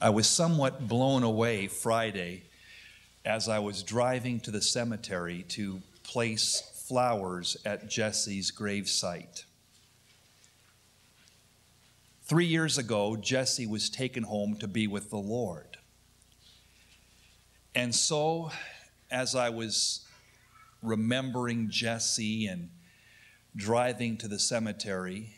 I 0.00 0.08
was 0.08 0.26
somewhat 0.26 0.88
blown 0.88 1.22
away 1.22 1.66
Friday 1.66 2.44
as 3.24 3.50
I 3.50 3.58
was 3.58 3.82
driving 3.82 4.40
to 4.40 4.50
the 4.50 4.62
cemetery 4.62 5.44
to 5.48 5.82
place 6.04 6.62
flowers 6.88 7.58
at 7.66 7.90
Jesse's 7.90 8.50
gravesite. 8.50 9.44
Three 12.22 12.46
years 12.46 12.78
ago, 12.78 13.14
Jesse 13.16 13.66
was 13.66 13.90
taken 13.90 14.22
home 14.22 14.56
to 14.56 14.68
be 14.68 14.86
with 14.86 15.10
the 15.10 15.18
Lord. 15.18 15.76
And 17.74 17.94
so, 17.94 18.50
as 19.10 19.34
I 19.34 19.50
was 19.50 20.06
remembering 20.82 21.68
Jesse 21.68 22.46
and 22.46 22.70
driving 23.54 24.16
to 24.16 24.28
the 24.28 24.38
cemetery 24.38 25.34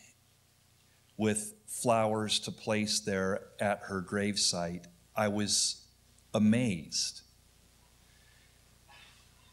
with 1.17 1.55
flowers 1.73 2.39
to 2.41 2.53
place 2.53 3.01
there 3.01 3.41
at 3.59 3.81
her 3.85 4.03
gravesite, 4.03 4.85
I 5.17 5.29
was 5.29 5.87
amazed. 6.35 7.23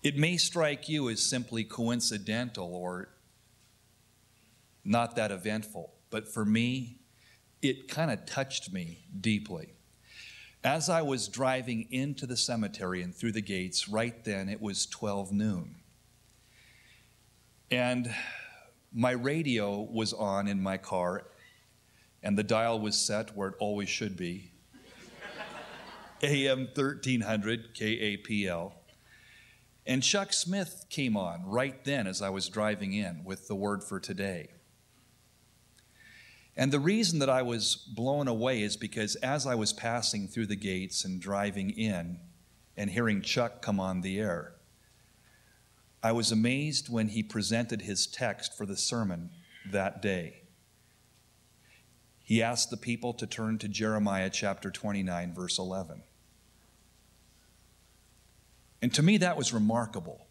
It 0.04 0.18
may 0.18 0.38
strike 0.38 0.88
you 0.88 1.10
as 1.10 1.22
simply 1.22 1.64
coincidental 1.64 2.74
or 2.74 3.10
not 4.84 5.16
that 5.16 5.32
eventful, 5.32 5.94
but 6.10 6.28
for 6.28 6.46
me, 6.46 7.00
it 7.62 7.88
kind 7.88 8.12
of 8.12 8.26
touched 8.26 8.72
me 8.72 9.00
deeply. 9.20 9.74
As 10.64 10.90
I 10.90 11.02
was 11.02 11.28
driving 11.28 11.88
into 11.92 12.26
the 12.26 12.38
cemetery 12.38 13.02
and 13.02 13.16
through 13.16 13.32
the 13.34 13.42
gates, 13.42 13.88
right 13.88 14.24
then 14.26 14.50
it 14.50 14.62
was 14.62 14.86
12 14.86 15.32
noon. 15.32 15.76
And 17.72 18.14
my 18.94 19.12
radio 19.12 19.82
was 19.82 20.14
on 20.14 20.48
in 20.48 20.62
my 20.62 20.78
car, 20.78 21.26
and 22.24 22.38
the 22.38 22.44
dial 22.44 22.80
was 22.80 22.98
set 22.98 23.36
where 23.36 23.50
it 23.50 23.56
always 23.60 23.90
should 23.90 24.18
be 24.18 24.52
AM 26.22 26.68
1300 26.76 27.74
KAPL. 27.74 28.74
And 29.86 30.04
Chuck 30.04 30.34
Smith 30.34 30.86
came 30.90 31.16
on 31.16 31.44
right 31.46 31.84
then 31.84 32.08
as 32.08 32.22
I 32.22 32.30
was 32.30 32.50
driving 32.50 32.94
in 32.94 33.24
with 33.24 33.48
the 33.48 33.56
word 33.56 33.84
for 33.84 34.00
today. 34.00 34.50
And 36.56 36.74
the 36.74 36.80
reason 36.80 37.20
that 37.20 37.30
I 37.30 37.42
was 37.42 37.76
blown 37.76 38.28
away 38.28 38.64
is 38.64 38.76
because 38.76 39.16
as 39.16 39.48
I 39.48 39.56
was 39.56 39.72
passing 39.72 40.28
through 40.28 40.48
the 40.48 40.58
gates 40.58 41.06
and 41.06 41.22
driving 41.22 41.70
in 41.70 42.20
and 42.76 42.90
hearing 42.90 43.22
Chuck 43.22 43.62
come 43.62 43.80
on 43.80 44.02
the 44.02 44.20
air, 44.20 44.56
I 46.04 46.12
was 46.12 46.32
amazed 46.32 46.90
when 46.90 47.10
he 47.10 47.24
presented 47.24 47.82
his 47.82 48.08
text 48.08 48.58
for 48.58 48.66
the 48.66 48.78
sermon 48.78 49.30
that 49.72 50.02
day. 50.02 50.42
He 52.30 52.44
asked 52.44 52.70
the 52.70 52.78
people 52.78 53.14
to 53.16 53.26
turn 53.26 53.58
to 53.58 53.68
Jeremiah 53.68 54.30
chapter 54.30 54.70
29, 54.70 55.34
verse 55.34 55.58
11. 55.58 56.04
And 58.84 58.94
to 58.94 59.02
me, 59.02 59.18
that 59.18 59.36
was 59.36 59.52
remarkable. 59.52 60.28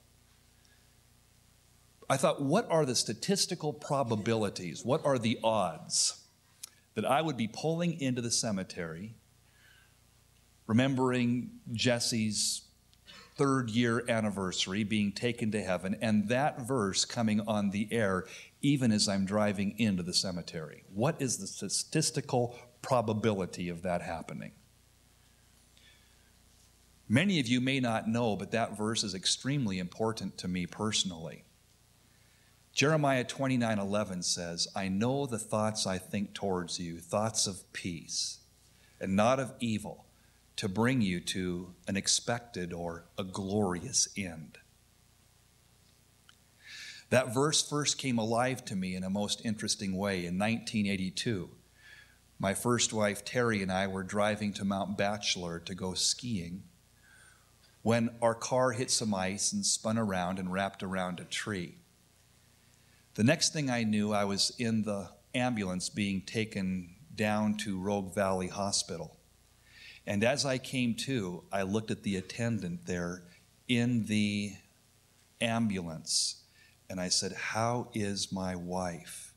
I 2.08 2.16
thought, 2.16 2.40
what 2.40 2.70
are 2.70 2.86
the 2.86 2.94
statistical 2.94 3.72
probabilities? 3.72 4.84
What 4.84 5.04
are 5.04 5.18
the 5.18 5.40
odds 5.42 6.22
that 6.94 7.04
I 7.04 7.20
would 7.20 7.36
be 7.36 7.48
pulling 7.48 8.00
into 8.00 8.22
the 8.22 8.30
cemetery, 8.30 9.16
remembering 10.68 11.50
Jesse's 11.72 12.62
third 13.34 13.70
year 13.70 14.04
anniversary, 14.08 14.84
being 14.84 15.10
taken 15.10 15.50
to 15.50 15.60
heaven, 15.60 15.96
and 16.00 16.28
that 16.28 16.60
verse 16.60 17.04
coming 17.04 17.40
on 17.40 17.70
the 17.70 17.88
air 17.90 18.24
even 18.60 18.92
as 18.92 19.08
I'm 19.08 19.24
driving 19.24 19.78
into 19.78 20.02
the 20.02 20.14
cemetery? 20.14 20.84
What 20.92 21.20
is 21.20 21.38
the 21.38 21.46
statistical 21.46 22.56
probability 22.82 23.68
of 23.68 23.82
that 23.82 24.02
happening? 24.02 24.52
Many 27.08 27.40
of 27.40 27.48
you 27.48 27.60
may 27.60 27.80
not 27.80 28.08
know, 28.08 28.36
but 28.36 28.50
that 28.50 28.76
verse 28.76 29.02
is 29.02 29.14
extremely 29.14 29.78
important 29.78 30.36
to 30.38 30.48
me 30.48 30.66
personally. 30.66 31.44
Jeremiah 32.74 33.24
29 33.24 33.78
11 33.78 34.22
says, 34.22 34.68
I 34.76 34.88
know 34.88 35.26
the 35.26 35.38
thoughts 35.38 35.86
I 35.86 35.98
think 35.98 36.34
towards 36.34 36.78
you, 36.78 36.98
thoughts 36.98 37.46
of 37.46 37.72
peace 37.72 38.38
and 39.00 39.16
not 39.16 39.40
of 39.40 39.54
evil, 39.58 40.04
to 40.56 40.68
bring 40.68 41.00
you 41.00 41.20
to 41.20 41.74
an 41.86 41.96
expected 41.96 42.72
or 42.72 43.04
a 43.16 43.24
glorious 43.24 44.08
end. 44.16 44.58
That 47.10 47.32
verse 47.32 47.66
first 47.66 47.96
came 47.96 48.18
alive 48.18 48.64
to 48.66 48.76
me 48.76 48.94
in 48.94 49.02
a 49.02 49.10
most 49.10 49.44
interesting 49.44 49.96
way 49.96 50.26
in 50.26 50.38
1982. 50.38 51.48
My 52.38 52.54
first 52.54 52.92
wife, 52.92 53.24
Terry, 53.24 53.62
and 53.62 53.72
I 53.72 53.86
were 53.86 54.02
driving 54.02 54.52
to 54.54 54.64
Mount 54.64 54.98
Bachelor 54.98 55.58
to 55.60 55.74
go 55.74 55.94
skiing 55.94 56.64
when 57.82 58.10
our 58.20 58.34
car 58.34 58.72
hit 58.72 58.90
some 58.90 59.14
ice 59.14 59.52
and 59.52 59.64
spun 59.64 59.96
around 59.96 60.38
and 60.38 60.52
wrapped 60.52 60.82
around 60.82 61.20
a 61.20 61.24
tree. 61.24 61.76
The 63.14 63.24
next 63.24 63.52
thing 63.52 63.70
I 63.70 63.84
knew, 63.84 64.12
I 64.12 64.24
was 64.24 64.52
in 64.58 64.82
the 64.82 65.08
ambulance 65.34 65.88
being 65.88 66.20
taken 66.20 66.94
down 67.14 67.56
to 67.58 67.80
Rogue 67.80 68.14
Valley 68.14 68.48
Hospital. 68.48 69.16
And 70.06 70.22
as 70.22 70.44
I 70.44 70.58
came 70.58 70.94
to, 70.94 71.42
I 71.50 71.62
looked 71.62 71.90
at 71.90 72.02
the 72.02 72.16
attendant 72.16 72.86
there 72.86 73.22
in 73.66 74.04
the 74.06 74.52
ambulance 75.40 76.42
and 76.90 77.00
I 77.00 77.08
said, 77.08 77.32
How 77.32 77.88
is 77.94 78.32
my 78.32 78.56
wife? 78.56 79.34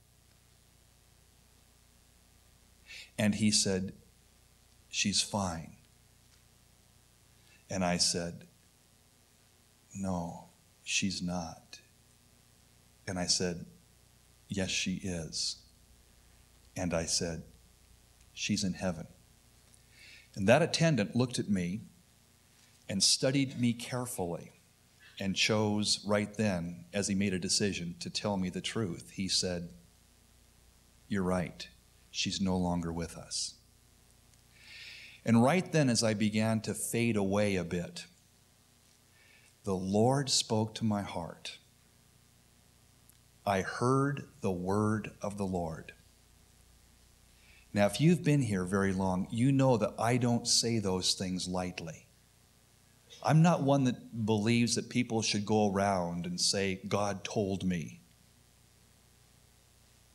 And 3.17 3.35
he 3.35 3.51
said, 3.51 3.94
She's 4.89 5.22
fine. 5.22 5.75
And 7.69 7.84
I 7.84 7.97
said, 7.97 8.47
No, 9.95 10.50
she's 10.84 11.22
not. 11.22 11.79
And 13.07 13.19
I 13.19 13.25
said, 13.25 13.66
Yes, 14.47 14.69
she 14.69 14.95
is. 15.03 15.57
And 16.75 16.94
I 16.94 17.06
said, 17.06 17.44
She's 18.34 18.63
in 18.63 18.73
heaven. 18.73 19.07
And 20.35 20.47
that 20.47 20.61
attendant 20.61 21.16
looked 21.16 21.40
at 21.40 21.50
me 21.50 21.81
and 22.88 23.03
studied 23.03 23.59
me 23.59 23.73
carefully 23.73 24.60
and 25.22 25.36
chose 25.36 26.04
right 26.04 26.34
then, 26.34 26.84
as 26.92 27.08
he 27.08 27.14
made 27.14 27.32
a 27.32 27.38
decision, 27.38 27.94
to 28.00 28.09
tell 28.09 28.38
me 28.38 28.50
the 28.50 28.59
truth. 28.59 29.12
He 29.14 29.28
said, 29.28 29.70
You're 31.08 31.22
right. 31.22 31.68
She's 32.09 32.42
no 32.42 32.58
longer 32.58 32.92
with 32.92 33.16
us. 33.16 33.54
And 35.24 35.44
right 35.44 35.72
then, 35.72 35.92
as 35.92 36.04
I 36.04 36.16
began 36.16 36.59
to 36.62 36.74
fade 36.74 37.18
away 37.18 37.56
a 37.56 37.64
bit, 37.64 38.06
the 39.64 39.76
Lord 39.76 40.28
spoke 40.28 40.74
to 40.76 40.86
my 40.86 41.04
heart 41.04 41.59
I 43.46 43.62
heard 43.62 44.28
the 44.42 44.52
word 44.52 45.12
of 45.22 45.38
the 45.38 45.46
Lord. 45.46 45.94
Now, 47.74 47.86
if 47.86 48.02
you've 48.02 48.24
been 48.24 48.42
here 48.42 48.66
very 48.66 48.92
long, 48.92 49.28
you 49.30 49.52
know 49.52 49.78
that 49.78 49.94
I 50.00 50.18
don't 50.18 50.48
say 50.48 50.80
those 50.80 51.14
things 51.14 51.48
lightly. 51.48 52.08
I'm 53.24 53.42
not 53.42 53.62
one 53.62 53.84
that 53.86 54.26
believes 54.26 54.76
that 54.76 54.90
people 54.90 55.22
should 55.22 55.46
go 55.46 55.72
around 55.72 56.26
and 56.26 56.40
say, 56.40 56.82
God 56.88 57.24
told 57.24 57.64
me. 57.64 58.02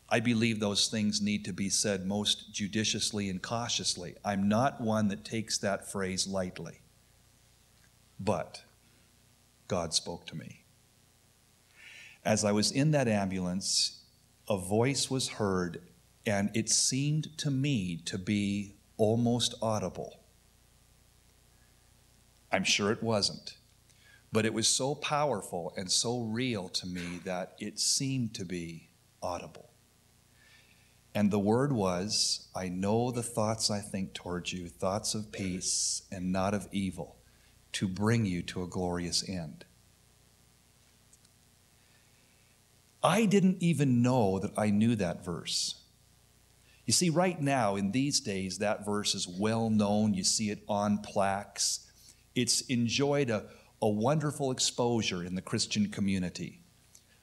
I 0.08 0.20
believe 0.20 0.60
those 0.60 0.88
things 0.88 1.20
need 1.20 1.44
to 1.44 1.52
be 1.52 1.68
said 1.68 2.06
most 2.06 2.52
judiciously 2.52 3.28
and 3.28 3.42
cautiously. 3.42 4.14
I'm 4.24 4.48
not 4.48 4.80
one 4.80 5.08
that 5.08 5.24
takes 5.24 5.58
that 5.58 5.90
phrase 5.90 6.26
lightly. 6.26 6.80
But 8.18 8.62
God 9.68 9.94
spoke 9.94 10.26
to 10.26 10.36
me. 10.36 10.64
As 12.24 12.44
I 12.44 12.52
was 12.52 12.70
in 12.70 12.92
that 12.92 13.08
ambulance, 13.08 14.04
a 14.48 14.56
voice 14.56 15.10
was 15.10 15.28
heard, 15.28 15.82
and 16.24 16.50
it 16.54 16.68
seemed 16.68 17.36
to 17.38 17.50
me 17.50 17.96
to 18.04 18.18
be 18.18 18.76
almost 18.96 19.54
audible. 19.60 20.20
I'm 22.52 22.64
sure 22.64 22.92
it 22.92 23.02
wasn't, 23.02 23.56
but 24.32 24.46
it 24.46 24.54
was 24.54 24.68
so 24.68 24.94
powerful 24.94 25.72
and 25.76 25.90
so 25.90 26.20
real 26.22 26.68
to 26.70 26.86
me 26.86 27.20
that 27.24 27.54
it 27.58 27.78
seemed 27.78 28.34
to 28.34 28.44
be 28.44 28.90
audible. 29.22 29.70
And 31.14 31.30
the 31.30 31.38
word 31.38 31.72
was, 31.72 32.48
I 32.54 32.68
know 32.68 33.10
the 33.10 33.22
thoughts 33.22 33.70
I 33.70 33.80
think 33.80 34.12
towards 34.12 34.52
you, 34.52 34.68
thoughts 34.68 35.14
of 35.14 35.32
peace 35.32 36.02
and 36.12 36.30
not 36.30 36.52
of 36.52 36.68
evil, 36.72 37.16
to 37.72 37.88
bring 37.88 38.26
you 38.26 38.42
to 38.42 38.62
a 38.62 38.66
glorious 38.66 39.26
end. 39.26 39.64
I 43.02 43.24
didn't 43.24 43.62
even 43.62 44.02
know 44.02 44.38
that 44.38 44.52
I 44.58 44.70
knew 44.70 44.94
that 44.96 45.24
verse. 45.24 45.82
You 46.84 46.92
see, 46.92 47.08
right 47.08 47.40
now, 47.40 47.76
in 47.76 47.92
these 47.92 48.20
days, 48.20 48.58
that 48.58 48.84
verse 48.84 49.14
is 49.14 49.26
well 49.26 49.70
known. 49.70 50.12
You 50.12 50.22
see 50.22 50.50
it 50.50 50.64
on 50.68 50.98
plaques. 50.98 51.85
It's 52.36 52.60
enjoyed 52.60 53.30
a, 53.30 53.46
a 53.82 53.88
wonderful 53.88 54.52
exposure 54.52 55.24
in 55.24 55.34
the 55.34 55.42
Christian 55.42 55.88
community. 55.88 56.60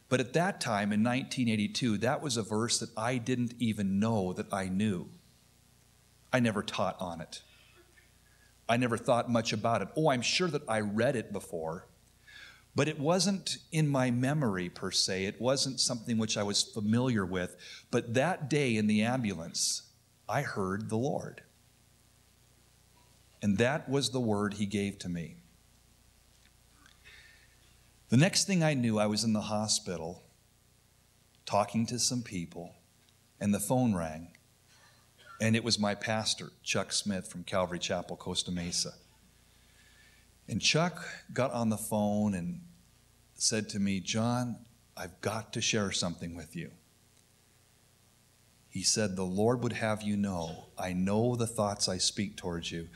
But 0.10 0.20
at 0.20 0.34
that 0.34 0.60
time, 0.60 0.92
in 0.92 1.04
1982, 1.04 2.00
that 2.00 2.22
was 2.22 2.36
a 2.36 2.44
verse 2.44 2.80
that 2.80 2.90
I 2.98 3.18
didn't 3.18 3.54
even 3.60 4.00
know 4.00 4.34
that 4.34 4.54
I 4.54 4.68
knew. 4.68 5.10
I 6.32 6.40
never 6.40 6.62
taught 6.62 7.00
on 7.00 7.22
it. 7.22 7.42
I 8.68 8.78
never 8.78 8.98
thought 8.98 9.30
much 9.30 9.54
about 9.54 9.82
it. 9.82 9.90
Oh, 9.96 10.10
I'm 10.10 10.22
sure 10.22 10.48
that 10.48 10.64
I 10.68 10.80
read 10.80 11.16
it 11.16 11.32
before, 11.32 11.88
but 12.76 12.88
it 12.88 13.00
wasn't 13.00 13.58
in 13.72 13.88
my 13.88 14.10
memory 14.10 14.70
per 14.70 14.90
se. 14.90 15.26
It 15.26 15.40
wasn't 15.40 15.80
something 15.80 16.18
which 16.18 16.38
I 16.38 16.44
was 16.44 16.64
familiar 16.64 17.26
with. 17.26 17.56
But 17.92 18.16
that 18.16 18.50
day 18.50 18.78
in 18.78 18.88
the 18.88 19.04
ambulance, 19.04 19.84
I 20.28 20.42
heard 20.42 20.90
the 20.90 20.98
Lord. 20.98 21.44
And 23.44 23.58
that 23.58 23.90
was 23.90 24.10
the 24.10 24.22
word 24.22 24.54
he 24.54 24.66
gave 24.66 24.98
to 25.00 25.10
me. 25.10 25.36
The 28.08 28.16
next 28.16 28.46
thing 28.46 28.64
I 28.64 28.74
knew, 28.74 28.98
I 28.98 29.08
was 29.08 29.26
in 29.26 29.34
the 29.34 29.42
hospital 29.42 30.24
talking 31.46 31.86
to 31.88 32.00
some 32.00 32.22
people, 32.22 32.74
and 33.42 33.54
the 33.54 33.60
phone 33.60 33.94
rang. 33.94 34.30
And 35.42 35.58
it 35.58 35.64
was 35.64 35.78
my 35.78 35.94
pastor, 35.94 36.54
Chuck 36.64 36.94
Smith 36.94 37.28
from 37.28 37.44
Calvary 37.44 37.80
Chapel, 37.80 38.16
Costa 38.16 38.50
Mesa. 38.50 38.94
And 40.48 40.62
Chuck 40.62 41.06
got 41.34 41.52
on 41.52 41.68
the 41.68 41.78
phone 41.78 42.36
and 42.36 42.62
said 43.34 43.68
to 43.70 43.80
me, 43.80 44.00
Jon, 44.00 44.56
I've 44.96 45.20
got 45.20 45.52
to 45.52 45.62
share 45.62 45.92
something 45.92 46.34
with 46.34 46.56
you. 46.56 46.72
He 48.70 48.84
said, 48.84 49.18
The 49.18 49.24
Lord 49.24 49.64
would 49.64 49.74
have 49.74 50.02
you 50.02 50.16
know, 50.16 50.68
I 50.78 50.94
know 50.94 51.36
the 51.36 51.46
thoughts 51.46 51.90
I 51.90 51.98
speak 51.98 52.38
towards 52.38 52.72
you 52.72 52.88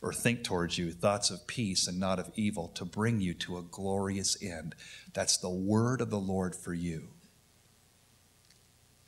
or 0.00 0.12
think 0.12 0.44
towards 0.44 0.78
you, 0.78 0.92
thoughts 0.92 1.30
of 1.30 1.46
peace 1.46 1.88
and 1.88 1.98
not 1.98 2.18
of 2.18 2.30
evil, 2.36 2.68
to 2.68 2.84
bring 2.84 3.20
you 3.20 3.34
to 3.34 3.58
a 3.58 3.62
glorious 3.62 4.40
end. 4.42 4.74
That's 5.12 5.36
the 5.36 5.50
word 5.50 6.00
of 6.00 6.10
the 6.10 6.20
Lord 6.20 6.54
for 6.54 6.72
you. 6.72 7.08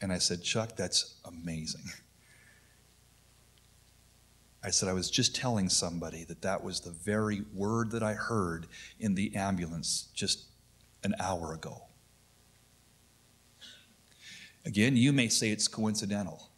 And 0.00 0.12
I 0.12 0.18
said, 0.18 0.42
Chuck, 0.42 0.76
that's 0.76 1.20
amazing. 1.24 1.84
I 4.62 4.70
said, 4.70 4.88
I 4.88 4.92
was 4.92 5.10
just 5.10 5.34
telling 5.34 5.68
somebody 5.68 6.24
that 6.24 6.42
that 6.42 6.62
was 6.62 6.80
the 6.80 6.90
very 6.90 7.42
word 7.54 7.92
that 7.92 8.02
I 8.02 8.14
heard 8.14 8.66
in 8.98 9.14
the 9.14 9.34
ambulance 9.34 10.08
just 10.14 10.46
an 11.02 11.14
hour 11.18 11.54
ago. 11.54 11.82
Again, 14.66 14.96
you 14.96 15.12
may 15.12 15.28
say 15.28 15.50
it's 15.50 15.68
coincidental. 15.68 16.50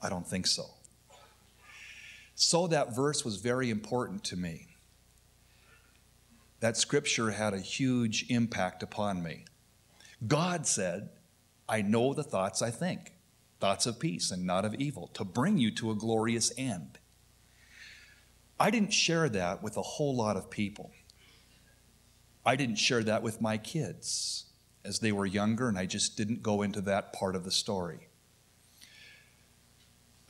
I 0.00 0.08
don't 0.08 0.26
think 0.26 0.46
so. 0.46 0.66
So, 2.40 2.68
that 2.68 2.94
verse 2.94 3.24
was 3.24 3.38
very 3.38 3.68
important 3.68 4.22
to 4.24 4.36
me. 4.36 4.68
That 6.60 6.76
scripture 6.76 7.32
had 7.32 7.52
a 7.52 7.58
huge 7.58 8.26
impact 8.30 8.80
upon 8.80 9.24
me. 9.24 9.44
God 10.24 10.64
said, 10.64 11.10
I 11.68 11.82
know 11.82 12.14
the 12.14 12.22
thoughts 12.22 12.62
I 12.62 12.70
think 12.70 13.12
thoughts 13.58 13.86
of 13.86 13.98
peace 13.98 14.30
and 14.30 14.46
not 14.46 14.64
of 14.64 14.76
evil, 14.76 15.08
to 15.14 15.24
bring 15.24 15.58
you 15.58 15.72
to 15.72 15.90
a 15.90 15.96
glorious 15.96 16.52
end. 16.56 17.00
I 18.60 18.70
didn't 18.70 18.92
share 18.92 19.28
that 19.30 19.60
with 19.60 19.76
a 19.76 19.82
whole 19.82 20.14
lot 20.14 20.36
of 20.36 20.48
people. 20.48 20.92
I 22.46 22.54
didn't 22.54 22.76
share 22.76 23.02
that 23.02 23.24
with 23.24 23.40
my 23.40 23.58
kids 23.58 24.44
as 24.84 25.00
they 25.00 25.10
were 25.10 25.26
younger, 25.26 25.68
and 25.68 25.76
I 25.76 25.86
just 25.86 26.16
didn't 26.16 26.44
go 26.44 26.62
into 26.62 26.80
that 26.82 27.12
part 27.12 27.34
of 27.34 27.42
the 27.42 27.50
story. 27.50 28.07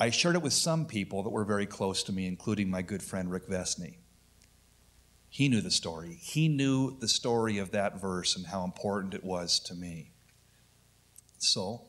I 0.00 0.10
shared 0.10 0.36
it 0.36 0.42
with 0.42 0.52
some 0.52 0.86
people 0.86 1.24
that 1.24 1.30
were 1.30 1.44
very 1.44 1.66
close 1.66 2.02
to 2.04 2.12
me, 2.12 2.26
including 2.26 2.70
my 2.70 2.82
good 2.82 3.02
friend 3.02 3.30
Rick 3.30 3.48
Vesney. 3.48 3.96
He 5.28 5.48
knew 5.48 5.60
the 5.60 5.70
story. 5.70 6.18
He 6.20 6.48
knew 6.48 6.96
the 6.98 7.08
story 7.08 7.58
of 7.58 7.72
that 7.72 8.00
verse 8.00 8.36
and 8.36 8.46
how 8.46 8.64
important 8.64 9.14
it 9.14 9.24
was 9.24 9.58
to 9.60 9.74
me. 9.74 10.12
So, 11.38 11.82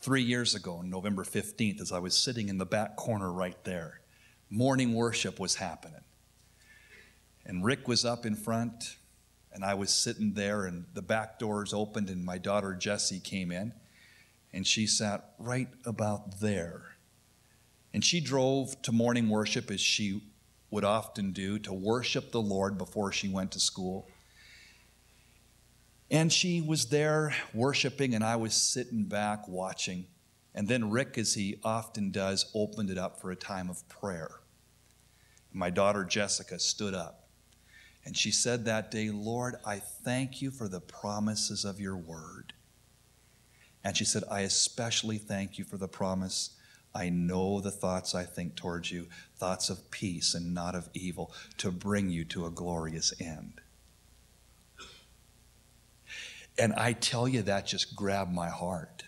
three 0.00 0.22
years 0.22 0.54
ago, 0.54 0.76
on 0.76 0.90
November 0.90 1.24
15th, 1.24 1.80
as 1.80 1.92
I 1.92 1.98
was 1.98 2.14
sitting 2.14 2.48
in 2.48 2.58
the 2.58 2.66
back 2.66 2.96
corner 2.96 3.30
right 3.30 3.62
there. 3.64 4.00
Morning 4.48 4.94
worship 4.94 5.40
was 5.40 5.56
happening. 5.56 6.02
And 7.44 7.64
Rick 7.64 7.88
was 7.88 8.04
up 8.04 8.24
in 8.24 8.36
front, 8.36 8.96
and 9.52 9.64
I 9.64 9.74
was 9.74 9.90
sitting 9.90 10.34
there, 10.34 10.66
and 10.66 10.84
the 10.94 11.02
back 11.02 11.38
doors 11.38 11.72
opened, 11.72 12.08
and 12.08 12.24
my 12.24 12.38
daughter 12.38 12.74
Jessie 12.74 13.20
came 13.20 13.50
in, 13.50 13.72
and 14.52 14.66
she 14.66 14.86
sat 14.86 15.34
right 15.38 15.68
about 15.84 16.40
there. 16.40 16.82
And 17.94 18.04
she 18.04 18.20
drove 18.20 18.80
to 18.82 18.92
morning 18.92 19.28
worship 19.28 19.70
as 19.70 19.80
she 19.80 20.22
would 20.70 20.84
often 20.84 21.32
do 21.32 21.58
to 21.60 21.72
worship 21.72 22.32
the 22.32 22.40
Lord 22.40 22.78
before 22.78 23.12
she 23.12 23.28
went 23.28 23.52
to 23.52 23.60
school. 23.60 24.08
And 26.10 26.32
she 26.32 26.60
was 26.60 26.86
there 26.86 27.34
worshiping, 27.54 28.14
and 28.14 28.24
I 28.24 28.36
was 28.36 28.54
sitting 28.54 29.04
back 29.04 29.48
watching. 29.48 30.06
And 30.54 30.68
then 30.68 30.90
Rick, 30.90 31.16
as 31.16 31.34
he 31.34 31.58
often 31.64 32.10
does, 32.10 32.50
opened 32.54 32.90
it 32.90 32.98
up 32.98 33.20
for 33.20 33.30
a 33.30 33.36
time 33.36 33.70
of 33.70 33.86
prayer. 33.88 34.30
My 35.52 35.70
daughter 35.70 36.04
Jessica 36.04 36.58
stood 36.58 36.94
up, 36.94 37.28
and 38.04 38.16
she 38.16 38.30
said 38.30 38.64
that 38.64 38.90
day, 38.90 39.10
Lord, 39.10 39.56
I 39.66 39.78
thank 39.78 40.40
you 40.40 40.50
for 40.50 40.68
the 40.68 40.80
promises 40.80 41.64
of 41.64 41.80
your 41.80 41.96
word. 41.96 42.51
And 43.84 43.96
she 43.96 44.04
said, 44.04 44.24
I 44.30 44.40
especially 44.40 45.18
thank 45.18 45.58
you 45.58 45.64
for 45.64 45.76
the 45.76 45.88
promise. 45.88 46.50
I 46.94 47.08
know 47.08 47.60
the 47.60 47.70
thoughts 47.70 48.14
I 48.14 48.24
think 48.24 48.54
towards 48.54 48.90
you, 48.90 49.08
thoughts 49.36 49.70
of 49.70 49.90
peace 49.90 50.34
and 50.34 50.54
not 50.54 50.74
of 50.74 50.88
evil, 50.94 51.32
to 51.58 51.70
bring 51.70 52.10
you 52.10 52.24
to 52.26 52.46
a 52.46 52.50
glorious 52.50 53.12
end. 53.20 53.60
And 56.58 56.74
I 56.74 56.92
tell 56.92 57.26
you, 57.26 57.42
that 57.42 57.66
just 57.66 57.96
grabbed 57.96 58.32
my 58.32 58.50
heart. 58.50 59.04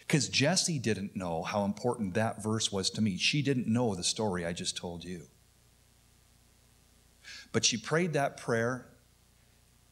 Because 0.00 0.28
Jessie 0.28 0.78
didn't 0.78 1.16
know 1.16 1.42
how 1.42 1.64
important 1.64 2.14
that 2.14 2.42
verse 2.42 2.72
was 2.72 2.88
to 2.90 3.02
me. 3.02 3.18
She 3.18 3.42
didn't 3.42 3.66
know 3.66 3.94
the 3.94 4.04
story 4.04 4.46
I 4.46 4.52
just 4.52 4.76
told 4.76 5.04
you. 5.04 5.22
But 7.52 7.64
she 7.64 7.76
prayed 7.76 8.12
that 8.14 8.36
prayer, 8.36 8.86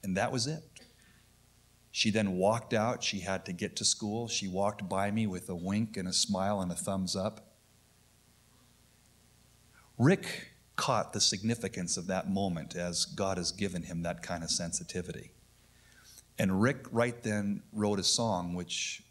and 0.03 0.17
that 0.17 0.33
was 0.33 0.47
it. 0.47 0.63
She 1.97 2.11
then 2.11 2.37
walked 2.37 2.75
out. 2.75 3.03
She 3.03 3.21
had 3.21 3.47
to 3.47 3.55
get 3.55 3.75
to 3.77 3.85
school. 3.87 4.29
She 4.29 4.49
walked 4.49 4.87
by 4.87 5.11
me 5.11 5.27
with 5.27 5.49
a 5.49 5.55
wink 5.55 5.97
and 5.97 6.07
a 6.07 6.13
smile 6.13 6.61
and 6.61 6.71
a 6.71 6.75
thumbs 6.75 7.17
up. 7.17 7.55
Rick 9.97 10.51
caught 10.77 11.15
the 11.15 11.23
significance 11.23 11.97
of 11.97 12.07
that 12.09 12.29
moment 12.29 12.77
as 12.77 13.07
God 13.07 13.39
has 13.39 13.51
given 13.51 13.83
him 13.83 14.03
that 14.03 14.23
kind 14.23 14.45
of 14.45 14.51
sensitivity. 14.51 15.31
And 16.39 16.61
Rick 16.61 16.85
right 16.93 17.23
then 17.23 17.63
wrote 17.73 17.99
a 17.99 18.05
song 18.05 18.53
which 18.53 19.03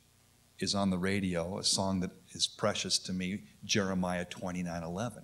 is 0.59 0.75
on 0.75 0.91
the 0.91 0.99
radio, 0.99 1.57
a 1.57 1.63
song 1.63 2.01
that 2.01 2.11
is 2.33 2.45
precious 2.45 2.99
to 2.99 3.13
me, 3.13 3.45
Jeremiah 3.63 4.25
29 4.25 4.83
11. 4.83 5.23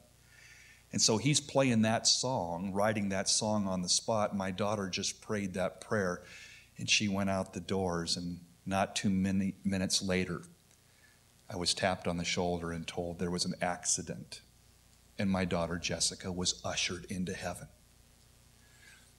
And 0.93 0.99
so 0.99 1.17
he's 1.17 1.39
playing 1.39 1.83
that 1.83 2.07
song, 2.07 2.73
writing 2.73 3.09
that 3.09 3.29
song 3.29 3.67
on 3.67 3.83
the 3.83 3.87
spot. 3.87 4.35
My 4.35 4.49
daughter 4.49 4.89
just 4.89 5.21
prayed 5.21 5.53
that 5.53 5.79
prayer 5.79 6.23
and 6.77 6.89
she 6.89 7.07
went 7.07 7.29
out 7.29 7.53
the 7.53 7.59
doors. 7.59 8.17
And 8.17 8.39
not 8.65 8.95
too 8.95 9.09
many 9.09 9.55
minutes 9.63 10.01
later, 10.01 10.43
I 11.49 11.57
was 11.57 11.73
tapped 11.73 12.07
on 12.07 12.17
the 12.17 12.25
shoulder 12.25 12.71
and 12.71 12.87
told 12.87 13.19
there 13.19 13.31
was 13.31 13.45
an 13.45 13.55
accident. 13.61 14.41
And 15.19 15.29
my 15.29 15.45
daughter 15.45 15.77
Jessica 15.77 16.31
was 16.31 16.61
ushered 16.63 17.05
into 17.09 17.33
heaven. 17.33 17.67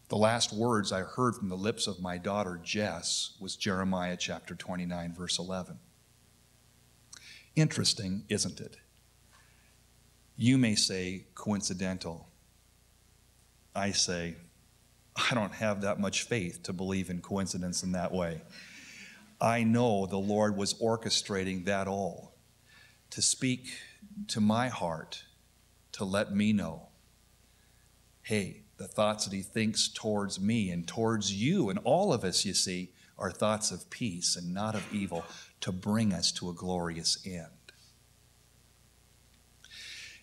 The 0.09 0.17
last 0.19 0.53
words 0.53 0.93
I 0.93 1.01
heard 1.01 1.37
from 1.37 1.49
the 1.49 1.57
lips 1.57 1.87
of 1.87 2.03
my 2.03 2.19
daughter 2.19 2.61
Jess 2.63 3.37
was 3.41 3.57
Jeremiah 3.57 4.17
chapter 4.19 4.55
29, 4.55 5.15
verse 5.15 5.39
11. 5.39 5.79
Interesting, 7.57 8.25
isn't 8.29 8.61
it? 8.61 8.77
You 10.37 10.59
may 10.59 10.75
say 10.75 11.27
coincidental. 11.35 12.29
I 13.75 13.93
say, 13.93 14.37
I 15.17 15.35
don't 15.35 15.53
have 15.55 15.83
that 15.83 16.01
much 16.01 16.23
faith 16.23 16.63
to 16.65 16.73
believe 16.73 17.11
in 17.11 17.21
coincidence 17.21 17.83
in 17.83 17.93
that 17.93 18.13
way. 18.13 18.43
I 19.41 19.65
know 19.65 20.07
the 20.07 20.19
Lord 20.19 20.57
was 20.57 20.75
orchestrating 20.75 21.65
that 21.67 21.89
all 21.89 22.35
to 23.11 23.21
speak 23.21 23.73
to 24.29 24.41
my 24.41 24.69
heart, 24.69 25.25
to 25.93 26.05
let 26.05 26.35
me 26.35 26.53
know 26.53 26.89
hey, 28.23 28.63
the 28.77 28.87
thoughts 28.87 29.25
that 29.25 29.35
he 29.35 29.43
thinks 29.43 29.89
towards 29.89 30.41
me 30.41 30.71
and 30.71 30.87
towards 30.87 31.33
you 31.33 31.69
and 31.71 31.79
all 31.85 32.13
of 32.13 32.25
us, 32.25 32.45
you 32.45 32.55
see, 32.55 32.93
are 33.19 33.31
thoughts 33.31 33.71
of 33.71 33.91
peace 33.91 34.37
and 34.37 34.55
not 34.55 34.75
of 34.75 34.95
evil 34.95 35.25
to 35.61 35.73
bring 35.73 36.13
us 36.13 36.33
to 36.33 36.49
a 36.49 36.55
glorious 36.55 37.19
end. 37.27 37.47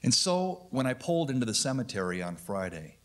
And 0.01 0.13
so 0.13 0.67
when 0.69 0.85
I 0.85 0.93
pulled 0.93 1.29
into 1.29 1.45
the 1.45 1.53
cemetery 1.53 2.23
on 2.23 2.37
Friday, 2.37 2.98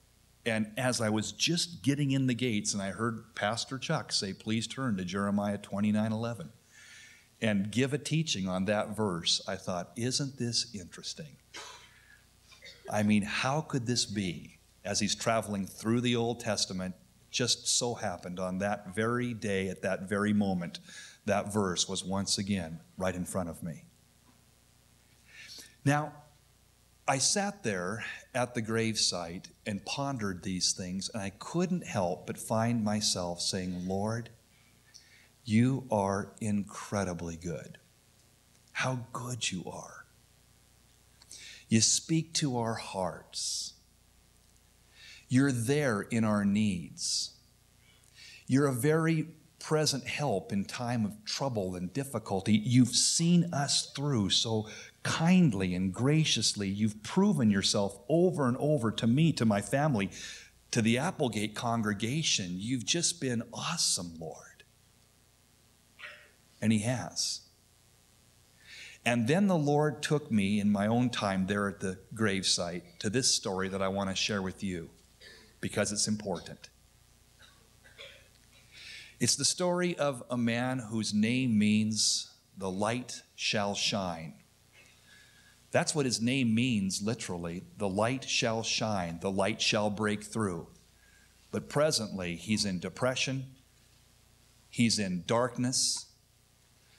and 0.47 0.71
as 0.77 1.01
I 1.01 1.09
was 1.09 1.33
just 1.33 1.83
getting 1.83 2.11
in 2.11 2.27
the 2.27 2.35
gates, 2.35 2.75
and 2.75 2.83
I 2.83 2.91
heard 2.91 3.35
Pastor 3.35 3.79
Chuck 3.79 4.13
say, 4.13 4.33
Please 4.33 4.67
turn 4.67 4.97
to 4.97 5.05
Jeremiah 5.05 5.59
29 5.59 6.13
11 6.13 6.51
and 7.41 7.71
give 7.71 7.93
a 7.93 7.99
teaching 7.99 8.49
on 8.49 8.67
that 8.67 8.97
verse, 8.97 9.41
I 9.49 9.57
thought, 9.57 9.93
Isn't 9.97 10.39
this 10.39 10.75
interesting? 10.75 11.37
I 12.91 13.03
mean, 13.03 13.23
how 13.23 13.63
could 13.63 13.87
this 13.87 14.05
be 14.05 14.55
as 14.85 15.01
he's 15.01 15.15
traveling 15.15 15.67
through 15.67 16.03
the 16.03 16.17
Old 16.17 16.41
Testament, 16.41 16.95
just 17.31 17.67
so 17.67 17.95
happened 17.95 18.39
on 18.39 18.59
that 18.59 18.95
very 18.95 19.33
day, 19.35 19.69
at 19.69 19.83
that 19.83 20.09
very 20.09 20.33
moment, 20.33 20.79
that 21.25 21.53
verse 21.53 21.89
was 21.89 22.05
once 22.05 22.39
again 22.39 22.81
right 22.99 23.15
in 23.15 23.25
front 23.25 23.49
of 23.49 23.63
me. 23.63 23.85
Now, 25.85 26.13
I 27.07 27.19
sat 27.19 27.63
there 27.63 28.03
at 28.35 28.55
the 28.55 28.63
gravesite 28.63 29.49
and 29.67 29.85
pondered 29.85 30.43
these 30.43 30.73
things, 30.73 31.11
and 31.13 31.23
I 31.23 31.31
couldn't 31.39 31.87
help 31.87 32.27
but 32.27 32.39
find 32.39 32.83
myself 32.83 33.43
saying, 33.43 33.87
Lord, 33.87 34.31
you 35.45 35.87
are 35.91 36.33
incredibly 36.41 37.37
good. 37.37 37.77
How 38.73 39.01
good 39.13 39.53
you 39.53 39.65
are. 39.71 40.07
You 41.69 41.83
speak 41.83 42.33
to 42.35 42.57
our 42.57 42.75
hearts. 42.75 43.75
You're 45.29 45.53
there 45.53 46.01
in 46.01 46.25
our 46.25 46.45
needs. 46.45 47.33
You're 48.47 48.69
a 48.69 48.73
very 48.73 49.29
present 49.59 50.07
help 50.07 50.53
in 50.53 50.65
time 50.65 51.05
of 51.05 51.25
trouble 51.25 51.75
and 51.75 51.93
difficulty. 51.93 52.55
You've 52.55 52.89
seen 52.89 53.53
us 53.53 53.93
through 53.95 54.31
so 54.31 54.69
kindly 55.05 55.75
and 55.77 55.93
graciously. 55.93 56.69
You've 56.69 57.05
proven 57.05 57.51
yourself 57.51 57.97
over 58.09 58.49
and 58.49 58.57
over 58.57 58.91
to 58.91 59.07
me, 59.07 59.33
to 59.35 59.45
my 59.45 59.61
family, 59.61 60.11
to 60.73 60.83
the 60.83 60.99
Applegate 60.99 61.55
congregation. 61.55 62.57
You've 62.59 62.85
just 62.85 63.21
been 63.21 63.45
awesome, 63.53 64.15
Lord. 64.19 64.65
And 66.61 66.73
He 66.73 66.81
has. 66.81 67.43
And 69.07 69.29
then 69.29 69.47
the 69.47 69.57
Lord 69.57 70.03
took 70.03 70.31
me 70.31 70.59
in 70.59 70.73
my 70.73 70.87
own 70.87 71.11
time 71.11 71.47
there 71.47 71.69
at 71.69 71.81
the 71.81 71.99
gravesite 72.15 72.83
to 73.01 73.11
this 73.11 73.33
story 73.33 73.69
that 73.69 73.83
I 73.83 73.89
want 73.89 74.09
to 74.11 74.17
share 74.17 74.41
with 74.41 74.65
you 74.65 74.89
because 75.61 75.93
it's 75.93 76.09
important. 76.09 76.71
It's 79.21 79.37
the 79.37 79.45
story 79.45 79.97
of 79.97 80.23
a 80.31 80.37
man 80.37 80.79
whose 80.79 81.15
name 81.15 81.59
means 81.59 82.33
the 82.57 82.71
light 82.71 83.23
shall 83.37 83.75
shine. 83.75 84.35
That's 85.75 85.93
what 85.93 86.07
his 86.07 86.23
name 86.23 86.55
means 86.55 87.03
literally. 87.03 87.65
The 87.79 87.89
light 87.89 88.23
shall 88.29 88.63
shine, 88.63 89.19
the 89.21 89.31
light 89.31 89.61
shall 89.61 89.91
break 89.91 90.23
through. 90.23 90.69
But 91.51 91.69
presently, 91.69 92.37
he's 92.37 92.65
in 92.65 92.79
depression, 92.79 93.47
he's 94.71 95.01
in 95.01 95.25
darkness, 95.27 96.07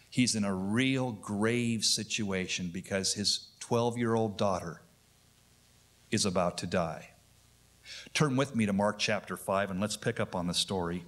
he's 0.10 0.36
in 0.36 0.44
a 0.44 0.54
real 0.54 1.14
grave 1.14 1.86
situation 1.86 2.70
because 2.74 3.14
his 3.14 3.48
12 3.62 3.98
year 3.98 4.14
old 4.14 4.38
daughter 4.38 4.82
is 6.12 6.26
about 6.26 6.58
to 6.58 6.68
die. 6.68 7.12
Turn 8.14 8.36
with 8.36 8.58
me 8.58 8.66
to 8.66 8.74
Mark 8.74 9.00
chapter 9.00 9.38
5 9.38 9.72
and 9.72 9.80
let's 9.80 9.96
pick 9.96 10.20
up 10.20 10.36
on 10.36 10.48
the 10.48 10.54
story. 10.54 11.06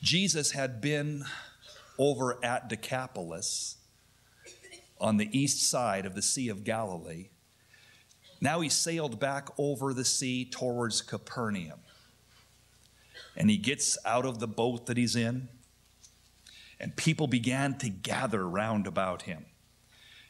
Jesus 0.00 0.52
had 0.52 0.80
been 0.80 1.26
over 1.98 2.42
at 2.42 2.70
Decapolis 2.70 3.77
on 5.00 5.16
the 5.16 5.38
east 5.38 5.68
side 5.68 6.06
of 6.06 6.14
the 6.14 6.22
Sea 6.22 6.48
of 6.48 6.64
Galilee. 6.64 7.28
Now 8.40 8.60
he 8.60 8.68
sailed 8.68 9.18
back 9.18 9.48
over 9.58 9.92
the 9.92 10.04
sea 10.04 10.44
towards 10.44 11.02
Capernaum. 11.02 11.80
And 13.36 13.50
he 13.50 13.56
gets 13.56 13.98
out 14.04 14.26
of 14.26 14.38
the 14.38 14.48
boat 14.48 14.86
that 14.86 14.96
he's 14.96 15.16
in, 15.16 15.48
and 16.80 16.96
people 16.96 17.26
began 17.26 17.78
to 17.78 17.88
gather 17.88 18.48
round 18.48 18.86
about 18.86 19.22
him. 19.22 19.46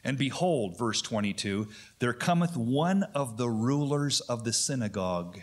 And 0.04 0.16
behold, 0.16 0.78
verse 0.78 1.02
22 1.02 1.68
there 1.98 2.12
cometh 2.12 2.56
one 2.56 3.02
of 3.14 3.36
the 3.36 3.48
rulers 3.48 4.20
of 4.20 4.44
the 4.44 4.52
synagogue, 4.52 5.40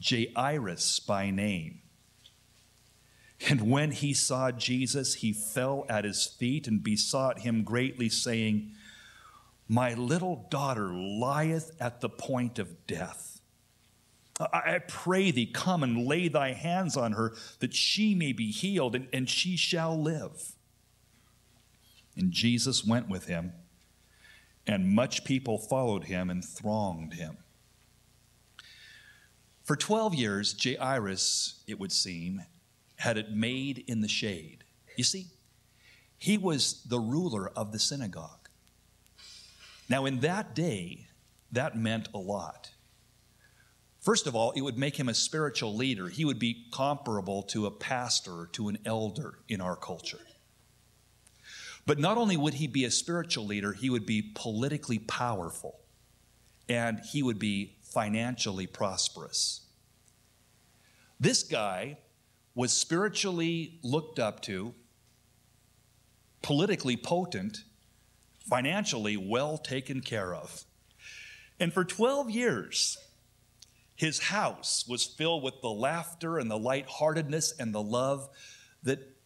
Jairus 0.00 0.98
by 1.00 1.30
name. 1.30 1.81
And 3.48 3.70
when 3.70 3.90
he 3.90 4.14
saw 4.14 4.52
Jesus, 4.52 5.14
he 5.14 5.32
fell 5.32 5.84
at 5.88 6.04
his 6.04 6.26
feet 6.26 6.68
and 6.68 6.82
besought 6.82 7.40
him 7.40 7.64
greatly, 7.64 8.08
saying, 8.08 8.72
My 9.68 9.94
little 9.94 10.46
daughter 10.50 10.92
lieth 10.92 11.72
at 11.80 12.00
the 12.00 12.08
point 12.08 12.58
of 12.58 12.86
death. 12.86 13.40
I 14.40 14.80
pray 14.88 15.30
thee, 15.30 15.46
come 15.46 15.82
and 15.82 16.06
lay 16.06 16.28
thy 16.28 16.52
hands 16.52 16.96
on 16.96 17.12
her, 17.12 17.34
that 17.60 17.74
she 17.74 18.14
may 18.14 18.32
be 18.32 18.50
healed, 18.50 18.94
and, 18.94 19.08
and 19.12 19.28
she 19.28 19.56
shall 19.56 20.00
live. 20.00 20.52
And 22.16 22.32
Jesus 22.32 22.84
went 22.84 23.08
with 23.08 23.26
him, 23.26 23.52
and 24.66 24.94
much 24.94 25.24
people 25.24 25.58
followed 25.58 26.04
him 26.04 26.30
and 26.30 26.44
thronged 26.44 27.14
him. 27.14 27.38
For 29.64 29.76
12 29.76 30.14
years, 30.14 30.56
Jairus, 30.60 31.62
it 31.66 31.78
would 31.78 31.92
seem, 31.92 32.42
had 33.02 33.18
it 33.18 33.32
made 33.32 33.82
in 33.88 34.00
the 34.00 34.06
shade. 34.06 34.62
You 34.96 35.02
see, 35.02 35.26
he 36.18 36.38
was 36.38 36.84
the 36.84 37.00
ruler 37.00 37.50
of 37.56 37.72
the 37.72 37.80
synagogue. 37.80 38.48
Now, 39.88 40.06
in 40.06 40.20
that 40.20 40.54
day, 40.54 41.08
that 41.50 41.76
meant 41.76 42.08
a 42.14 42.18
lot. 42.18 42.70
First 43.98 44.28
of 44.28 44.36
all, 44.36 44.52
it 44.52 44.60
would 44.60 44.78
make 44.78 45.00
him 45.00 45.08
a 45.08 45.14
spiritual 45.14 45.74
leader. 45.74 46.10
He 46.10 46.24
would 46.24 46.38
be 46.38 46.66
comparable 46.70 47.42
to 47.54 47.66
a 47.66 47.72
pastor, 47.72 48.48
to 48.52 48.68
an 48.68 48.78
elder 48.84 49.40
in 49.48 49.60
our 49.60 49.74
culture. 49.74 50.20
But 51.84 51.98
not 51.98 52.16
only 52.16 52.36
would 52.36 52.54
he 52.54 52.68
be 52.68 52.84
a 52.84 52.90
spiritual 52.92 53.46
leader, 53.46 53.72
he 53.72 53.90
would 53.90 54.06
be 54.06 54.30
politically 54.36 55.00
powerful 55.00 55.80
and 56.68 57.00
he 57.00 57.24
would 57.24 57.40
be 57.40 57.78
financially 57.82 58.68
prosperous. 58.68 59.62
This 61.18 61.42
guy 61.42 61.98
was 62.54 62.72
spiritually 62.72 63.78
looked 63.82 64.18
up 64.18 64.40
to, 64.42 64.74
politically 66.42 66.96
potent, 66.96 67.64
financially 68.40 69.16
well 69.16 69.56
taken 69.56 70.00
care 70.00 70.34
of. 70.34 70.64
And 71.58 71.72
for 71.72 71.84
12 71.84 72.30
years, 72.30 72.98
his 73.94 74.18
house 74.18 74.84
was 74.88 75.04
filled 75.04 75.42
with 75.42 75.60
the 75.62 75.70
laughter 75.70 76.38
and 76.38 76.50
the 76.50 76.58
lightheartedness 76.58 77.54
and 77.58 77.74
the 77.74 77.82
love 77.82 78.28
that 78.82 79.16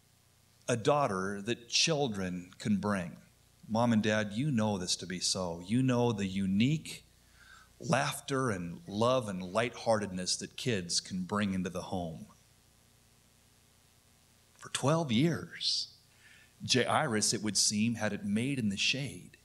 a 0.68 0.76
daughter, 0.76 1.40
that 1.42 1.68
children 1.68 2.50
can 2.58 2.76
bring. 2.76 3.16
Mom 3.68 3.92
and 3.92 4.02
dad, 4.02 4.32
you 4.32 4.50
know 4.50 4.78
this 4.78 4.96
to 4.96 5.06
be 5.06 5.18
so. 5.20 5.62
You 5.64 5.82
know 5.82 6.12
the 6.12 6.26
unique 6.26 7.04
laughter 7.80 8.50
and 8.50 8.80
love 8.86 9.28
and 9.28 9.42
lightheartedness 9.42 10.36
that 10.36 10.56
kids 10.56 11.00
can 11.00 11.22
bring 11.22 11.54
into 11.54 11.70
the 11.70 11.82
home 11.82 12.26
for 14.66 14.72
12 14.72 15.12
years. 15.12 15.94
Jairus, 16.68 17.32
it 17.32 17.40
would 17.40 17.56
seem, 17.56 17.94
had 17.94 18.12
it 18.12 18.24
made 18.24 18.58
in 18.58 18.68
the 18.68 18.76
shade. 18.76 19.36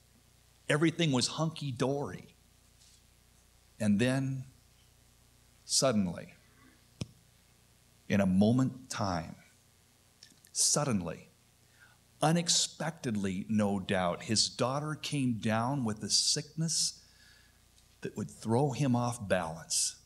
Everything 0.68 1.12
was 1.12 1.28
hunky 1.28 1.70
dory. 1.70 2.34
And 3.78 4.00
then, 4.00 4.46
suddenly, 5.64 6.34
in 8.08 8.20
a 8.20 8.26
moment 8.26 8.90
time, 8.90 9.36
suddenly, 10.50 11.28
unexpectedly, 12.20 13.46
no 13.48 13.78
doubt, 13.78 14.24
his 14.24 14.48
daughter 14.48 14.98
came 15.00 15.34
down 15.34 15.84
with 15.84 16.02
a 16.02 16.10
sickness 16.10 17.00
that 18.00 18.16
would 18.16 18.28
throw 18.28 18.72
him 18.72 18.96
off 18.96 19.28
balance, 19.28 20.00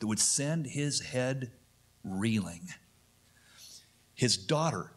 that 0.00 0.08
would 0.08 0.18
send 0.18 0.66
his 0.66 1.02
head 1.02 1.52
reeling 2.02 2.66
his 4.16 4.36
daughter, 4.36 4.90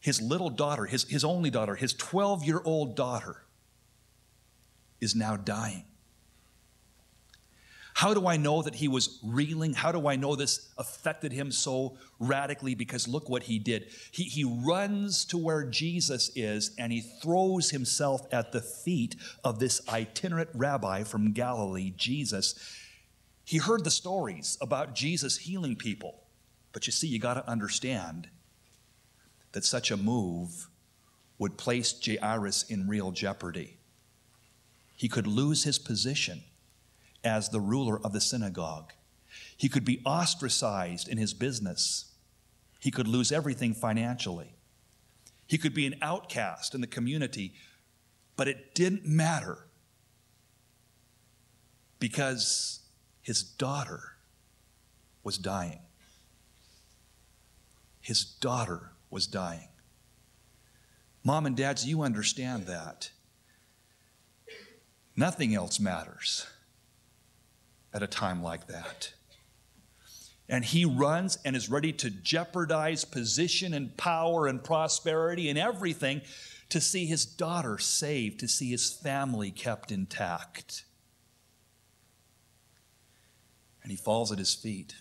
his 0.00 0.20
little 0.20 0.50
daughter, 0.50 0.84
his, 0.84 1.04
his 1.04 1.24
only 1.24 1.48
daughter, 1.48 1.76
his 1.76 1.94
12 1.94 2.44
year 2.44 2.60
old 2.64 2.94
daughter, 2.96 3.44
is 5.00 5.14
now 5.14 5.36
dying. 5.36 5.84
How 7.94 8.14
do 8.14 8.26
I 8.26 8.36
know 8.36 8.62
that 8.62 8.76
he 8.76 8.88
was 8.88 9.18
reeling? 9.22 9.74
How 9.74 9.92
do 9.92 10.08
I 10.08 10.16
know 10.16 10.34
this 10.34 10.70
affected 10.78 11.32
him 11.32 11.52
so 11.52 11.98
radically? 12.18 12.74
Because 12.74 13.06
look 13.06 13.28
what 13.28 13.42
he 13.42 13.58
did. 13.58 13.88
He, 14.10 14.24
he 14.24 14.44
runs 14.44 15.24
to 15.26 15.38
where 15.38 15.64
Jesus 15.64 16.30
is 16.34 16.74
and 16.78 16.92
he 16.92 17.00
throws 17.00 17.70
himself 17.70 18.22
at 18.32 18.52
the 18.52 18.60
feet 18.60 19.16
of 19.44 19.58
this 19.58 19.86
itinerant 19.88 20.50
rabbi 20.54 21.02
from 21.02 21.32
Galilee, 21.32 21.92
Jesus. 21.96 22.54
He 23.44 23.58
heard 23.58 23.84
the 23.84 23.90
stories 23.90 24.56
about 24.60 24.94
Jesus 24.94 25.36
healing 25.36 25.76
people. 25.76 26.22
But 26.72 26.86
you 26.86 26.92
see, 26.92 27.08
you 27.08 27.18
got 27.18 27.34
to 27.34 27.48
understand 27.48 28.28
that 29.52 29.64
such 29.64 29.90
a 29.90 29.96
move 29.96 30.68
would 31.38 31.56
place 31.56 31.94
Jairus 32.04 32.64
in 32.64 32.88
real 32.88 33.10
jeopardy. 33.10 33.78
He 34.94 35.08
could 35.08 35.26
lose 35.26 35.64
his 35.64 35.78
position 35.78 36.42
as 37.24 37.48
the 37.48 37.60
ruler 37.60 37.98
of 38.04 38.12
the 38.12 38.20
synagogue. 38.20 38.92
He 39.56 39.68
could 39.68 39.84
be 39.84 40.02
ostracized 40.04 41.08
in 41.08 41.18
his 41.18 41.32
business. 41.32 42.12
He 42.78 42.90
could 42.90 43.08
lose 43.08 43.32
everything 43.32 43.74
financially. 43.74 44.54
He 45.46 45.58
could 45.58 45.74
be 45.74 45.86
an 45.86 45.96
outcast 46.02 46.74
in 46.74 46.80
the 46.80 46.86
community, 46.86 47.54
but 48.36 48.46
it 48.48 48.74
didn't 48.74 49.04
matter 49.04 49.66
because 51.98 52.80
his 53.22 53.42
daughter 53.42 54.16
was 55.22 55.38
dying. 55.38 55.80
His 58.00 58.24
daughter 58.24 58.89
was 59.10 59.26
dying. 59.26 59.68
Mom 61.22 61.46
and 61.46 61.56
dads, 61.56 61.86
you 61.86 62.02
understand 62.02 62.66
that. 62.66 63.10
Nothing 65.16 65.54
else 65.54 65.78
matters 65.78 66.46
at 67.92 68.02
a 68.02 68.06
time 68.06 68.42
like 68.42 68.68
that. 68.68 69.12
And 70.48 70.64
he 70.64 70.84
runs 70.84 71.38
and 71.44 71.54
is 71.54 71.70
ready 71.70 71.92
to 71.94 72.10
jeopardize 72.10 73.04
position 73.04 73.74
and 73.74 73.96
power 73.96 74.46
and 74.46 74.62
prosperity 74.62 75.48
and 75.48 75.58
everything 75.58 76.22
to 76.70 76.80
see 76.80 77.06
his 77.06 77.24
daughter 77.24 77.78
saved, 77.78 78.40
to 78.40 78.48
see 78.48 78.70
his 78.70 78.92
family 78.92 79.50
kept 79.50 79.92
intact. 79.92 80.84
And 83.82 83.90
he 83.90 83.96
falls 83.96 84.32
at 84.32 84.38
his 84.38 84.54
feet. 84.54 84.94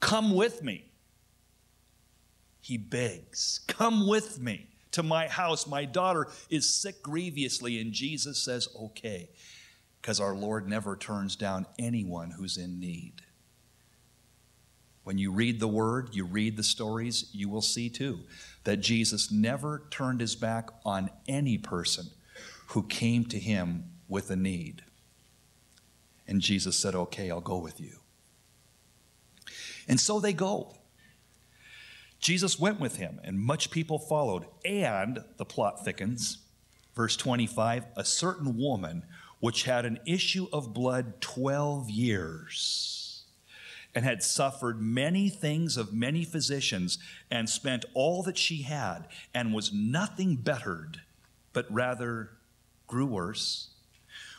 Come 0.00 0.34
with 0.34 0.62
me. 0.62 0.85
He 2.66 2.78
begs, 2.78 3.60
Come 3.68 4.08
with 4.08 4.40
me 4.40 4.66
to 4.90 5.04
my 5.04 5.28
house. 5.28 5.68
My 5.68 5.84
daughter 5.84 6.26
is 6.50 6.68
sick 6.68 7.00
grievously. 7.00 7.80
And 7.80 7.92
Jesus 7.92 8.42
says, 8.42 8.68
Okay, 8.76 9.30
because 10.02 10.18
our 10.18 10.34
Lord 10.34 10.68
never 10.68 10.96
turns 10.96 11.36
down 11.36 11.66
anyone 11.78 12.32
who's 12.32 12.56
in 12.56 12.80
need. 12.80 13.22
When 15.04 15.16
you 15.16 15.30
read 15.30 15.60
the 15.60 15.68
word, 15.68 16.16
you 16.16 16.24
read 16.24 16.56
the 16.56 16.64
stories, 16.64 17.30
you 17.32 17.48
will 17.48 17.62
see 17.62 17.88
too 17.88 18.24
that 18.64 18.78
Jesus 18.78 19.30
never 19.30 19.84
turned 19.88 20.20
his 20.20 20.34
back 20.34 20.70
on 20.84 21.08
any 21.28 21.58
person 21.58 22.06
who 22.70 22.82
came 22.82 23.26
to 23.26 23.38
him 23.38 23.92
with 24.08 24.28
a 24.28 24.36
need. 24.36 24.82
And 26.26 26.40
Jesus 26.40 26.76
said, 26.76 26.96
Okay, 26.96 27.30
I'll 27.30 27.40
go 27.40 27.58
with 27.58 27.80
you. 27.80 28.00
And 29.86 30.00
so 30.00 30.18
they 30.18 30.32
go. 30.32 30.75
Jesus 32.26 32.58
went 32.58 32.80
with 32.80 32.96
him, 32.96 33.20
and 33.22 33.38
much 33.38 33.70
people 33.70 34.00
followed. 34.00 34.46
And 34.64 35.22
the 35.36 35.44
plot 35.44 35.84
thickens. 35.84 36.38
Verse 36.96 37.16
25 37.16 37.86
a 37.96 38.04
certain 38.04 38.58
woman 38.58 39.04
which 39.38 39.62
had 39.62 39.84
an 39.84 40.00
issue 40.04 40.48
of 40.52 40.74
blood 40.74 41.20
12 41.20 41.88
years 41.88 43.26
and 43.94 44.04
had 44.04 44.24
suffered 44.24 44.82
many 44.82 45.28
things 45.28 45.76
of 45.76 45.92
many 45.92 46.24
physicians 46.24 46.98
and 47.30 47.48
spent 47.48 47.84
all 47.94 48.24
that 48.24 48.36
she 48.36 48.62
had 48.62 49.06
and 49.32 49.54
was 49.54 49.72
nothing 49.72 50.34
bettered, 50.34 51.02
but 51.52 51.72
rather 51.72 52.30
grew 52.88 53.06
worse. 53.06 53.68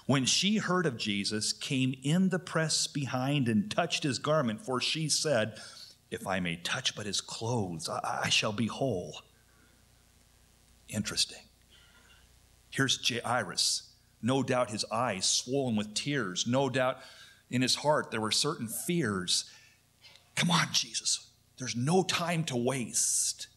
When 0.08 0.26
she 0.26 0.58
heard 0.58 0.86
of 0.86 0.98
Jesus, 0.98 1.54
came 1.54 1.96
in 2.04 2.30
the 2.30 2.40
press 2.40 2.86
behind 2.86 3.48
and 3.48 3.72
touched 3.72 4.04
his 4.04 4.20
garment, 4.20 4.60
for 4.60 4.82
she 4.82 5.08
said, 5.08 5.58
if 6.10 6.26
I 6.26 6.40
may 6.40 6.56
touch 6.58 6.96
but 6.96 7.06
his 7.06 7.22
clothes, 7.22 7.90
I, 7.90 8.22
I 8.26 8.30
shall 8.30 8.54
be 8.54 8.68
whole. 8.68 9.22
Interesting. 10.90 11.44
Here's 12.70 13.00
Jairus. 13.10 13.94
No 14.22 14.44
doubt 14.44 14.72
his 14.72 14.86
eyes 14.92 15.26
swollen 15.26 15.76
with 15.76 15.94
tears. 15.94 16.46
No 16.48 16.70
doubt 16.70 16.98
in 17.50 17.62
his 17.62 17.76
heart 17.76 18.12
there 18.12 18.22
were 18.22 18.32
certain 18.32 18.68
fears. 18.68 19.46
Come 20.36 20.52
on, 20.52 20.68
Jesus. 20.72 21.28
There's 21.58 21.76
no 21.76 22.04
time 22.04 22.44
to 22.46 22.56
waste. 22.56 23.48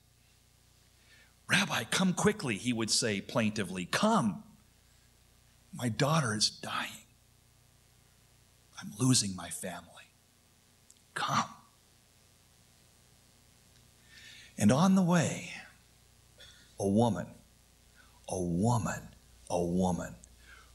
Rabbi, 1.49 1.85
come 1.85 2.15
quickly, 2.15 2.57
he 2.57 2.73
would 2.73 2.91
say 2.91 3.21
plaintively. 3.21 3.85
Come. 3.85 4.45
My 5.75 5.89
daughter 5.89 6.35
is 6.35 6.49
dying. 6.49 6.91
I'm 8.81 8.93
losing 8.99 9.37
my 9.37 9.51
family. 9.51 9.85
Come. 11.15 11.45
And 14.61 14.71
on 14.71 14.95
the 14.95 15.03
way, 15.03 15.51
a 16.79 16.87
woman, 16.87 17.27
a 18.29 18.39
woman, 18.39 19.01
a 19.49 19.65
woman 19.65 20.15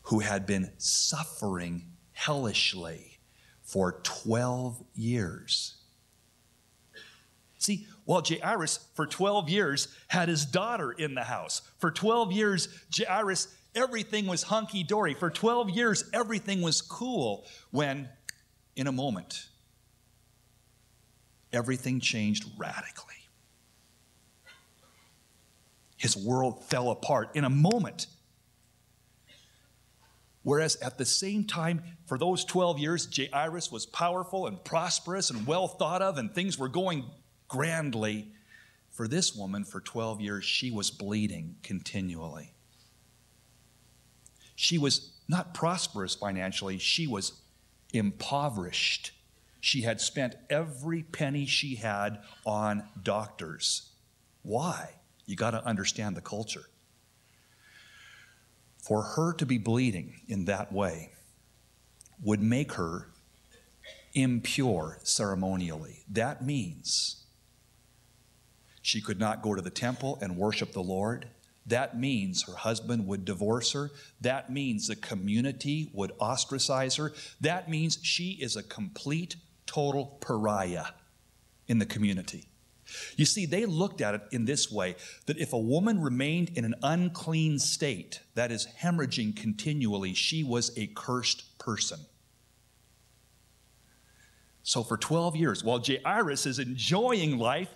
who 0.02 0.20
had 0.20 0.48
been 0.48 0.72
suffering 0.80 1.84
hellishly 2.12 3.20
for 3.62 4.02
12 4.02 4.84
years. 4.96 5.76
See, 7.60 7.86
while 8.06 8.24
Jairus, 8.28 8.80
for 8.96 9.06
12 9.06 9.50
years, 9.50 9.88
had 10.08 10.30
his 10.30 10.46
daughter 10.46 10.92
in 10.92 11.14
the 11.14 11.24
house. 11.24 11.62
For 11.78 11.92
12 11.92 12.32
years, 12.32 12.68
Jairus, 12.96 13.48
everything 13.76 14.26
was 14.26 14.44
hunky 14.44 14.84
dory. 14.84 15.14
For 15.14 15.30
12 15.30 15.70
years, 15.70 16.10
everything 16.12 16.64
was 16.64 16.82
cool. 16.82 17.46
When, 17.70 18.10
in 18.76 18.88
a 18.88 18.92
moment, 18.92 19.46
everything 21.54 22.00
changed 22.00 22.46
radically. 22.58 23.15
His 26.06 26.16
world 26.16 26.64
fell 26.66 26.92
apart 26.92 27.32
in 27.34 27.46
a 27.46 27.50
moment. 27.50 28.06
Whereas 30.44 30.76
at 30.76 31.00
the 31.00 31.06
same 31.06 31.46
time, 31.46 31.82
for 32.06 32.20
those 32.20 32.46
12 32.46 32.78
years, 32.78 33.10
Jairus 33.12 33.72
was 33.72 33.88
powerful 33.88 34.46
and 34.46 34.64
prosperous 34.64 35.32
and 35.32 35.48
well 35.48 35.68
thought 35.68 36.04
of, 36.04 36.20
and 36.20 36.32
things 36.32 36.60
were 36.60 36.70
going 36.70 37.06
grandly. 37.48 38.28
For 38.92 39.08
this 39.08 39.36
woman, 39.36 39.64
for 39.64 39.82
12 39.82 40.22
years, 40.22 40.46
she 40.46 40.70
was 40.70 40.92
bleeding 40.92 41.56
continually. 41.64 42.54
She 44.56 44.78
was 44.78 45.12
not 45.28 45.56
prosperous 45.56 46.14
financially, 46.14 46.78
she 46.78 47.08
was 47.08 47.42
impoverished. 47.94 49.12
She 49.60 49.82
had 49.82 50.00
spent 50.00 50.36
every 50.52 51.02
penny 51.02 51.48
she 51.48 51.78
had 51.78 52.20
on 52.46 52.84
doctors. 53.02 53.90
Why? 54.44 55.00
You 55.26 55.36
got 55.36 55.52
to 55.52 55.66
understand 55.66 56.16
the 56.16 56.22
culture. 56.22 56.66
For 58.78 59.02
her 59.02 59.34
to 59.34 59.46
be 59.46 59.58
bleeding 59.58 60.22
in 60.28 60.46
that 60.46 60.72
way 60.72 61.12
would 62.24 62.42
make 62.42 62.74
her 62.74 63.08
impure 64.14 65.00
ceremonially. 65.04 66.04
That 66.10 66.46
means 66.46 67.24
she 68.82 69.02
could 69.02 69.20
not 69.20 69.42
go 69.42 69.56
to 69.56 69.62
the 69.62 69.72
temple 69.72 70.20
and 70.22 70.38
worship 70.38 70.72
the 70.72 70.84
Lord. 70.84 71.28
That 71.66 71.98
means 71.98 72.44
her 72.44 72.54
husband 72.54 73.08
would 73.08 73.26
divorce 73.26 73.72
her. 73.72 73.90
That 74.22 74.52
means 74.52 74.88
the 74.88 74.96
community 74.96 75.90
would 75.94 76.12
ostracize 76.22 76.96
her. 76.98 77.12
That 77.42 77.68
means 77.68 77.98
she 78.04 78.38
is 78.40 78.56
a 78.56 78.62
complete, 78.62 79.36
total 79.66 80.18
pariah 80.22 80.86
in 81.68 81.80
the 81.80 81.86
community. 81.88 82.46
You 83.16 83.26
see, 83.26 83.46
they 83.46 83.66
looked 83.66 84.02
at 84.02 84.16
it 84.16 84.22
in 84.32 84.46
this 84.46 84.72
way 84.72 84.96
that 85.26 85.38
if 85.38 85.54
a 85.54 85.58
woman 85.58 86.02
remained 86.02 86.52
in 86.56 86.66
an 86.66 86.76
unclean 86.84 87.60
state, 87.60 88.20
that 88.36 88.52
is, 88.52 88.68
hemorrhaging 88.82 89.36
continually, 89.36 90.14
she 90.14 90.44
was 90.44 90.72
a 90.78 90.88
cursed 90.88 91.58
person. 91.58 92.00
So 94.64 94.84
for 94.84 94.98
12 94.98 95.36
years, 95.36 95.64
while 95.64 95.80
Jairus 95.80 96.46
is 96.46 96.60
enjoying 96.60 97.38
life 97.38 97.70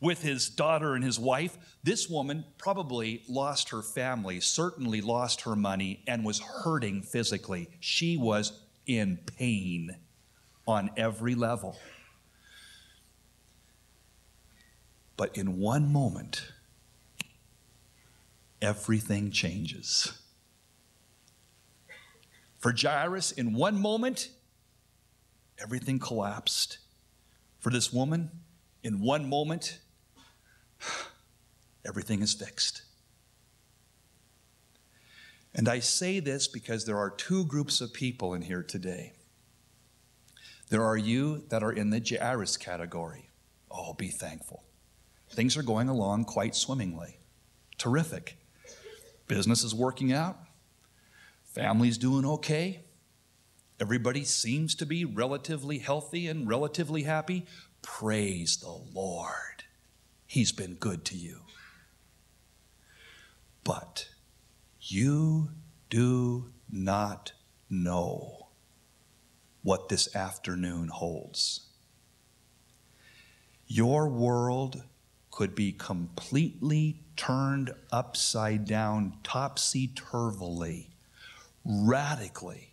with 0.00 0.20
his 0.22 0.50
daughter 0.50 0.94
and 0.94 1.02
his 1.02 1.18
wife, 1.18 1.56
this 1.82 2.08
woman 2.08 2.44
probably 2.58 3.22
lost 3.28 3.70
her 3.70 3.80
family, 3.80 4.40
certainly 4.40 5.00
lost 5.00 5.42
her 5.42 5.56
money, 5.56 6.02
and 6.06 6.24
was 6.24 6.40
hurting 6.40 7.02
physically. 7.02 7.68
She 7.80 8.18
was 8.18 8.60
in 8.86 9.18
pain 9.38 9.96
on 10.66 10.90
every 10.96 11.34
level. 11.34 11.78
But 15.16 15.36
in 15.36 15.58
one 15.58 15.92
moment, 15.92 16.52
everything 18.60 19.30
changes. 19.30 20.12
For 22.58 22.74
Jairus, 22.76 23.30
in 23.32 23.52
one 23.52 23.80
moment, 23.80 24.30
everything 25.58 25.98
collapsed. 25.98 26.78
For 27.60 27.70
this 27.70 27.92
woman, 27.92 28.30
in 28.82 29.00
one 29.00 29.28
moment, 29.28 29.78
everything 31.86 32.22
is 32.22 32.32
fixed. 32.34 32.82
And 35.54 35.68
I 35.68 35.78
say 35.78 36.20
this 36.20 36.48
because 36.48 36.84
there 36.84 36.98
are 36.98 37.10
two 37.10 37.44
groups 37.44 37.80
of 37.80 37.92
people 37.92 38.34
in 38.34 38.42
here 38.42 38.62
today. 38.62 39.12
There 40.70 40.82
are 40.82 40.96
you 40.96 41.44
that 41.50 41.62
are 41.62 41.72
in 41.72 41.90
the 41.90 42.00
Jairus 42.00 42.56
category. 42.56 43.28
Oh, 43.70 43.92
be 43.92 44.08
thankful. 44.08 44.64
Things 45.34 45.56
are 45.56 45.62
going 45.62 45.88
along 45.88 46.26
quite 46.26 46.54
swimmingly. 46.54 47.18
Terrific. 47.76 48.38
Business 49.26 49.64
is 49.64 49.74
working 49.74 50.12
out. 50.12 50.38
Family's 51.42 51.98
doing 51.98 52.24
okay. 52.24 52.84
Everybody 53.80 54.24
seems 54.24 54.76
to 54.76 54.86
be 54.86 55.04
relatively 55.04 55.78
healthy 55.78 56.28
and 56.28 56.48
relatively 56.48 57.02
happy. 57.02 57.46
Praise 57.82 58.58
the 58.58 58.70
Lord. 58.70 59.64
He's 60.26 60.52
been 60.52 60.74
good 60.74 61.04
to 61.06 61.16
you. 61.16 61.40
But 63.64 64.08
you 64.80 65.50
do 65.90 66.52
not 66.70 67.32
know 67.68 68.48
what 69.62 69.88
this 69.88 70.14
afternoon 70.14 70.88
holds. 70.88 71.68
Your 73.66 74.08
world 74.08 74.84
could 75.34 75.56
be 75.56 75.72
completely 75.72 77.00
turned 77.16 77.68
upside 77.90 78.64
down, 78.64 79.12
topsy 79.24 79.88
turvily, 79.88 80.86
radically 81.64 82.72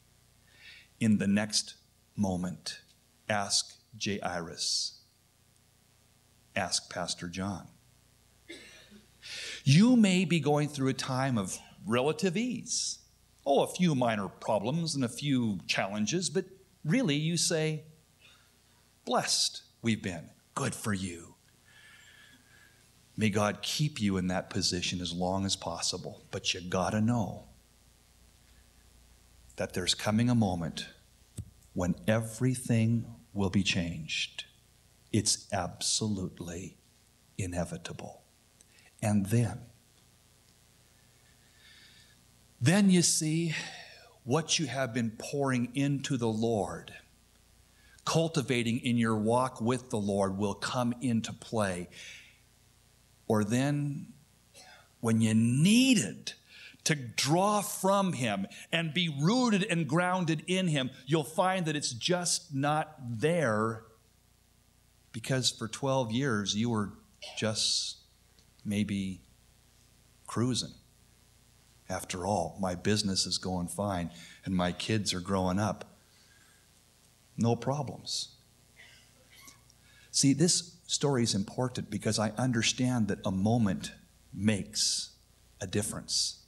in 1.00 1.17
the 1.17 1.26
next 1.26 1.74
moment. 2.15 2.82
Ask 3.28 3.78
Jairus. 4.00 5.00
Ask 6.56 6.88
Pastor 6.93 7.30
Jon. 7.30 7.67
You 9.63 9.95
may 9.95 10.24
be 10.24 10.39
going 10.39 10.67
through 10.67 10.89
a 10.89 10.93
time 10.93 11.39
of 11.39 11.58
relative 11.88 12.38
ease. 12.38 13.00
Oh, 13.43 13.63
a 13.63 13.74
few 13.74 13.95
minor 13.95 14.28
problems 14.28 14.93
and 14.93 15.04
a 15.04 15.10
few 15.10 15.62
challenges, 15.65 16.30
but 16.30 16.45
really 16.86 17.15
you 17.15 17.38
say, 17.38 17.86
Blessed 19.04 19.63
we've 19.82 20.04
been. 20.04 20.30
Good 20.54 20.76
for 20.76 20.93
you. 20.93 21.30
May 23.17 23.30
God 23.30 23.62
keep 23.62 24.02
you 24.02 24.17
in 24.17 24.28
that 24.28 24.50
position 24.50 25.02
as 25.02 25.13
long 25.13 25.45
as 25.45 25.56
possible. 25.56 26.24
But 26.32 26.54
you 26.54 26.62
got 26.62 26.91
to 26.91 27.02
know 27.02 27.43
that 29.58 29.74
there's 29.74 29.93
coming 29.93 30.30
a 30.30 30.36
moment 30.36 30.88
when 31.74 31.95
everything 32.08 33.06
will 33.34 33.50
be 33.50 33.63
changed. 33.63 34.45
It's 35.12 35.47
absolutely 35.52 36.78
inevitable. 37.38 38.21
And 39.02 39.26
then, 39.28 39.60
then 42.60 42.89
you 42.89 43.02
see 43.02 43.54
what 44.24 44.60
you 44.60 44.67
have 44.67 44.93
been 44.93 45.12
pouring 45.17 45.69
into 45.74 46.17
the 46.17 46.28
Lord, 46.28 46.93
cultivating 48.06 48.80
in 48.80 48.97
your 48.97 49.17
walk 49.17 49.60
with 49.60 49.89
the 49.89 49.97
Lord, 49.97 50.38
will 50.38 50.54
come 50.54 50.93
into 51.02 51.34
play. 51.34 51.89
Or 53.31 53.45
then, 53.45 54.07
when 54.99 55.21
you 55.21 55.33
needed 55.33 56.33
to 56.83 56.95
draw 56.95 57.61
from 57.61 58.11
Him 58.11 58.45
and 58.73 58.93
be 58.93 59.07
rooted 59.07 59.63
and 59.63 59.87
grounded 59.87 60.43
in 60.47 60.67
Him, 60.67 60.89
you'll 61.05 61.23
find 61.23 61.65
that 61.65 61.77
it's 61.77 61.93
just 61.93 62.53
not 62.53 62.93
there 62.99 63.83
because 65.13 65.49
for 65.49 65.69
12 65.69 66.11
years 66.11 66.55
you 66.57 66.69
were 66.69 66.91
just 67.37 67.99
maybe 68.65 69.21
cruising. 70.27 70.73
After 71.87 72.25
all, 72.25 72.57
my 72.59 72.75
business 72.75 73.25
is 73.25 73.37
going 73.37 73.69
fine 73.69 74.11
and 74.43 74.53
my 74.53 74.73
kids 74.73 75.13
are 75.13 75.21
growing 75.21 75.57
up. 75.57 75.85
No 77.37 77.55
problems. 77.55 78.35
See, 80.11 80.33
this 80.33 80.80
story 80.91 81.23
is 81.23 81.34
important 81.34 81.89
because 81.89 82.19
I 82.19 82.32
understand 82.32 83.08
that 83.08 83.19
a 83.25 83.32
moment 83.32 83.93
makes 84.34 85.12
a 85.62 85.65
difference. 85.65 86.43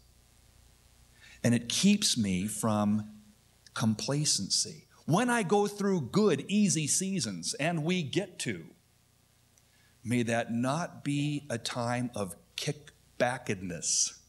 And 1.46 1.56
it 1.56 1.70
keeps 1.70 2.18
me 2.18 2.48
from 2.48 3.10
complacency. 3.74 4.88
When 5.06 5.30
I 5.30 5.44
go 5.44 5.66
through 5.66 6.10
good, 6.12 6.44
easy 6.50 6.88
seasons, 6.88 7.54
and 7.54 7.86
we 7.86 8.04
get 8.04 8.38
to, 8.40 8.66
may 10.04 10.24
that 10.24 10.52
not 10.52 11.06
be 11.06 11.46
a 11.50 11.58
time 11.58 12.12
of 12.14 12.36
kickbackedness, 12.58 14.20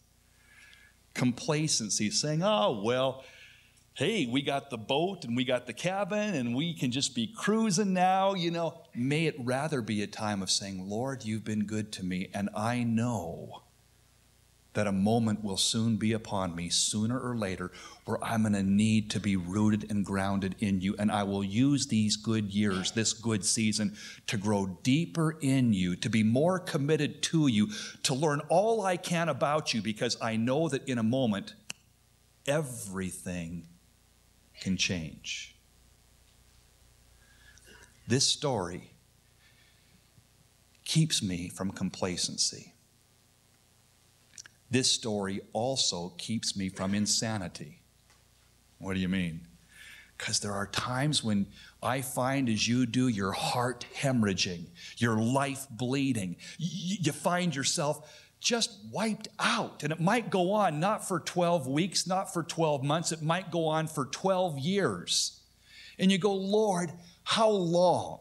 complacency, 1.12 2.10
saying, 2.10 2.44
oh, 2.44 2.82
well, 2.84 3.24
hey, 3.94 4.26
we 4.26 4.42
got 4.42 4.70
the 4.70 4.76
boat 4.76 5.24
and 5.24 5.36
we 5.36 5.44
got 5.44 5.66
the 5.66 5.72
cabin 5.72 6.34
and 6.34 6.56
we 6.56 6.74
can 6.74 6.90
just 6.90 7.14
be 7.14 7.28
cruising 7.28 7.92
now, 7.92 8.34
you 8.34 8.50
know. 8.50 8.82
May 8.92 9.26
it 9.26 9.36
rather 9.38 9.80
be 9.80 10.02
a 10.02 10.08
time 10.08 10.42
of 10.42 10.50
saying, 10.50 10.88
Lord, 10.88 11.24
you've 11.24 11.44
been 11.44 11.64
good 11.64 11.92
to 11.92 12.04
me, 12.04 12.28
and 12.34 12.50
I 12.56 12.82
know 12.82 13.62
that 14.72 14.88
a 14.88 14.92
moment 14.92 15.44
will 15.44 15.56
soon 15.56 15.96
be 15.96 16.12
upon 16.12 16.56
me, 16.56 16.68
sooner 16.68 17.20
or 17.20 17.36
later, 17.36 17.70
where 18.04 18.22
I'm 18.24 18.42
going 18.42 18.54
to 18.54 18.64
need 18.64 19.10
to 19.10 19.20
be 19.20 19.36
rooted 19.36 19.88
and 19.88 20.04
grounded 20.04 20.56
in 20.58 20.80
you. 20.80 20.96
And 20.98 21.12
I 21.12 21.22
will 21.22 21.44
use 21.44 21.86
these 21.86 22.16
good 22.16 22.52
years, 22.52 22.90
this 22.90 23.12
good 23.12 23.44
season, 23.44 23.96
to 24.26 24.36
grow 24.36 24.76
deeper 24.82 25.36
in 25.40 25.72
you, 25.72 25.94
to 25.94 26.08
be 26.08 26.24
more 26.24 26.58
committed 26.58 27.22
to 27.22 27.46
you, 27.46 27.68
to 28.02 28.14
learn 28.14 28.40
all 28.48 28.84
I 28.84 28.96
can 28.96 29.28
about 29.28 29.72
you, 29.72 29.80
because 29.80 30.16
I 30.20 30.34
know 30.34 30.68
that 30.68 30.88
in 30.88 30.98
a 30.98 31.04
moment, 31.04 31.54
everything 32.48 33.68
can 34.60 34.76
change. 34.76 35.56
This 38.06 38.26
story 38.26 38.90
keeps 40.84 41.22
me 41.22 41.48
from 41.48 41.70
complacency. 41.70 42.74
This 44.70 44.90
story 44.90 45.40
also 45.52 46.14
keeps 46.18 46.56
me 46.56 46.68
from 46.68 46.94
insanity. 46.94 47.80
What 48.78 48.94
do 48.94 49.00
you 49.00 49.08
mean? 49.08 49.46
Because 50.18 50.40
there 50.40 50.52
are 50.52 50.66
times 50.66 51.24
when 51.24 51.46
I 51.82 52.00
find, 52.00 52.48
as 52.48 52.68
you 52.68 52.86
do, 52.86 53.08
your 53.08 53.32
heart 53.32 53.86
hemorrhaging, 53.96 54.66
your 54.98 55.16
life 55.16 55.66
bleeding. 55.70 56.36
You 56.58 57.12
find 57.12 57.54
yourself 57.54 58.23
just 58.44 58.78
wiped 58.92 59.26
out. 59.40 59.82
And 59.82 59.92
it 59.92 60.00
might 60.00 60.30
go 60.30 60.52
on 60.52 60.78
not 60.78 61.08
for 61.08 61.18
12 61.18 61.66
weeks, 61.66 62.06
not 62.06 62.32
for 62.32 62.44
12 62.44 62.84
months, 62.84 63.10
it 63.10 63.22
might 63.22 63.50
go 63.50 63.66
on 63.66 63.88
for 63.88 64.04
12 64.04 64.58
years. 64.58 65.40
And 65.98 66.12
you 66.12 66.18
go, 66.18 66.34
Lord, 66.34 66.92
how 67.24 67.48
long? 67.48 68.20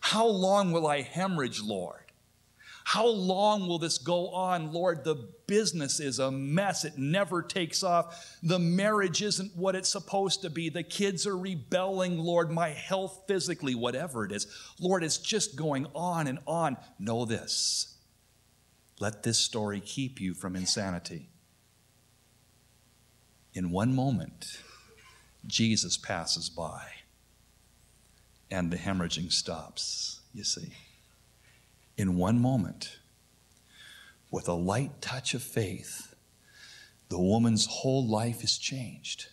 How 0.00 0.26
long 0.26 0.72
will 0.72 0.86
I 0.86 1.02
hemorrhage, 1.02 1.62
Lord? 1.62 1.96
How 2.84 3.06
long 3.06 3.68
will 3.68 3.78
this 3.78 3.98
go 3.98 4.30
on? 4.30 4.72
Lord, 4.72 5.04
the 5.04 5.28
business 5.46 6.00
is 6.00 6.18
a 6.18 6.30
mess. 6.32 6.84
It 6.84 6.98
never 6.98 7.40
takes 7.40 7.84
off. 7.84 8.36
The 8.42 8.58
marriage 8.58 9.22
isn't 9.22 9.54
what 9.54 9.76
it's 9.76 9.90
supposed 9.90 10.42
to 10.42 10.50
be. 10.50 10.70
The 10.70 10.82
kids 10.82 11.24
are 11.26 11.36
rebelling, 11.36 12.18
Lord. 12.18 12.50
My 12.50 12.70
health 12.70 13.24
physically, 13.28 13.76
whatever 13.76 14.24
it 14.24 14.32
is. 14.32 14.48
Lord, 14.80 15.04
it's 15.04 15.18
just 15.18 15.54
going 15.54 15.86
on 15.94 16.26
and 16.26 16.40
on. 16.48 16.78
Know 16.98 17.26
this. 17.26 17.89
Let 19.00 19.24
this 19.24 19.38
story 19.38 19.80
keep 19.80 20.20
you 20.20 20.34
from 20.34 20.54
insanity. 20.54 21.28
In 23.52 23.72
one 23.72 23.94
moment, 23.94 24.60
Jesus 25.46 25.96
passes 25.96 26.48
by 26.48 26.86
and 28.50 28.70
the 28.70 28.76
hemorrhaging 28.76 29.32
stops, 29.32 30.20
you 30.32 30.44
see 30.44 30.72
in 32.00 32.16
one 32.16 32.40
moment, 32.40 32.96
with 34.30 34.48
a 34.48 34.54
light 34.54 35.02
touch 35.02 35.34
of 35.34 35.42
faith, 35.42 36.14
the 37.10 37.20
woman's 37.20 37.66
whole 37.66 38.06
life 38.06 38.42
is 38.42 38.56
changed. 38.56 39.26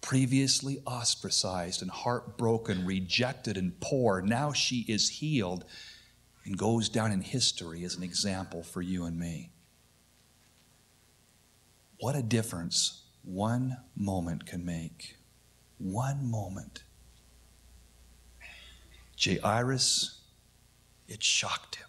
Previously 0.00 0.82
ostracized 0.84 1.80
and 1.80 1.92
heartbroken, 1.92 2.84
rejected 2.84 3.56
and 3.56 3.78
poor, 3.78 4.20
now 4.20 4.52
she 4.52 4.84
is 4.88 5.08
healed 5.08 5.64
and 6.44 6.56
goes 6.56 6.88
down 6.88 7.12
in 7.12 7.20
history 7.20 7.84
as 7.84 7.96
an 7.96 8.02
example 8.02 8.62
for 8.62 8.82
you 8.82 9.04
and 9.04 9.18
me. 9.18 9.50
What 12.00 12.16
a 12.16 12.22
difference 12.22 13.02
one 13.22 13.76
moment 13.96 14.46
can 14.46 14.64
make. 14.64 15.16
One 15.78 16.28
moment. 16.28 16.82
Jairus 19.22 20.22
it 21.12 21.22
shocked 21.22 21.76
him. 21.76 21.88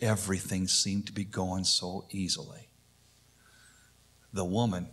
Everything 0.00 0.66
seemed 0.66 1.06
to 1.06 1.12
be 1.12 1.24
going 1.24 1.64
so 1.64 2.06
easily. 2.10 2.70
The 4.32 4.44
woman, 4.44 4.88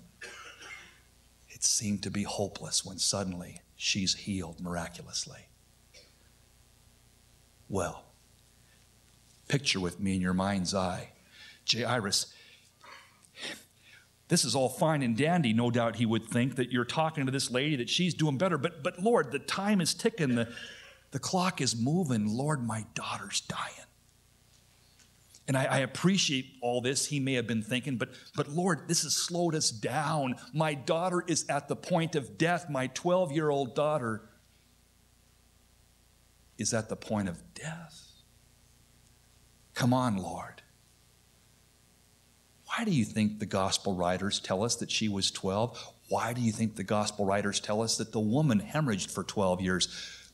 it 1.48 1.64
seemed 1.64 2.04
to 2.04 2.12
be 2.12 2.24
hopeless 2.24 2.84
when 2.84 2.98
suddenly 2.98 3.62
she's 3.78 4.16
healed 4.16 4.60
miraculously. 4.60 5.48
Well, 7.70 8.04
picture 9.48 9.80
with 9.80 10.00
me 10.00 10.16
in 10.16 10.22
your 10.22 10.34
mind's 10.34 10.74
eye 10.74 11.10
Jairus 11.72 12.34
this 14.28 14.44
is 14.44 14.56
all 14.56 14.70
fine 14.70 15.04
and 15.04 15.16
dandy. 15.16 15.54
No 15.54 15.70
doubt 15.70 15.98
he 15.98 16.06
would 16.06 16.26
think 16.26 16.56
that 16.56 16.72
you're 16.72 16.86
talking 16.86 17.26
to 17.26 17.32
this 17.32 17.52
lady, 17.52 17.76
that 17.76 17.90
she's 17.90 18.14
doing 18.14 18.38
better. 18.38 18.58
But, 18.58 18.82
but 18.82 19.00
Lord, 19.00 19.32
the 19.32 19.40
time 19.40 19.82
is 19.82 19.94
ticking, 19.94 20.36
the, 20.36 20.52
the 21.12 21.20
clock 21.20 21.62
is 21.62 21.76
moving. 21.76 22.36
Lord, 22.36 22.66
my 22.66 22.86
daughter's 22.96 23.42
dying. 23.42 23.74
And 25.48 25.56
I, 25.56 25.66
I, 25.66 25.78
appreciate 25.80 26.48
all 26.60 26.82
this, 26.82 27.06
he 27.06 27.20
may 27.20 27.34
have 27.34 27.46
been 27.46 27.62
thinking, 27.62 27.98
but, 27.98 28.10
but 28.36 28.50
Lord, 28.50 28.88
this 28.88 29.04
has 29.04 29.16
slowed 29.16 29.54
us 29.54 29.70
down. 29.70 30.38
My 30.54 30.74
daughter 30.74 31.24
is 31.28 31.46
at 31.50 31.68
the 31.68 31.76
point 31.76 32.16
of 32.16 32.36
death. 32.36 32.68
My 32.68 32.88
12 32.88 33.32
year 33.32 33.52
old 33.52 33.76
daughter 33.76 34.24
is 36.58 36.74
at 36.74 36.90
the 36.90 36.96
point 36.96 37.30
of 37.30 37.54
death. 37.54 38.12
Come 39.74 39.94
on, 39.94 40.18
Lord. 40.18 40.62
Why 42.66 42.86
do 42.86 42.92
you 42.92 43.06
think 43.06 43.40
the 43.40 43.46
gospel 43.46 43.96
writers 43.96 44.40
tell 44.40 44.64
us 44.64 44.76
that 44.78 44.92
she 44.92 45.08
was 45.08 45.32
12? 45.32 45.94
Why 46.10 46.34
do 46.34 46.42
you 46.42 46.52
think 46.52 46.76
the 46.76 46.84
gospel 46.84 47.26
writers 47.26 47.60
tell 47.60 47.82
us 47.82 47.98
that 47.98 48.12
the 48.12 48.20
woman 48.20 48.60
hemorrhaged 48.60 49.12
for 49.12 49.24
12 49.24 49.62
years? 49.62 49.88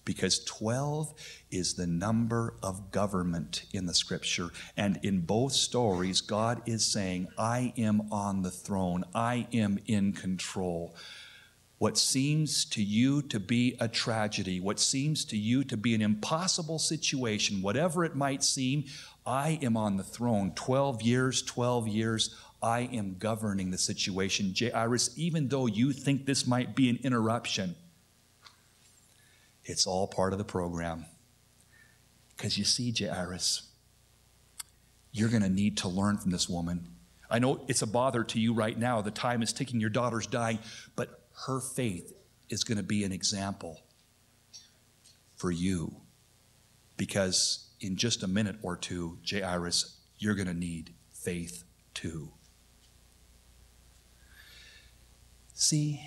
because 0.05 0.43
12 0.45 1.13
is 1.51 1.75
the 1.75 1.88
number 1.88 2.55
of 2.63 2.91
government 2.91 3.65
in 3.71 3.86
the 3.86 3.93
scripture. 3.93 4.49
And 4.75 4.99
in 5.03 5.21
both 5.21 5.53
stories, 5.53 6.21
God 6.21 6.62
is 6.65 6.86
saying, 6.86 7.27
I 7.38 7.73
am 7.77 8.12
on 8.12 8.41
the 8.41 8.51
throne, 8.51 9.03
I 9.13 9.47
am 9.53 9.79
in 9.86 10.13
control. 10.13 10.95
What 11.82 11.98
seems 11.98 12.63
to 12.65 12.84
you 12.84 13.24
to 13.24 13.39
be 13.39 13.76
a 13.80 13.88
tragedy, 13.88 14.60
what 14.60 14.80
seems 14.80 15.26
to 15.26 15.36
you 15.36 15.63
to 15.63 15.76
be 15.76 15.96
an 15.96 16.04
impossible 16.04 16.78
situation, 16.78 17.63
whatever 17.63 18.06
it 18.06 18.13
might 18.15 18.44
seem, 18.44 18.84
I 19.26 19.58
am 19.63 19.76
on 19.76 19.98
the 19.98 20.04
throne. 20.04 20.52
12 20.54 21.02
years, 21.02 21.41
12 21.41 21.88
years, 21.88 22.36
I 22.62 22.82
am 22.82 23.15
governing 23.17 23.72
the 23.72 23.80
situation. 23.80 24.54
Jairus, 24.56 25.17
even 25.17 25.48
though 25.48 25.65
you 25.65 25.91
think 25.91 26.28
this 26.28 26.46
might 26.46 26.76
be 26.76 26.88
an 26.88 27.00
interruption, 27.02 27.76
it's 29.65 29.88
all 29.88 30.06
part 30.06 30.34
of 30.34 30.38
the 30.38 30.46
program. 30.46 31.08
Because 32.38 32.60
you 32.60 32.63
see, 32.63 32.91
Jairus, 32.91 33.63
you're 35.12 35.30
going 35.30 35.41
to 35.41 35.50
need 35.50 35.78
to 35.78 35.88
learn 35.88 36.20
from 36.20 36.30
this 36.30 36.48
woman. 36.48 36.89
I 37.28 37.39
know 37.39 37.62
it's 37.67 37.82
a 37.82 37.88
bother 37.88 38.24
to 38.26 38.39
you 38.39 38.54
right 38.54 38.78
now. 38.78 39.02
The 39.02 39.10
time 39.10 39.41
is 39.41 39.52
ticking, 39.52 39.80
your 39.80 39.89
daughter's 39.89 40.28
dying, 40.28 40.60
but 40.96 41.20
her 41.47 41.60
faith 41.60 42.13
is 42.49 42.63
going 42.63 42.77
to 42.77 42.84
be 42.84 43.04
an 43.04 43.12
example 43.12 43.82
for 45.36 45.51
you. 45.51 45.95
Because 46.97 47.69
in 47.80 47.95
just 47.95 48.21
a 48.21 48.27
minute 48.27 48.58
or 48.62 48.77
two, 48.77 49.17
Jairus, 49.27 49.99
you're 50.17 50.36
going 50.36 50.47
to 50.47 50.54
need 50.54 50.93
faith 51.13 51.63
too. 51.93 52.32
See, 55.54 56.01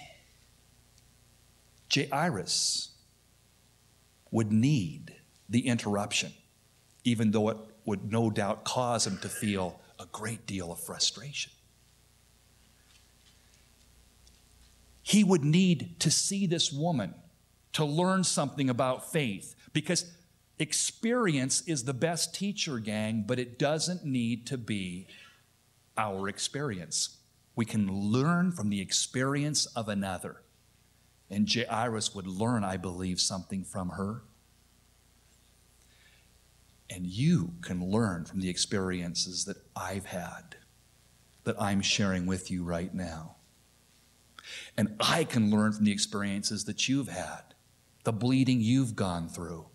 Jairus 1.93 2.93
would 4.31 4.53
need 4.53 5.15
the 5.49 5.67
interruption, 5.67 6.33
even 7.05 7.31
though 7.31 7.49
it 7.51 7.57
would 7.85 8.11
no 8.11 8.31
doubt 8.31 8.65
cause 8.65 9.07
him 9.07 9.19
to 9.19 9.29
feel 9.29 9.81
a 9.99 10.07
great 10.07 10.47
deal 10.47 10.73
of 10.73 10.81
frustration. 10.81 11.53
He 15.05 15.23
would 15.23 15.45
need 15.45 16.01
to 16.01 16.11
see 16.11 16.47
this 16.47 16.73
woman 16.73 17.15
to 17.75 17.85
learn 17.85 18.25
something 18.25 18.71
about 18.71 19.13
faith 19.13 19.55
because 19.75 20.11
experience 20.59 21.61
is 21.69 21.85
the 21.85 21.93
best 21.93 22.35
teacher, 22.35 22.79
gang, 22.79 23.23
but 23.27 23.39
it 23.39 23.59
doesn't 23.59 24.03
need 24.03 24.47
to 24.47 24.57
be 24.57 25.07
our 25.99 26.27
experience. 26.27 27.19
We 27.55 27.67
can 27.67 27.93
learn 27.93 28.51
from 28.51 28.71
the 28.71 28.81
experience 28.81 29.67
of 29.67 29.91
another. 29.91 30.41
And 31.29 31.47
Jairus 31.53 32.15
would 32.15 32.27
learn, 32.27 32.65
I 32.65 32.79
believe, 32.79 33.21
something 33.21 33.63
from 33.63 33.91
her. 33.91 34.23
And 36.89 37.05
you 37.05 37.53
can 37.61 37.91
learn 37.91 38.25
from 38.25 38.41
the 38.41 38.49
experiences 38.49 39.45
that 39.45 39.59
I've 39.77 40.07
had, 40.07 40.57
that 41.45 41.61
I'm 41.61 41.83
sharing 41.83 42.25
with 42.25 42.51
you 42.51 42.65
right 42.65 42.95
now. 42.95 43.34
And 44.77 44.97
I 45.01 45.25
can 45.25 45.51
learn 45.51 45.73
from 45.73 45.85
the 45.85 45.93
experiences 45.93 46.65
that 46.65 46.89
you've 46.89 47.09
had, 47.09 47.43
the 48.05 48.13
bleeding 48.13 48.61
you've 48.61 48.97
gone 48.97 49.29
through. 49.29 49.67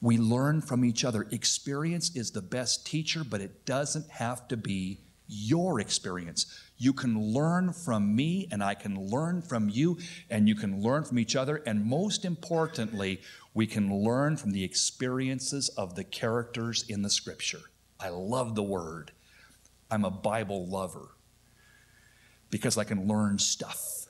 We 0.00 0.16
learn 0.16 0.60
from 0.60 0.84
each 0.84 1.04
other. 1.04 1.26
Experience 1.30 2.14
is 2.14 2.30
the 2.30 2.42
best 2.42 2.86
teacher, 2.86 3.24
but 3.28 3.40
it 3.40 3.64
doesn't 3.66 4.08
have 4.10 4.46
to 4.48 4.56
be 4.56 5.00
your 5.26 5.80
experience. 5.80 6.46
You 6.78 6.92
can 6.92 7.20
learn 7.20 7.72
from 7.72 8.14
me, 8.14 8.48
and 8.50 8.62
I 8.62 8.74
can 8.74 9.08
learn 9.08 9.42
from 9.42 9.68
you, 9.68 9.98
and 10.30 10.48
you 10.48 10.54
can 10.54 10.80
learn 10.80 11.04
from 11.04 11.18
each 11.18 11.36
other. 11.36 11.56
And 11.66 11.84
most 11.84 12.24
importantly, 12.24 13.20
we 13.54 13.66
can 13.66 13.92
learn 13.92 14.36
from 14.36 14.52
the 14.52 14.64
experiences 14.64 15.68
of 15.70 15.96
the 15.96 16.04
characters 16.04 16.84
in 16.88 17.02
the 17.02 17.10
scripture. 17.10 17.62
I 18.00 18.10
love 18.10 18.54
the 18.54 18.62
word. 18.62 19.10
I'm 19.90 20.04
a 20.04 20.10
Bible 20.10 20.66
lover 20.66 21.08
because 22.50 22.78
I 22.78 22.84
can 22.84 23.06
learn 23.06 23.38
stuff. 23.38 24.06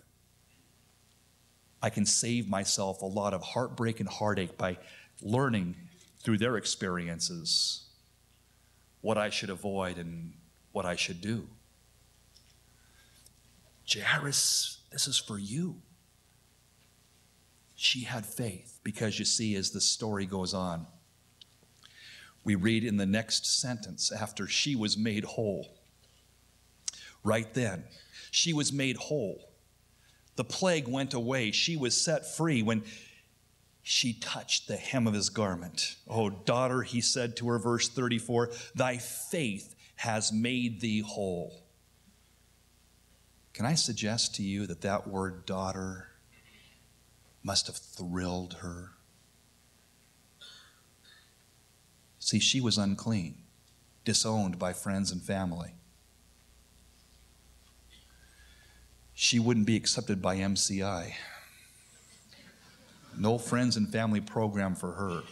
I 1.83 1.91
can 1.91 2.07
save 2.07 2.49
myself 2.49 3.03
a 3.03 3.07
lot 3.07 3.35
of 3.35 3.43
heartbreak 3.43 4.01
and 4.01 4.09
heartache 4.09 4.57
by 4.59 4.79
learning 5.23 5.77
through 6.21 6.39
their 6.39 6.57
experiences 6.57 7.85
what 9.01 9.17
I 9.17 9.31
should 9.31 9.51
avoid 9.51 9.97
and 9.97 10.33
what 10.73 10.85
I 10.85 10.97
should 10.97 11.21
do. 11.21 11.47
Jairus, 13.89 14.81
this 14.93 15.07
is 15.07 15.17
for 15.17 15.39
you. 15.39 15.77
She 17.75 18.05
had 18.05 18.27
faith 18.27 18.81
because 18.83 19.19
you 19.19 19.25
see, 19.25 19.55
as 19.55 19.71
the 19.71 19.81
story 19.81 20.27
goes 20.27 20.53
on, 20.53 20.87
we 22.45 22.55
read 22.55 22.85
in 22.85 22.97
the 22.97 23.07
next 23.07 23.47
sentence 23.61 24.11
after 24.11 24.47
she 24.47 24.75
was 24.75 24.97
made 24.97 25.25
whole. 25.25 25.79
Right 27.23 27.53
then, 27.55 27.85
she 28.31 28.53
was 28.53 28.73
made 28.73 28.97
whole. 28.97 29.51
The 30.37 30.45
plague 30.45 30.87
went 30.87 31.15
away. 31.15 31.51
She 31.51 31.77
was 31.77 32.01
set 32.01 32.37
free 32.37 32.63
when 32.63 32.85
she 33.83 34.13
touched 34.13 34.69
the 34.69 34.77
hem 34.77 35.07
of 35.07 35.15
his 35.15 35.31
garment. 35.31 35.97
Oh, 36.07 36.31
daughter, 36.31 36.83
he 36.83 37.01
said 37.01 37.37
to 37.39 37.49
her, 37.49 37.59
verse 37.59 37.89
34, 37.89 38.51
thy 38.75 38.99
faith 38.99 39.75
has 39.97 40.33
made 40.33 40.81
thee 40.81 41.01
whole. 41.01 41.65
Can 43.53 43.67
I 43.67 43.75
suggest 43.75 44.37
to 44.37 44.43
you 44.43 44.67
that 44.67 44.83
that 44.83 45.09
word 45.09 45.45
daughter 45.45 46.09
must 47.43 47.67
have 47.67 47.77
thrilled 47.77 48.59
her? 48.61 48.91
See, 52.21 52.39
she 52.39 52.61
was 52.61 52.79
unclean, 52.79 53.39
disowned 54.05 54.59
by 54.59 54.75
friends 54.75 55.11
and 55.11 55.23
family. 55.23 55.78
She 59.21 59.41
wouldn't 59.41 59.67
be 59.67 59.75
accepted 59.75 60.23
by 60.23 60.37
MCI. 60.37 61.13
No 63.19 63.37
friends 63.37 63.77
and 63.77 63.91
family 63.91 64.21
program 64.21 64.77
for 64.77 64.93
her. 64.93 65.23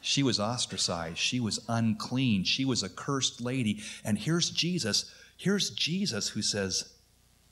She 0.00 0.24
was 0.24 0.40
ostracized. 0.40 1.18
She 1.18 1.38
was 1.38 1.64
unclean. 1.68 2.42
She 2.42 2.64
was 2.64 2.82
a 2.82 2.88
cursed 2.88 3.40
lady. 3.40 3.84
And 4.04 4.18
here's 4.18 4.50
Jesus. 4.50 5.14
Here's 5.36 5.70
Jesus 5.70 6.30
who 6.30 6.42
says 6.42 6.92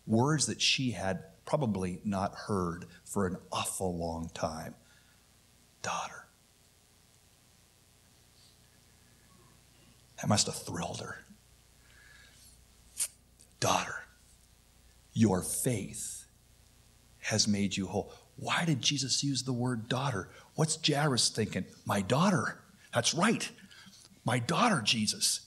words 0.04 0.46
that 0.46 0.60
she 0.60 0.90
had 0.90 1.22
probably 1.44 2.00
not 2.04 2.34
heard 2.34 2.86
for 3.04 3.28
an 3.28 3.36
awful 3.52 3.96
long 3.96 4.30
time 4.34 4.74
Daughter. 5.80 6.26
That 10.20 10.28
must 10.28 10.46
have 10.46 10.56
thrilled 10.56 11.00
her. 11.00 11.24
Daughter, 13.60 14.01
your 15.12 15.42
faith 15.42 16.24
has 17.20 17.46
made 17.46 17.76
you 17.76 17.86
whole. 17.86 18.12
Why 18.36 18.64
did 18.64 18.80
Jesus 18.80 19.22
use 19.22 19.42
the 19.42 19.52
word 19.52 19.88
daughter? 19.88 20.28
What's 20.54 20.78
Jairus 20.86 21.28
thinking? 21.28 21.66
My 21.84 22.00
daughter. 22.00 22.60
That's 22.94 23.14
right. 23.14 23.48
My 24.24 24.38
daughter, 24.38 24.80
Jesus. 24.82 25.46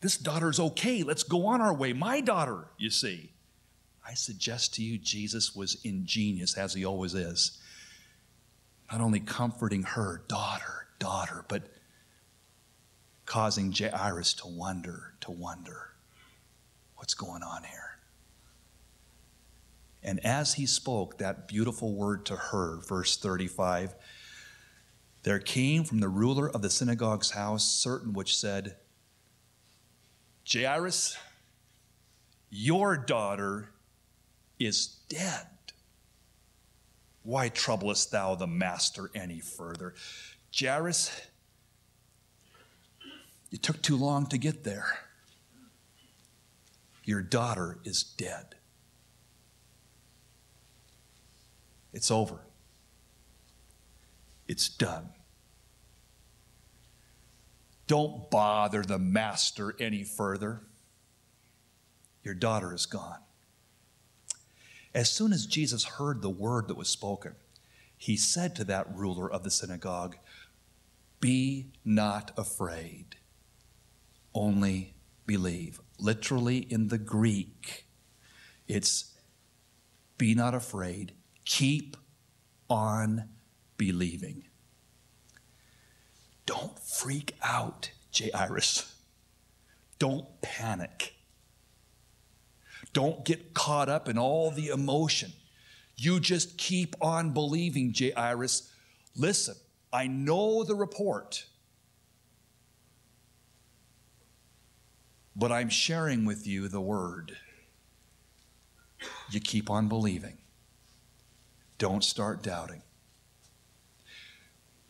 This 0.00 0.16
daughter's 0.16 0.60
okay. 0.60 1.02
Let's 1.02 1.22
go 1.22 1.46
on 1.46 1.60
our 1.60 1.74
way. 1.74 1.92
My 1.92 2.20
daughter, 2.20 2.68
you 2.78 2.90
see. 2.90 3.32
I 4.06 4.14
suggest 4.14 4.74
to 4.74 4.82
you, 4.82 4.98
Jesus 4.98 5.54
was 5.54 5.78
ingenious, 5.82 6.56
as 6.56 6.74
he 6.74 6.84
always 6.84 7.14
is. 7.14 7.58
Not 8.90 9.00
only 9.00 9.20
comforting 9.20 9.82
her, 9.82 10.22
daughter, 10.28 10.86
daughter, 10.98 11.44
but 11.48 11.64
causing 13.24 13.72
Jairus 13.72 14.34
to 14.34 14.46
wonder, 14.46 15.14
to 15.22 15.32
wonder 15.32 15.90
what's 16.94 17.14
going 17.14 17.42
on 17.42 17.64
here. 17.64 17.85
And 20.06 20.24
as 20.24 20.54
he 20.54 20.66
spoke 20.66 21.18
that 21.18 21.48
beautiful 21.48 21.92
word 21.92 22.24
to 22.26 22.36
her, 22.36 22.78
verse 22.86 23.16
35, 23.16 23.96
there 25.24 25.40
came 25.40 25.82
from 25.82 25.98
the 25.98 26.08
ruler 26.08 26.48
of 26.48 26.62
the 26.62 26.70
synagogue's 26.70 27.32
house 27.32 27.64
certain 27.64 28.12
which 28.12 28.38
said, 28.38 28.76
Jairus, 30.50 31.18
your 32.48 32.96
daughter 32.96 33.70
is 34.60 35.00
dead. 35.08 35.48
Why 37.24 37.48
troublest 37.48 38.12
thou 38.12 38.36
the 38.36 38.46
master 38.46 39.10
any 39.12 39.40
further? 39.40 39.94
Jairus, 40.56 41.20
it 43.50 43.60
took 43.60 43.82
too 43.82 43.96
long 43.96 44.26
to 44.26 44.38
get 44.38 44.62
there. 44.62 44.86
Your 47.02 47.22
daughter 47.22 47.80
is 47.84 48.04
dead. 48.04 48.54
It's 51.96 52.10
over. 52.10 52.40
It's 54.46 54.68
done. 54.68 55.08
Don't 57.86 58.30
bother 58.30 58.82
the 58.82 58.98
master 58.98 59.74
any 59.80 60.04
further. 60.04 60.60
Your 62.22 62.34
daughter 62.34 62.74
is 62.74 62.84
gone. 62.84 63.20
As 64.94 65.08
soon 65.08 65.32
as 65.32 65.46
Jesus 65.46 65.84
heard 65.84 66.20
the 66.20 66.28
word 66.28 66.68
that 66.68 66.76
was 66.76 66.90
spoken, 66.90 67.34
he 67.96 68.18
said 68.18 68.54
to 68.56 68.64
that 68.64 68.94
ruler 68.94 69.32
of 69.32 69.42
the 69.42 69.50
synagogue, 69.50 70.18
Be 71.18 71.72
not 71.82 72.30
afraid, 72.36 73.16
only 74.34 74.96
believe. 75.24 75.80
Literally 75.98 76.58
in 76.58 76.88
the 76.88 76.98
Greek, 76.98 77.86
it's 78.68 79.14
be 80.18 80.34
not 80.34 80.54
afraid, 80.54 81.12
keep 81.46 81.96
on 82.68 83.30
believing. 83.78 84.44
Don't 86.44 86.78
freak 86.78 87.34
out, 87.42 87.90
Jairus. 88.14 88.94
Don't 89.98 90.26
panic. 90.42 91.14
Don't 92.92 93.24
get 93.24 93.54
caught 93.54 93.88
up 93.88 94.08
in 94.08 94.18
all 94.18 94.50
the 94.50 94.68
emotion. 94.68 95.32
You 95.96 96.20
just 96.20 96.58
keep 96.58 96.94
on 97.00 97.32
believing, 97.32 97.94
Jairus. 97.96 98.70
Listen, 99.16 99.54
I 99.92 100.06
know 100.06 100.62
the 100.62 100.74
report, 100.74 101.46
but 105.34 105.50
I'm 105.50 105.70
sharing 105.70 106.26
with 106.26 106.46
you 106.46 106.68
the 106.68 106.80
word. 106.80 107.36
You 109.30 109.40
keep 109.40 109.70
on 109.70 109.88
believing. 109.88 110.38
Don't 111.78 112.04
start 112.04 112.42
doubting. 112.42 112.82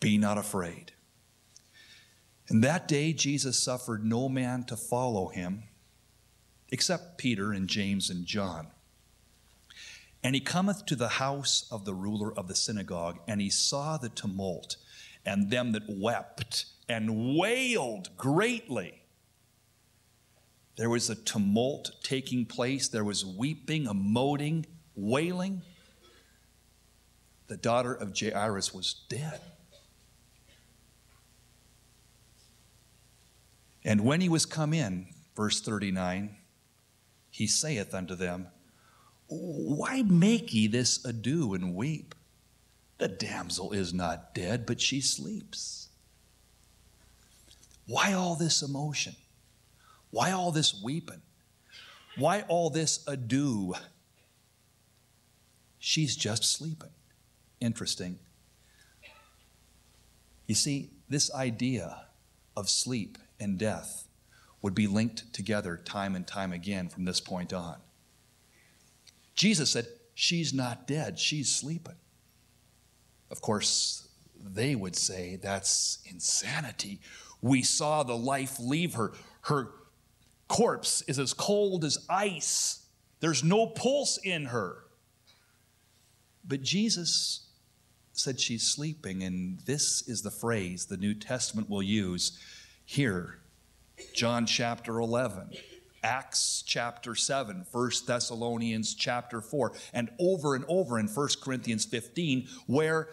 Be 0.00 0.18
not 0.18 0.38
afraid. 0.38 0.92
And 2.48 2.62
that 2.62 2.86
day 2.86 3.12
Jesus 3.12 3.62
suffered 3.62 4.04
no 4.04 4.28
man 4.28 4.64
to 4.64 4.76
follow 4.76 5.28
him 5.28 5.64
except 6.68 7.18
Peter 7.18 7.52
and 7.52 7.68
James 7.68 8.10
and 8.10 8.26
John. 8.26 8.68
And 10.22 10.34
he 10.34 10.40
cometh 10.40 10.86
to 10.86 10.96
the 10.96 11.08
house 11.08 11.66
of 11.70 11.84
the 11.84 11.94
ruler 11.94 12.36
of 12.36 12.48
the 12.48 12.54
synagogue, 12.54 13.20
and 13.28 13.40
he 13.40 13.50
saw 13.50 13.96
the 13.96 14.08
tumult, 14.08 14.76
and 15.24 15.50
them 15.50 15.72
that 15.72 15.84
wept 15.88 16.66
and 16.88 17.36
wailed 17.36 18.16
greatly. 18.16 19.02
There 20.76 20.90
was 20.90 21.08
a 21.08 21.14
tumult 21.14 21.92
taking 22.02 22.44
place, 22.44 22.88
there 22.88 23.04
was 23.04 23.24
weeping, 23.24 23.86
emoting, 23.86 24.64
wailing. 24.94 25.62
The 27.48 27.56
daughter 27.56 27.94
of 27.94 28.18
Jairus 28.18 28.74
was 28.74 29.04
dead. 29.08 29.40
And 33.84 34.00
when 34.00 34.20
he 34.20 34.28
was 34.28 34.46
come 34.46 34.74
in, 34.74 35.06
verse 35.36 35.60
39, 35.60 36.36
he 37.30 37.46
saith 37.46 37.94
unto 37.94 38.16
them, 38.16 38.48
why 39.28 40.02
make 40.02 40.54
ye 40.54 40.66
this 40.66 41.04
ado 41.04 41.54
and 41.54 41.74
weep? 41.74 42.14
The 42.98 43.08
damsel 43.08 43.72
is 43.72 43.92
not 43.92 44.34
dead, 44.34 44.66
but 44.66 44.80
she 44.80 45.00
sleeps. 45.00 45.88
Why 47.86 48.12
all 48.12 48.36
this 48.36 48.62
emotion? 48.62 49.14
Why 50.10 50.32
all 50.32 50.50
this 50.50 50.80
weeping? 50.82 51.22
Why 52.16 52.42
all 52.48 52.70
this 52.70 53.04
ado? 53.06 53.74
She's 55.78 56.16
just 56.16 56.44
sleeping. 56.44 56.90
Interesting. 57.60 58.18
You 60.46 60.54
see, 60.54 60.90
this 61.08 61.32
idea 61.34 62.06
of 62.56 62.68
sleep 62.68 63.18
and 63.40 63.58
death 63.58 64.06
would 64.62 64.74
be 64.74 64.86
linked 64.86 65.32
together 65.32 65.76
time 65.76 66.14
and 66.14 66.26
time 66.26 66.52
again 66.52 66.88
from 66.88 67.04
this 67.04 67.20
point 67.20 67.52
on. 67.52 67.76
Jesus 69.34 69.70
said, 69.70 69.86
She's 70.14 70.54
not 70.54 70.86
dead, 70.86 71.18
she's 71.18 71.54
sleeping. 71.54 71.96
Of 73.30 73.42
course, 73.42 74.08
they 74.42 74.74
would 74.74 74.96
say 74.96 75.38
that's 75.42 75.98
insanity. 76.10 77.00
We 77.42 77.62
saw 77.62 78.02
the 78.02 78.16
life 78.16 78.58
leave 78.58 78.94
her. 78.94 79.12
Her 79.42 79.68
corpse 80.48 81.02
is 81.02 81.18
as 81.18 81.34
cold 81.34 81.84
as 81.84 82.06
ice, 82.08 82.86
there's 83.20 83.44
no 83.44 83.66
pulse 83.66 84.18
in 84.22 84.46
her. 84.46 84.84
But 86.46 86.62
Jesus 86.62 87.45
said 88.18 88.40
she's 88.40 88.62
sleeping, 88.62 89.22
and 89.22 89.60
this 89.60 90.06
is 90.08 90.22
the 90.22 90.30
phrase 90.30 90.86
the 90.86 90.96
New 90.96 91.14
Testament 91.14 91.68
will 91.68 91.82
use 91.82 92.38
here. 92.84 93.38
John 94.14 94.46
chapter 94.46 94.98
11. 94.98 95.50
Acts 96.02 96.62
chapter 96.64 97.14
7, 97.14 97.66
1 97.70 97.90
Thessalonians 98.06 98.94
chapter 98.94 99.40
4, 99.40 99.72
and 99.92 100.08
over 100.20 100.54
and 100.54 100.64
over 100.68 101.00
in 101.00 101.08
1 101.08 101.28
Corinthians 101.42 101.84
15, 101.84 102.46
where 102.66 103.08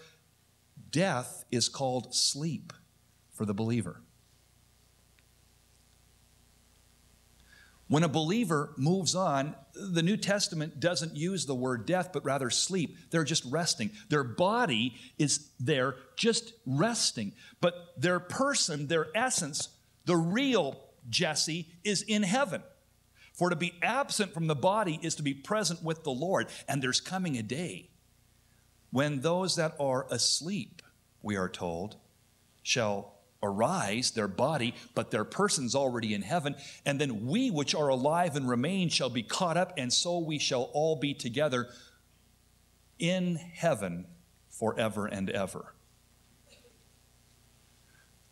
death 0.92 1.44
is 1.52 1.70
called 1.70 2.13
sleep 2.13 2.72
for 3.32 3.46
the 3.46 3.54
believer. 3.54 4.02
When 7.88 8.04
a 8.04 8.10
believer 8.10 8.74
moves 8.78 9.13
on, 9.13 9.56
the 9.74 10.04
New 10.04 10.17
Testament 10.17 10.80
doesn't 10.80 11.15
use 11.15 11.46
the 11.46 11.56
word 11.56 11.86
death, 11.86 12.12
but 12.13 12.24
rather 12.24 12.50
sleep. 12.50 12.98
They're 13.12 13.24
just 13.24 13.43
resting. 13.46 13.91
Their 14.10 14.24
body 14.24 14.96
is 15.17 15.50
there 15.60 15.96
just 16.15 16.54
resting, 16.65 17.34
but 17.60 17.93
their 17.98 18.19
person, 18.19 18.88
their 18.88 19.08
essence, 19.15 19.69
the 20.06 20.15
real 20.15 20.80
Jesse, 21.10 21.67
is 21.84 22.02
in 22.02 22.24
heaven. 22.24 22.63
For 23.34 23.50
to 23.50 23.56
be 23.56 23.74
absent 23.82 24.34
from 24.34 24.48
the 24.48 24.56
body 24.56 25.00
is 25.02 25.15
to 25.15 25.24
be 25.24 25.34
present 25.34 25.84
with 25.84 26.04
the 26.04 26.12
Lord. 26.12 26.48
And 26.67 26.82
there's 26.82 27.02
coming 27.02 27.38
a 27.38 27.43
day 27.43 27.89
when 28.91 29.22
those 29.22 29.56
that 29.56 29.76
are 29.80 30.06
asleep, 30.12 30.84
we 31.24 31.36
are 31.36 31.50
told, 31.50 31.96
shall 32.62 33.15
arise, 33.44 34.12
their 34.12 34.28
body, 34.28 34.74
but 34.96 35.12
their 35.12 35.26
person's 35.26 35.76
already 35.76 36.14
in 36.14 36.24
heaven. 36.24 36.56
And 36.86 37.00
then 37.00 37.28
we 37.28 37.52
which 37.52 37.76
are 37.76 37.90
alive 37.90 38.36
and 38.36 38.50
remain 38.50 38.90
shall 38.90 39.10
be 39.10 39.22
caught 39.22 39.58
up, 39.58 39.74
and 39.78 39.94
so 39.94 40.18
we 40.18 40.40
shall 40.40 40.70
all 40.74 40.96
be 40.96 41.14
together 41.14 41.68
in 42.98 43.36
heaven 43.36 44.08
forever 44.50 45.06
and 45.06 45.30
ever. 45.30 45.74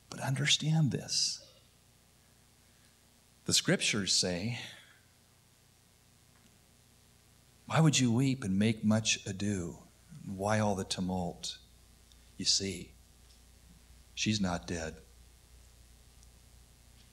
But 0.09 0.21
understand 0.21 0.91
this. 0.91 1.45
The 3.45 3.53
scriptures 3.53 4.13
say 4.13 4.59
why 7.65 7.79
would 7.79 7.97
you 7.97 8.11
weep 8.11 8.43
and 8.43 8.59
make 8.59 8.83
much 8.83 9.25
ado? 9.25 9.77
Why 10.25 10.59
all 10.59 10.75
the 10.75 10.83
tumult? 10.83 11.57
You 12.35 12.43
see, 12.43 12.90
she's 14.21 14.39
not 14.39 14.67
dead. 14.67 14.93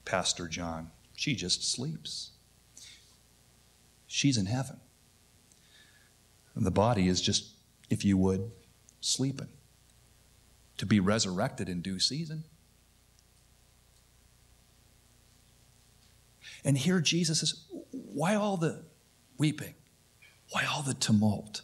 Pastor 0.04 0.46
John, 0.46 0.90
she 1.16 1.34
just 1.34 1.64
sleeps. 1.64 2.32
She's 4.06 4.36
in 4.36 4.44
heaven. 4.44 4.78
And 6.54 6.66
the 6.66 6.70
body 6.70 7.08
is 7.08 7.22
just, 7.22 7.54
if 7.88 8.04
you 8.04 8.18
would, 8.18 8.50
sleeping 9.00 9.48
to 10.76 10.84
be 10.84 11.00
resurrected 11.00 11.66
in 11.70 11.80
due 11.80 11.98
season. 11.98 12.44
And 16.62 16.76
here 16.76 17.00
Jesus 17.00 17.40
says, 17.40 17.64
Why 17.90 18.34
all 18.34 18.58
the 18.58 18.84
weeping? 19.38 19.74
Why 20.50 20.66
all 20.66 20.82
the 20.82 20.94
tumult? 20.94 21.62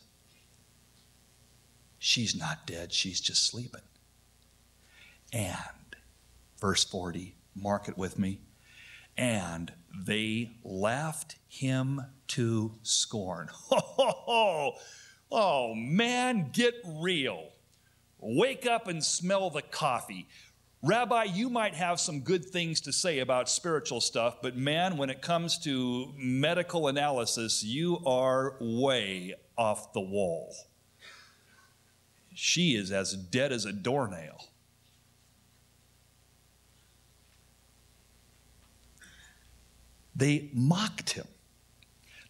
She's 1.98 2.34
not 2.34 2.66
dead, 2.66 2.94
she's 2.94 3.20
just 3.20 3.46
sleeping. 3.46 3.82
And, 5.34 5.96
verse 6.60 6.84
40, 6.84 7.34
mark 7.56 7.88
it 7.88 7.98
with 7.98 8.20
me. 8.20 8.40
And 9.16 9.72
they 10.06 10.52
laughed 10.62 11.36
him 11.48 12.02
to 12.28 12.72
scorn. 12.82 13.50
Oh, 13.96 14.76
oh, 15.30 15.74
man, 15.74 16.50
get 16.52 16.74
real. 16.84 17.48
Wake 18.18 18.66
up 18.66 18.88
and 18.88 19.04
smell 19.04 19.50
the 19.50 19.62
coffee. 19.62 20.28
Rabbi, 20.82 21.24
you 21.24 21.48
might 21.48 21.74
have 21.74 21.98
some 21.98 22.20
good 22.20 22.44
things 22.44 22.80
to 22.82 22.92
say 22.92 23.20
about 23.20 23.48
spiritual 23.48 24.00
stuff, 24.00 24.38
but 24.42 24.56
man, 24.56 24.96
when 24.96 25.10
it 25.10 25.22
comes 25.22 25.58
to 25.60 26.12
medical 26.16 26.88
analysis, 26.88 27.62
you 27.62 28.00
are 28.06 28.56
way 28.60 29.34
off 29.56 29.92
the 29.92 30.00
wall. 30.00 30.54
She 32.34 32.76
is 32.76 32.90
as 32.90 33.14
dead 33.14 33.52
as 33.52 33.64
a 33.64 33.72
doornail. 33.72 34.48
They 40.14 40.50
mocked 40.52 41.10
him. 41.10 41.26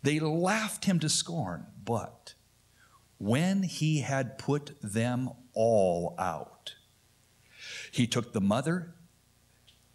They 0.03 0.21
laughed 0.21 0.85
him 0.85 0.99
to 1.01 1.09
scorn. 1.09 1.67
But 1.85 2.35
when 3.19 3.63
he 3.63 4.01
had 4.01 4.39
put 4.39 4.77
them 4.83 5.31
all 5.55 6.15
out, 6.19 6.75
he 7.91 8.07
took 8.07 8.33
the 8.33 8.41
mother 8.41 8.95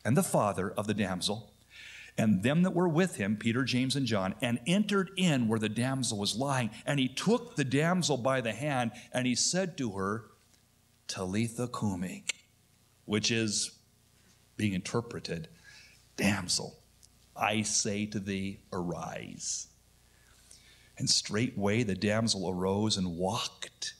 and 0.05 0.15
the 0.15 0.23
father 0.23 0.71
of 0.71 0.87
the 0.87 0.93
damsel 0.93 1.51
and 2.19 2.43
them 2.43 2.63
that 2.63 2.71
were 2.71 2.89
with 2.89 3.15
him, 3.15 3.37
Peter, 3.37 3.63
James, 3.63 3.95
and 3.95 4.05
John, 4.05 4.35
and 4.41 4.59
entered 4.67 5.11
in 5.15 5.47
where 5.47 5.57
the 5.57 5.69
damsel 5.69 6.17
was 6.17 6.35
lying. 6.35 6.69
And 6.85 6.99
he 6.99 7.07
took 7.07 7.55
the 7.55 7.63
damsel 7.63 8.17
by 8.17 8.41
the 8.41 8.51
hand 8.51 8.91
and 9.13 9.25
he 9.25 9.35
said 9.35 9.77
to 9.77 9.91
her, 9.93 10.25
Talitha 11.07 11.69
Kumi, 11.69 12.25
which 13.05 13.31
is 13.31 13.71
being 14.57 14.73
interpreted, 14.73 15.47
damsel, 16.17 16.78
I 17.39 17.61
say 17.61 18.05
to 18.07 18.19
thee, 18.19 18.59
arise. 18.73 19.67
And 20.97 21.09
straightway 21.09 21.83
the 21.83 21.95
damsel 21.95 22.49
arose 22.49 22.97
and 22.97 23.17
walked. 23.17 23.93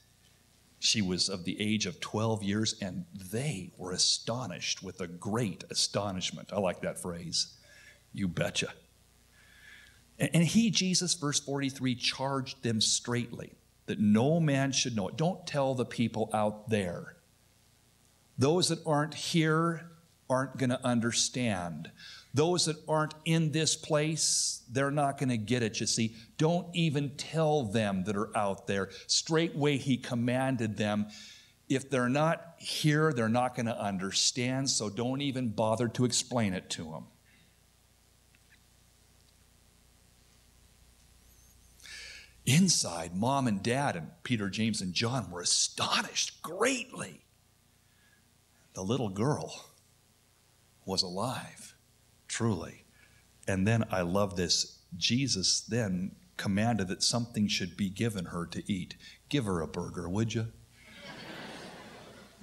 She 0.79 1.01
was 1.01 1.29
of 1.29 1.45
the 1.45 1.59
age 1.61 1.85
of 1.85 1.99
12 1.99 2.43
years, 2.43 2.75
and 2.81 3.05
they 3.13 3.71
were 3.77 3.91
astonished 3.91 4.83
with 4.83 4.99
a 4.99 5.07
great 5.07 5.63
astonishment. 5.69 6.51
I 6.51 6.59
like 6.59 6.81
that 6.81 6.99
phrase. 6.99 7.55
You 8.13 8.27
betcha. 8.27 8.73
And 10.19 10.43
he, 10.43 10.69
Jesus, 10.69 11.13
verse 11.13 11.39
43, 11.39 11.95
charged 11.95 12.61
them 12.61 12.81
straightly 12.81 13.53
that 13.85 13.99
no 13.99 14.39
man 14.39 14.71
should 14.71 14.95
know 14.95 15.07
it. 15.07 15.17
Don't 15.17 15.47
tell 15.47 15.73
the 15.73 15.85
people 15.85 16.29
out 16.33 16.69
there. 16.69 17.15
Those 18.37 18.67
that 18.69 18.85
aren't 18.85 19.13
here 19.13 19.89
aren't 20.29 20.57
going 20.57 20.69
to 20.69 20.85
understand. 20.85 21.89
Those 22.34 22.65
that 22.65 22.77
aren't 22.88 23.15
in 23.25 23.51
this 23.51 23.75
place, 23.75 24.61
they're 24.71 24.91
not 24.91 25.17
going 25.17 25.30
to 25.30 25.38
get 25.38 25.63
it, 25.63 25.80
you 25.80 25.88
see. 25.88 26.15
Don't 26.38 26.67
even 26.75 27.15
tell 27.17 27.63
them 27.63 28.03
that 28.03 28.15
are 28.15 28.36
out 28.38 28.67
there. 28.67 28.89
Straightway, 29.07 29.77
he 29.77 29.97
commanded 29.97 30.77
them. 30.77 31.07
If 31.67 31.89
they're 31.89 32.09
not 32.09 32.55
here, 32.57 33.13
they're 33.13 33.30
not 33.30 33.55
going 33.55 33.65
to 33.65 33.80
understand, 33.80 34.69
so 34.69 34.89
don't 34.89 35.21
even 35.21 35.49
bother 35.49 35.88
to 35.89 36.05
explain 36.05 36.53
it 36.53 36.69
to 36.71 36.84
them. 36.84 37.05
Inside, 42.45 43.15
mom 43.15 43.47
and 43.47 43.61
dad 43.61 43.95
and 43.95 44.09
Peter, 44.23 44.49
James, 44.49 44.82
and 44.82 44.93
John 44.93 45.30
were 45.30 45.41
astonished 45.41 46.41
greatly. 46.41 47.21
The 48.73 48.84
little 48.84 49.09
girl 49.09 49.65
was 50.86 51.03
alive, 51.03 51.68
truly. 52.30 52.86
And 53.47 53.67
then 53.67 53.84
I 53.91 54.01
love 54.01 54.38
this. 54.38 54.80
Jesus 54.95 55.59
then 55.59 56.15
commanded 56.38 56.88
that 56.88 57.03
something 57.03 57.49
should 57.49 57.75
be 57.75 57.89
given 57.89 58.25
her 58.25 58.45
to 58.45 58.63
eat. 58.71 58.95
Give 59.27 59.43
her 59.45 59.59
a 59.59 59.67
burger, 59.67 60.07
would 60.07 60.34
you? 60.34 60.47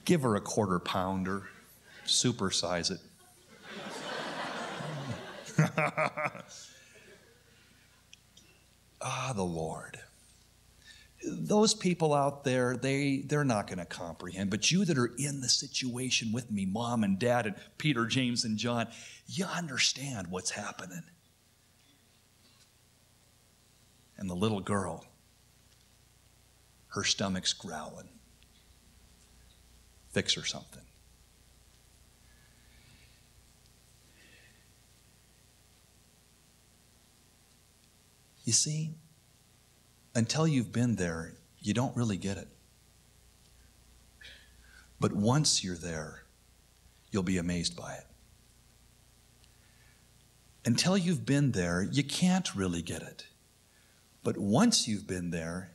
Give 0.04 0.22
her 0.22 0.36
a 0.36 0.40
quarter 0.40 0.78
pounder, 0.78 1.44
supersize 2.04 2.90
it. 2.90 3.00
ah, 9.00 9.32
the 9.34 9.42
Lord. 9.42 9.98
Those 11.26 11.74
people 11.74 12.14
out 12.14 12.44
there, 12.44 12.76
they, 12.76 13.24
they're 13.26 13.44
not 13.44 13.66
going 13.66 13.78
to 13.78 13.84
comprehend. 13.84 14.50
But 14.50 14.70
you 14.70 14.84
that 14.84 14.96
are 14.96 15.12
in 15.18 15.40
the 15.40 15.48
situation 15.48 16.32
with 16.32 16.50
me, 16.50 16.66
mom 16.66 17.02
and 17.02 17.18
dad, 17.18 17.46
and 17.46 17.56
Peter, 17.78 18.06
James, 18.06 18.44
and 18.44 18.56
John, 18.56 18.86
you 19.26 19.44
understand 19.44 20.28
what's 20.28 20.50
happening. 20.50 21.02
And 24.16 24.30
the 24.30 24.34
little 24.34 24.60
girl, 24.60 25.04
her 26.88 27.04
stomach's 27.04 27.52
growling. 27.52 28.08
Fix 30.12 30.34
her 30.34 30.44
something. 30.44 30.82
You 38.44 38.52
see, 38.52 38.94
until 40.16 40.48
you've 40.48 40.72
been 40.72 40.96
there, 40.96 41.34
you 41.60 41.74
don't 41.74 41.94
really 41.94 42.16
get 42.16 42.38
it. 42.38 42.48
But 44.98 45.12
once 45.12 45.62
you're 45.62 45.76
there, 45.76 46.24
you'll 47.12 47.22
be 47.22 47.36
amazed 47.36 47.76
by 47.76 47.92
it. 47.92 48.06
Until 50.64 50.96
you've 50.96 51.26
been 51.26 51.52
there, 51.52 51.86
you 51.92 52.02
can't 52.02 52.54
really 52.54 52.80
get 52.80 53.02
it. 53.02 53.26
But 54.24 54.38
once 54.38 54.88
you've 54.88 55.06
been 55.06 55.30
there, 55.30 55.72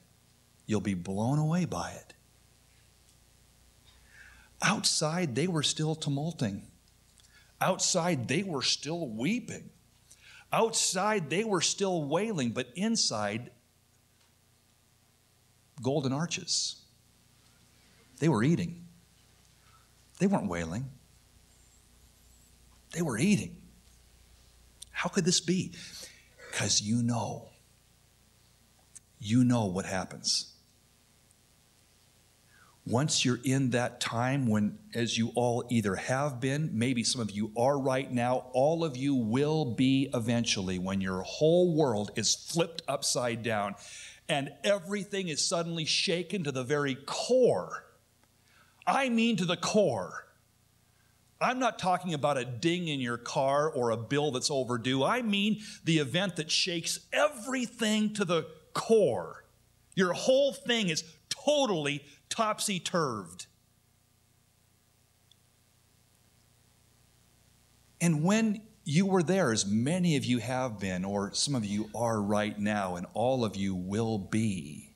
you'll 0.65 0.81
be 0.81 0.95
blown 0.95 1.37
away 1.37 1.65
by 1.65 1.91
it. 1.91 2.15
Outside, 4.63 5.35
they 5.35 5.47
were 5.47 5.63
still 5.63 5.93
tumulting. 5.93 6.63
Outside, 7.61 8.27
they 8.27 8.41
were 8.41 8.63
still 8.63 9.07
weeping. 9.07 9.69
Outside, 10.51 11.29
they 11.29 11.43
were 11.43 11.61
still 11.61 12.03
wailing, 12.03 12.49
but 12.49 12.69
inside, 12.75 13.51
golden 15.81 16.13
arches. 16.13 16.75
They 18.19 18.29
were 18.29 18.43
eating. 18.43 18.85
They 20.19 20.27
weren't 20.27 20.47
wailing. 20.47 20.89
They 22.93 23.01
were 23.01 23.17
eating. 23.17 23.57
How 24.91 25.09
could 25.09 25.25
this 25.25 25.39
be? 25.39 25.73
Because 26.51 26.81
you 26.81 27.01
know. 27.01 27.49
You 29.19 29.43
know 29.43 29.65
what 29.65 29.85
happens 29.85 30.51
once 32.85 33.23
you're 33.23 33.39
in 33.43 33.69
that 33.71 34.01
time 34.01 34.47
when, 34.47 34.77
as 34.95 35.17
you 35.17 35.31
all 35.35 35.63
either 35.69 35.95
have 35.95 36.39
been, 36.39 36.69
maybe 36.73 37.03
some 37.03 37.21
of 37.21 37.29
you 37.29 37.51
are 37.55 37.79
right 37.79 38.11
now, 38.11 38.45
all 38.53 38.83
of 38.83 38.97
you 38.97 39.13
will 39.13 39.65
be 39.65 40.09
eventually 40.13 40.79
when 40.79 40.99
your 40.99 41.21
whole 41.21 41.75
world 41.75 42.11
is 42.15 42.33
flipped 42.33 42.81
upside 42.87 43.43
down 43.43 43.75
and 44.31 44.49
everything 44.63 45.27
is 45.27 45.45
suddenly 45.45 45.83
shaken 45.83 46.45
to 46.45 46.51
the 46.51 46.63
very 46.63 46.95
core. 46.95 47.85
I 48.87 49.09
mean, 49.09 49.35
to 49.35 49.45
the 49.45 49.57
core. 49.57 50.25
I'm 51.41 51.59
not 51.59 51.77
talking 51.77 52.13
about 52.13 52.37
a 52.37 52.45
ding 52.45 52.87
in 52.87 53.01
your 53.01 53.17
car 53.17 53.69
or 53.69 53.89
a 53.89 53.97
bill 53.97 54.31
that's 54.31 54.49
overdue. 54.49 55.03
I 55.03 55.21
mean 55.21 55.59
the 55.83 55.97
event 55.97 56.37
that 56.37 56.49
shakes 56.49 56.99
everything 57.11 58.13
to 58.13 58.25
the 58.25 58.47
core. 58.73 59.43
Your 59.95 60.13
whole 60.13 60.53
thing 60.53 60.89
is 60.89 61.03
totally 61.29 62.05
topsy 62.29 62.79
turved. 62.79 63.47
And 67.99 68.23
when 68.23 68.61
you 68.83 69.05
were 69.05 69.23
there, 69.23 69.51
as 69.51 69.65
many 69.65 70.15
of 70.15 70.25
you 70.25 70.39
have 70.39 70.79
been, 70.79 71.05
or 71.05 71.33
some 71.33 71.55
of 71.55 71.65
you 71.65 71.89
are 71.93 72.21
right 72.21 72.57
now, 72.57 72.95
and 72.95 73.05
all 73.13 73.45
of 73.45 73.55
you 73.55 73.75
will 73.75 74.17
be 74.17 74.93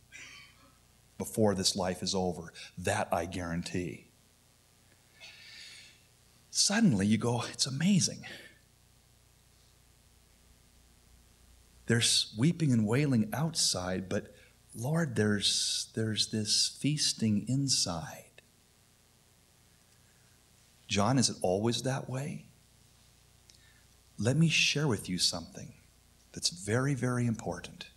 before 1.18 1.56
this 1.56 1.76
life 1.76 2.02
is 2.02 2.14
over, 2.16 2.52
that 2.78 3.08
I 3.12 3.26
guarantee. 3.26 4.08
Suddenly 6.50 7.06
you 7.06 7.18
go, 7.18 7.44
it's 7.52 7.66
amazing. 7.66 8.26
There's 11.86 12.34
weeping 12.38 12.74
and 12.74 12.88
wailing 12.88 13.30
outside, 13.34 14.10
but 14.10 14.34
Lord, 14.74 15.16
there's, 15.16 15.90
there's 15.96 16.28
this 16.28 16.76
feasting 16.82 17.46
inside. 17.48 18.42
John, 20.88 21.18
is 21.18 21.30
it 21.30 21.38
always 21.42 21.84
that 21.84 22.10
way? 22.10 22.45
Let 24.18 24.38
me 24.38 24.50
share 24.50 24.88
with 24.88 25.10
you 25.10 25.18
something 25.18 25.74
that's 26.32 26.50
very, 26.50 26.94
very 26.94 27.26
important. 27.26 27.88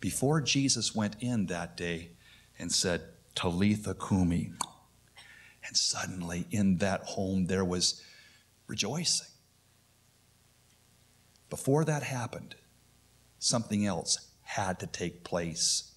Before 0.00 0.40
Jesus 0.40 0.94
went 0.94 1.16
in 1.20 1.46
that 1.46 1.76
day 1.76 2.10
and 2.58 2.72
said, 2.72 3.02
Talitha 3.34 3.94
Kumi, 3.94 4.52
and 5.66 5.76
suddenly 5.76 6.46
in 6.50 6.78
that 6.78 7.02
home 7.02 7.46
there 7.46 7.64
was 7.64 8.02
rejoicing. 8.66 9.28
Before 11.50 11.84
that 11.84 12.02
happened, 12.02 12.54
something 13.38 13.86
else 13.86 14.30
had 14.42 14.78
to 14.80 14.86
take 14.86 15.24
place, 15.24 15.92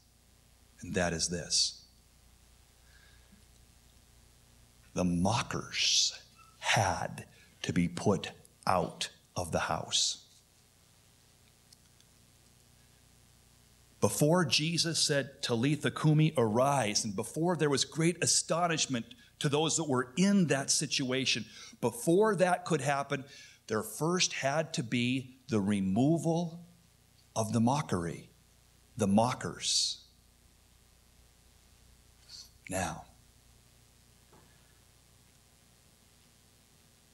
and 0.81 0.93
that 0.95 1.13
is 1.13 1.29
this 1.29 1.83
the 4.93 5.03
mockers 5.03 6.19
had 6.57 7.25
to 7.61 7.71
be 7.71 7.87
put 7.87 8.31
out 8.67 9.09
of 9.35 9.51
the 9.51 9.59
house. 9.59 10.25
Before 13.99 14.45
Jesus 14.45 14.99
said, 14.99 15.41
Talitha 15.41 15.89
Kumi, 15.89 16.33
arise, 16.37 17.03
and 17.03 17.15
before 17.15 17.55
there 17.55 17.69
was 17.69 17.83
great 17.83 18.23
astonishment 18.23 19.05
to 19.39 19.49
those 19.49 19.77
that 19.77 19.89
were 19.89 20.13
in 20.17 20.47
that 20.47 20.69
situation, 20.69 21.45
before 21.81 22.35
that 22.35 22.65
could 22.65 22.81
happen, 22.81 23.23
there 23.67 23.81
first 23.81 24.33
had 24.33 24.73
to 24.73 24.83
be 24.83 25.37
the 25.49 25.59
removal 25.59 26.65
of 27.35 27.53
the 27.53 27.59
mockery 27.59 28.29
the 28.97 29.07
mockers. 29.07 29.99
Now, 32.69 33.05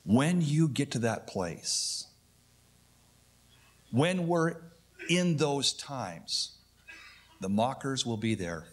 when 0.03 0.41
you 0.41 0.67
get 0.67 0.91
to 0.91 0.99
that 0.99 1.27
place, 1.27 2.07
when 3.91 4.27
we're 4.27 4.55
in 5.09 5.37
those 5.37 5.73
times, 5.73 6.57
the 7.41 7.49
mockers 7.49 8.05
will 8.05 8.17
be 8.17 8.35
there. 8.35 8.65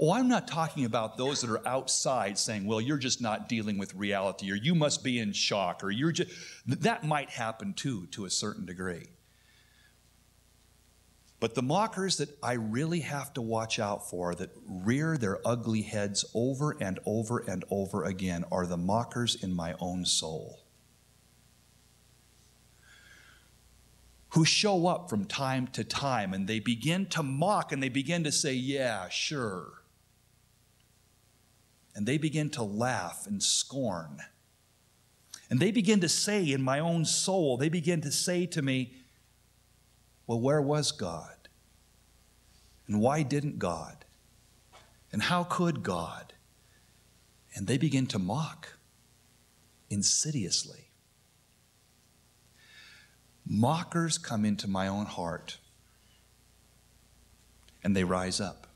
Oh, 0.00 0.12
I'm 0.12 0.28
not 0.28 0.48
talking 0.48 0.84
about 0.84 1.16
those 1.16 1.40
that 1.40 1.50
are 1.50 1.66
outside 1.66 2.36
saying, 2.36 2.66
well, 2.66 2.80
you're 2.80 2.98
just 2.98 3.20
not 3.20 3.48
dealing 3.48 3.78
with 3.78 3.94
reality, 3.94 4.50
or 4.50 4.56
you 4.56 4.74
must 4.74 5.04
be 5.04 5.20
in 5.20 5.32
shock, 5.32 5.84
or 5.84 5.90
you're 5.90 6.10
just. 6.12 6.30
That 6.66 7.04
might 7.04 7.30
happen 7.30 7.74
too, 7.74 8.06
to 8.08 8.24
a 8.24 8.30
certain 8.30 8.66
degree. 8.66 9.06
But 11.44 11.54
the 11.54 11.60
mockers 11.60 12.16
that 12.16 12.30
I 12.42 12.54
really 12.54 13.00
have 13.00 13.34
to 13.34 13.42
watch 13.42 13.78
out 13.78 14.08
for, 14.08 14.34
that 14.34 14.48
rear 14.66 15.18
their 15.18 15.46
ugly 15.46 15.82
heads 15.82 16.24
over 16.32 16.74
and 16.80 16.98
over 17.04 17.40
and 17.40 17.66
over 17.68 18.04
again, 18.04 18.46
are 18.50 18.66
the 18.66 18.78
mockers 18.78 19.34
in 19.34 19.54
my 19.54 19.74
own 19.78 20.06
soul. 20.06 20.64
Who 24.30 24.46
show 24.46 24.86
up 24.86 25.10
from 25.10 25.26
time 25.26 25.66
to 25.72 25.84
time 25.84 26.32
and 26.32 26.48
they 26.48 26.60
begin 26.60 27.04
to 27.10 27.22
mock 27.22 27.72
and 27.72 27.82
they 27.82 27.90
begin 27.90 28.24
to 28.24 28.32
say, 28.32 28.54
Yeah, 28.54 29.10
sure. 29.10 29.82
And 31.94 32.06
they 32.06 32.16
begin 32.16 32.48
to 32.52 32.62
laugh 32.62 33.26
and 33.26 33.42
scorn. 33.42 34.20
And 35.50 35.60
they 35.60 35.72
begin 35.72 36.00
to 36.00 36.08
say 36.08 36.50
in 36.50 36.62
my 36.62 36.78
own 36.78 37.04
soul, 37.04 37.58
they 37.58 37.68
begin 37.68 38.00
to 38.00 38.10
say 38.10 38.46
to 38.46 38.62
me, 38.62 38.94
Well, 40.26 40.40
where 40.40 40.62
was 40.62 40.90
God? 40.90 41.32
And 42.86 43.00
why 43.00 43.22
didn't 43.22 43.58
God? 43.58 44.04
And 45.12 45.22
how 45.22 45.44
could 45.44 45.82
God? 45.82 46.32
And 47.54 47.66
they 47.66 47.78
begin 47.78 48.06
to 48.08 48.18
mock 48.18 48.76
insidiously. 49.88 50.90
Mockers 53.46 54.18
come 54.18 54.44
into 54.44 54.68
my 54.68 54.88
own 54.88 55.06
heart 55.06 55.58
and 57.82 57.94
they 57.94 58.04
rise 58.04 58.40
up. 58.40 58.66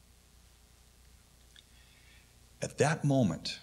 At 2.60 2.78
that 2.78 3.04
moment, 3.04 3.58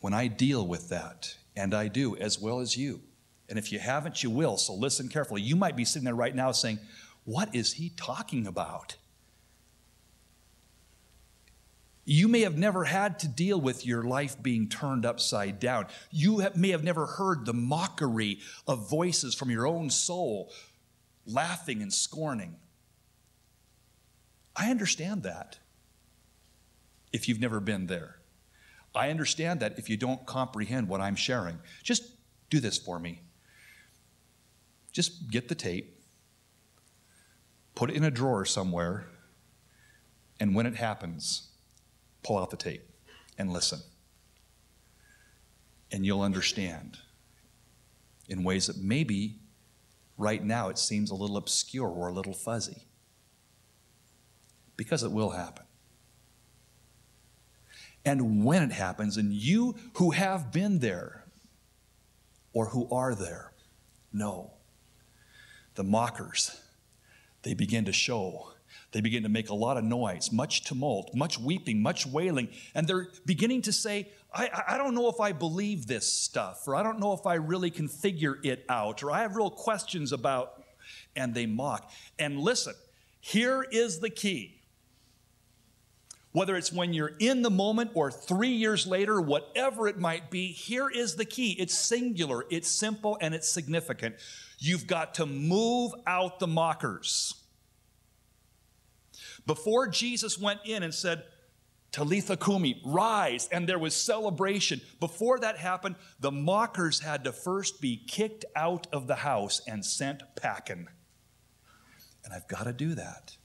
when 0.00 0.12
I 0.12 0.26
deal 0.26 0.66
with 0.66 0.88
that, 0.88 1.34
and 1.56 1.72
I 1.72 1.88
do 1.88 2.16
as 2.16 2.40
well 2.40 2.60
as 2.60 2.76
you, 2.76 3.00
and 3.48 3.58
if 3.58 3.72
you 3.72 3.78
haven't, 3.78 4.22
you 4.22 4.30
will, 4.30 4.56
so 4.56 4.74
listen 4.74 5.08
carefully. 5.08 5.40
You 5.40 5.56
might 5.56 5.76
be 5.76 5.84
sitting 5.84 6.04
there 6.04 6.14
right 6.14 6.34
now 6.34 6.52
saying, 6.52 6.78
What 7.24 7.54
is 7.54 7.74
he 7.74 7.90
talking 7.90 8.46
about? 8.46 8.96
You 12.08 12.28
may 12.28 12.42
have 12.42 12.56
never 12.56 12.84
had 12.84 13.18
to 13.18 13.28
deal 13.28 13.60
with 13.60 13.84
your 13.84 14.04
life 14.04 14.40
being 14.40 14.68
turned 14.68 15.04
upside 15.04 15.58
down. 15.58 15.86
You 16.12 16.38
have, 16.38 16.56
may 16.56 16.70
have 16.70 16.84
never 16.84 17.04
heard 17.04 17.44
the 17.44 17.52
mockery 17.52 18.38
of 18.68 18.88
voices 18.88 19.34
from 19.34 19.50
your 19.50 19.66
own 19.66 19.90
soul 19.90 20.52
laughing 21.26 21.82
and 21.82 21.92
scorning. 21.92 22.54
I 24.54 24.70
understand 24.70 25.24
that 25.24 25.58
if 27.12 27.28
you've 27.28 27.40
never 27.40 27.58
been 27.58 27.88
there. 27.88 28.20
I 28.94 29.10
understand 29.10 29.58
that 29.60 29.76
if 29.76 29.90
you 29.90 29.96
don't 29.96 30.24
comprehend 30.26 30.88
what 30.88 31.00
I'm 31.00 31.16
sharing. 31.16 31.58
Just 31.82 32.04
do 32.50 32.60
this 32.60 32.78
for 32.78 33.00
me. 33.00 33.22
Just 34.92 35.28
get 35.28 35.48
the 35.48 35.54
tape, 35.56 36.00
put 37.74 37.90
it 37.90 37.96
in 37.96 38.04
a 38.04 38.10
drawer 38.10 38.44
somewhere, 38.44 39.08
and 40.38 40.54
when 40.54 40.64
it 40.66 40.76
happens, 40.76 41.50
pull 42.26 42.38
out 42.38 42.50
the 42.50 42.56
tape 42.56 42.82
and 43.38 43.52
listen. 43.52 43.80
And 45.92 46.04
you'll 46.04 46.22
understand 46.22 46.98
in 48.28 48.42
ways 48.42 48.66
that 48.66 48.78
maybe 48.78 49.38
right 50.18 50.42
now 50.42 50.68
it 50.68 50.78
seems 50.78 51.10
a 51.10 51.14
little 51.14 51.36
obscure 51.36 51.88
or 51.88 52.08
a 52.08 52.12
little 52.12 52.34
fuzzy. 52.34 52.82
Because 54.76 55.04
it 55.04 55.12
will 55.12 55.30
happen. 55.30 55.64
And 58.04 58.44
when 58.44 58.62
it 58.62 58.72
happens, 58.72 59.16
and 59.16 59.32
you 59.32 59.76
who 59.94 60.10
have 60.10 60.52
been 60.52 60.80
there 60.80 61.24
or 62.52 62.66
who 62.66 62.88
are 62.90 63.14
there 63.14 63.52
know 64.12 64.52
the 65.74 65.84
mockers, 65.84 66.60
they 67.42 67.54
begin 67.54 67.84
to 67.84 67.92
show 67.92 68.52
they 68.96 69.02
begin 69.02 69.24
to 69.24 69.28
make 69.28 69.50
a 69.50 69.54
lot 69.54 69.76
of 69.76 69.84
noise, 69.84 70.32
much 70.32 70.64
tumult, 70.64 71.14
much 71.14 71.38
weeping, 71.38 71.82
much 71.82 72.06
wailing, 72.06 72.48
and 72.74 72.88
they're 72.88 73.08
beginning 73.26 73.60
to 73.60 73.70
say, 73.70 74.08
I, 74.32 74.48
I 74.68 74.78
don't 74.78 74.94
know 74.94 75.10
if 75.10 75.20
I 75.20 75.32
believe 75.32 75.86
this 75.86 76.10
stuff, 76.10 76.66
or 76.66 76.74
I 76.74 76.82
don't 76.82 76.98
know 76.98 77.12
if 77.12 77.26
I 77.26 77.34
really 77.34 77.70
can 77.70 77.88
figure 77.88 78.38
it 78.42 78.64
out, 78.70 79.02
or 79.02 79.10
I 79.10 79.20
have 79.20 79.36
real 79.36 79.50
questions 79.50 80.12
about, 80.12 80.62
and 81.14 81.34
they 81.34 81.44
mock. 81.44 81.90
And 82.18 82.40
listen, 82.40 82.72
here 83.20 83.66
is 83.70 84.00
the 84.00 84.08
key. 84.08 84.62
Whether 86.32 86.56
it's 86.56 86.72
when 86.72 86.94
you're 86.94 87.12
in 87.18 87.42
the 87.42 87.50
moment 87.50 87.90
or 87.92 88.10
three 88.10 88.52
years 88.52 88.86
later, 88.86 89.20
whatever 89.20 89.88
it 89.88 89.98
might 89.98 90.30
be, 90.30 90.52
here 90.52 90.88
is 90.88 91.16
the 91.16 91.26
key. 91.26 91.50
It's 91.58 91.76
singular, 91.76 92.46
it's 92.48 92.68
simple, 92.68 93.18
and 93.20 93.34
it's 93.34 93.50
significant. 93.50 94.14
You've 94.58 94.86
got 94.86 95.16
to 95.16 95.26
move 95.26 95.92
out 96.06 96.38
the 96.38 96.46
mockers. 96.46 97.34
Before 99.46 99.86
Jesus 99.86 100.38
went 100.38 100.60
in 100.64 100.82
and 100.82 100.92
said, 100.92 101.24
Talitha 101.92 102.36
Kumi, 102.36 102.82
rise, 102.84 103.48
and 103.50 103.66
there 103.66 103.78
was 103.78 103.94
celebration. 103.94 104.80
Before 105.00 105.38
that 105.38 105.56
happened, 105.56 105.96
the 106.20 106.32
mockers 106.32 107.00
had 107.00 107.24
to 107.24 107.32
first 107.32 107.80
be 107.80 107.96
kicked 107.96 108.44
out 108.54 108.86
of 108.92 109.06
the 109.06 109.14
house 109.14 109.62
and 109.66 109.84
sent 109.84 110.22
packing. 110.36 110.88
And 112.24 112.34
I've 112.34 112.48
got 112.48 112.64
to 112.64 112.72
do 112.72 112.94
that. 112.96 113.36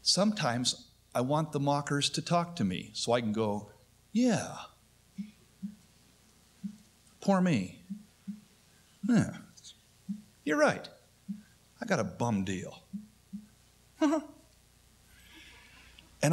Sometimes 0.00 0.88
I 1.14 1.20
want 1.20 1.52
the 1.52 1.60
mockers 1.60 2.08
to 2.10 2.22
talk 2.22 2.56
to 2.56 2.64
me 2.64 2.90
so 2.94 3.12
I 3.12 3.20
can 3.20 3.32
go, 3.32 3.70
yeah, 4.12 4.56
poor 7.20 7.40
me. 7.40 7.82
Yeah, 9.06 9.36
you're 10.44 10.56
right. 10.56 10.88
I 11.80 11.86
got 11.86 12.00
a 12.00 12.04
bum 12.04 12.44
deal. 12.44 12.82
and 14.00 14.22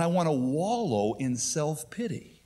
I 0.01 0.07
want 0.07 0.27
to 0.27 0.31
wallow 0.31 1.13
in 1.15 1.35
self 1.35 1.89
pity. 1.89 2.41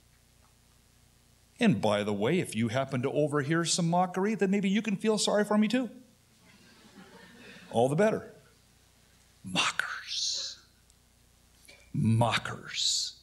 And 1.58 1.80
by 1.80 2.04
the 2.04 2.12
way, 2.12 2.40
if 2.40 2.56
you 2.56 2.68
happen 2.68 3.02
to 3.02 3.10
overhear 3.10 3.64
some 3.64 3.88
mockery, 3.88 4.34
then 4.34 4.50
maybe 4.50 4.68
you 4.68 4.80
can 4.80 4.96
feel 4.96 5.18
sorry 5.18 5.44
for 5.44 5.58
me 5.58 5.68
too. 5.68 5.90
All 7.70 7.88
the 7.88 7.96
better. 7.96 8.32
Mockers. 9.44 10.58
Mockers 11.92 13.19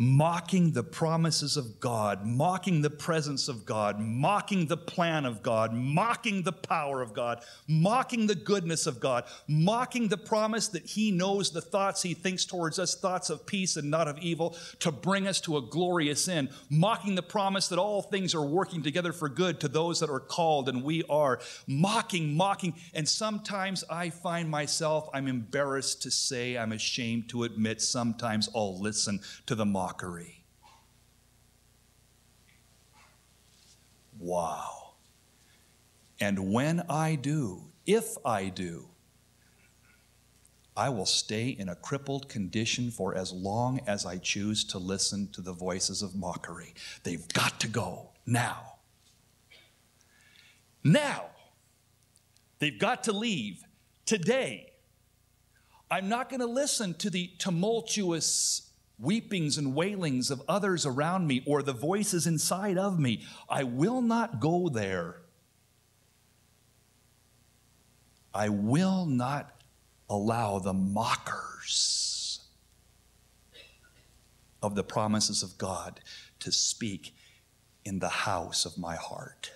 mocking 0.00 0.70
the 0.70 0.82
promises 0.84 1.56
of 1.56 1.80
God, 1.80 2.24
mocking 2.24 2.82
the 2.82 2.88
presence 2.88 3.48
of 3.48 3.66
God, 3.66 3.98
mocking 3.98 4.66
the 4.66 4.76
plan 4.76 5.24
of 5.24 5.42
God, 5.42 5.72
mocking 5.72 6.44
the 6.44 6.52
power 6.52 7.02
of 7.02 7.12
God, 7.12 7.42
mocking 7.66 8.28
the 8.28 8.36
goodness 8.36 8.86
of 8.86 9.00
God, 9.00 9.24
mocking 9.48 10.06
the 10.06 10.16
promise 10.16 10.68
that 10.68 10.86
He 10.86 11.10
knows 11.10 11.50
the 11.50 11.60
thoughts 11.60 12.00
He 12.00 12.14
thinks 12.14 12.44
towards 12.44 12.78
us, 12.78 12.94
thoughts 12.94 13.28
of 13.28 13.44
peace 13.44 13.76
and 13.76 13.90
not 13.90 14.06
of 14.06 14.18
evil, 14.18 14.56
to 14.78 14.92
bring 14.92 15.26
us 15.26 15.40
to 15.40 15.56
a 15.56 15.62
glorious 15.62 16.28
end, 16.28 16.50
mocking 16.70 17.16
the 17.16 17.22
promise 17.22 17.66
that 17.66 17.80
all 17.80 18.00
things 18.00 18.36
are 18.36 18.46
working 18.46 18.84
together 18.84 19.12
for 19.12 19.28
good 19.28 19.58
to 19.58 19.68
those 19.68 19.98
that 19.98 20.10
are 20.10 20.20
called, 20.20 20.68
and 20.68 20.84
we 20.84 21.02
are, 21.10 21.40
mocking, 21.66 22.36
mocking. 22.36 22.72
And 22.94 23.08
sometimes 23.08 23.82
I 23.90 24.10
find 24.10 24.48
myself, 24.48 25.08
I'm 25.12 25.26
embarrassed 25.26 26.02
to 26.02 26.10
say, 26.12 26.56
I'm 26.56 26.70
ashamed 26.70 27.28
to 27.30 27.42
admit, 27.42 27.82
sometimes 27.82 28.48
I'll 28.54 28.78
listen 28.78 29.18
to 29.46 29.56
the 29.56 29.66
mock 29.66 29.87
mockery. 29.88 30.44
Wow. 34.18 34.94
And 36.20 36.52
when 36.52 36.82
I 36.90 37.14
do, 37.14 37.62
if 37.86 38.16
I 38.22 38.50
do, 38.50 38.88
I 40.76 40.90
will 40.90 41.06
stay 41.06 41.48
in 41.48 41.70
a 41.70 41.74
crippled 41.74 42.28
condition 42.28 42.90
for 42.90 43.16
as 43.16 43.32
long 43.32 43.80
as 43.86 44.04
I 44.04 44.18
choose 44.18 44.62
to 44.64 44.78
listen 44.78 45.28
to 45.32 45.40
the 45.40 45.54
voices 45.54 46.02
of 46.02 46.14
mockery. 46.14 46.74
They've 47.04 47.26
got 47.28 47.58
to 47.60 47.68
go 47.68 48.10
now. 48.26 48.74
Now. 50.84 51.30
They've 52.58 52.78
got 52.78 53.04
to 53.04 53.12
leave 53.12 53.62
today. 54.04 54.72
I'm 55.90 56.10
not 56.10 56.28
going 56.28 56.40
to 56.40 56.46
listen 56.46 56.92
to 56.94 57.08
the 57.08 57.30
tumultuous 57.38 58.67
weepings 58.98 59.58
and 59.58 59.74
wailings 59.74 60.30
of 60.30 60.42
others 60.48 60.84
around 60.84 61.26
me 61.26 61.42
or 61.46 61.62
the 61.62 61.72
voices 61.72 62.26
inside 62.26 62.76
of 62.76 62.98
me. 62.98 63.22
I 63.48 63.64
will 63.64 64.02
not 64.02 64.40
go 64.40 64.68
there. 64.68 65.16
I 68.34 68.48
will 68.48 69.06
not 69.06 69.54
allow 70.10 70.58
the 70.58 70.72
mockers 70.72 72.40
of 74.62 74.74
the 74.74 74.84
promises 74.84 75.42
of 75.42 75.56
God 75.58 76.00
to 76.40 76.50
speak 76.50 77.14
in 77.84 77.98
the 78.00 78.08
house 78.08 78.64
of 78.64 78.76
my 78.76 78.96
heart 78.96 79.52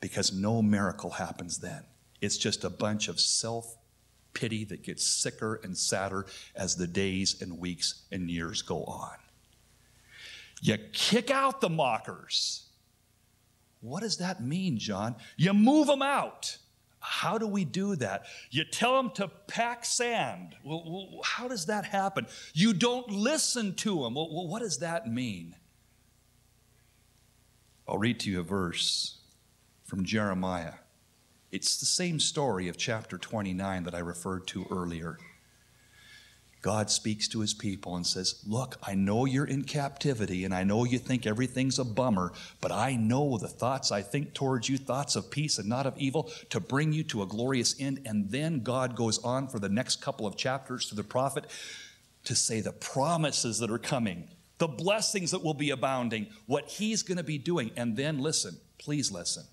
because 0.00 0.32
no 0.32 0.60
miracle 0.60 1.10
happens 1.10 1.58
then. 1.58 1.84
It's 2.20 2.36
just 2.36 2.64
a 2.64 2.70
bunch 2.70 3.08
of 3.08 3.20
self 3.20 3.76
pity 4.34 4.64
that 4.64 4.82
gets 4.82 5.06
sicker 5.06 5.60
and 5.62 5.76
sadder 5.76 6.26
as 6.54 6.76
the 6.76 6.86
days 6.86 7.40
and 7.40 7.58
weeks 7.58 8.02
and 8.12 8.30
years 8.30 8.62
go 8.62 8.84
on. 8.84 9.16
You 10.60 10.78
kick 10.92 11.30
out 11.30 11.60
the 11.60 11.68
mockers. 11.68 12.66
What 13.80 14.02
does 14.02 14.16
that 14.18 14.42
mean, 14.42 14.78
John? 14.78 15.16
You 15.36 15.52
move 15.52 15.86
them 15.86 16.02
out. 16.02 16.56
How 17.00 17.36
do 17.36 17.46
we 17.46 17.66
do 17.66 17.96
that? 17.96 18.24
You 18.50 18.64
tell 18.64 18.96
them 18.96 19.10
to 19.16 19.28
pack 19.28 19.84
sand. 19.84 20.56
Well, 20.64 21.20
how 21.22 21.48
does 21.48 21.66
that 21.66 21.84
happen? 21.84 22.26
You 22.54 22.72
don't 22.72 23.10
listen 23.10 23.74
to 23.76 24.02
them. 24.02 24.14
Well, 24.14 24.48
what 24.48 24.62
does 24.62 24.78
that 24.78 25.06
mean? 25.06 25.54
I'll 27.86 27.98
read 27.98 28.20
to 28.20 28.30
you 28.30 28.40
a 28.40 28.42
verse 28.42 29.18
from 29.84 30.04
Jeremiah. 30.04 30.72
It's 31.54 31.76
the 31.76 31.86
same 31.86 32.18
story 32.18 32.66
of 32.66 32.76
chapter 32.76 33.16
29 33.16 33.84
that 33.84 33.94
I 33.94 34.00
referred 34.00 34.48
to 34.48 34.66
earlier. 34.72 35.18
God 36.62 36.90
speaks 36.90 37.28
to 37.28 37.38
his 37.38 37.54
people 37.54 37.94
and 37.94 38.04
says, 38.04 38.42
Look, 38.44 38.76
I 38.82 38.96
know 38.96 39.24
you're 39.24 39.44
in 39.44 39.62
captivity 39.62 40.44
and 40.44 40.52
I 40.52 40.64
know 40.64 40.82
you 40.82 40.98
think 40.98 41.26
everything's 41.26 41.78
a 41.78 41.84
bummer, 41.84 42.32
but 42.60 42.72
I 42.72 42.96
know 42.96 43.38
the 43.38 43.46
thoughts 43.46 43.92
I 43.92 44.02
think 44.02 44.34
towards 44.34 44.68
you, 44.68 44.76
thoughts 44.78 45.14
of 45.14 45.30
peace 45.30 45.60
and 45.60 45.68
not 45.68 45.86
of 45.86 45.96
evil, 45.96 46.28
to 46.50 46.58
bring 46.58 46.92
you 46.92 47.04
to 47.04 47.22
a 47.22 47.26
glorious 47.26 47.76
end. 47.78 48.00
And 48.04 48.32
then 48.32 48.64
God 48.64 48.96
goes 48.96 49.22
on 49.22 49.46
for 49.46 49.60
the 49.60 49.68
next 49.68 50.02
couple 50.02 50.26
of 50.26 50.36
chapters 50.36 50.88
to 50.88 50.96
the 50.96 51.04
prophet 51.04 51.44
to 52.24 52.34
say 52.34 52.62
the 52.62 52.72
promises 52.72 53.60
that 53.60 53.70
are 53.70 53.78
coming, 53.78 54.26
the 54.58 54.66
blessings 54.66 55.30
that 55.30 55.44
will 55.44 55.54
be 55.54 55.70
abounding, 55.70 56.26
what 56.46 56.66
he's 56.66 57.04
going 57.04 57.18
to 57.18 57.22
be 57.22 57.38
doing. 57.38 57.70
And 57.76 57.96
then 57.96 58.18
listen, 58.18 58.58
please 58.78 59.12
listen. 59.12 59.44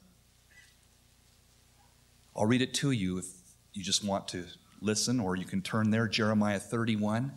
I'll 2.35 2.45
read 2.45 2.61
it 2.61 2.73
to 2.75 2.91
you 2.91 3.17
if 3.17 3.25
you 3.73 3.83
just 3.83 4.03
want 4.03 4.27
to 4.29 4.45
listen, 4.81 5.19
or 5.19 5.35
you 5.35 5.45
can 5.45 5.61
turn 5.61 5.91
there, 5.91 6.07
Jeremiah 6.07 6.59
31, 6.59 7.33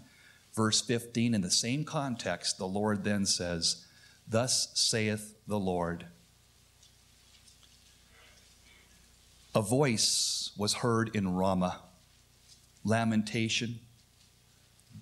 verse 0.54 0.80
15. 0.80 1.34
In 1.34 1.40
the 1.40 1.50
same 1.50 1.84
context, 1.84 2.58
the 2.58 2.66
Lord 2.66 3.04
then 3.04 3.26
says, 3.26 3.86
Thus 4.26 4.70
saith 4.74 5.34
the 5.46 5.58
Lord. 5.58 6.06
A 9.54 9.62
voice 9.62 10.50
was 10.56 10.74
heard 10.74 11.14
in 11.14 11.34
Ramah, 11.34 11.80
lamentation, 12.82 13.80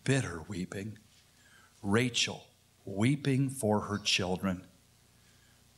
bitter 0.04 0.42
weeping, 0.48 0.98
Rachel 1.82 2.44
weeping 2.84 3.48
for 3.48 3.82
her 3.82 3.98
children, 3.98 4.66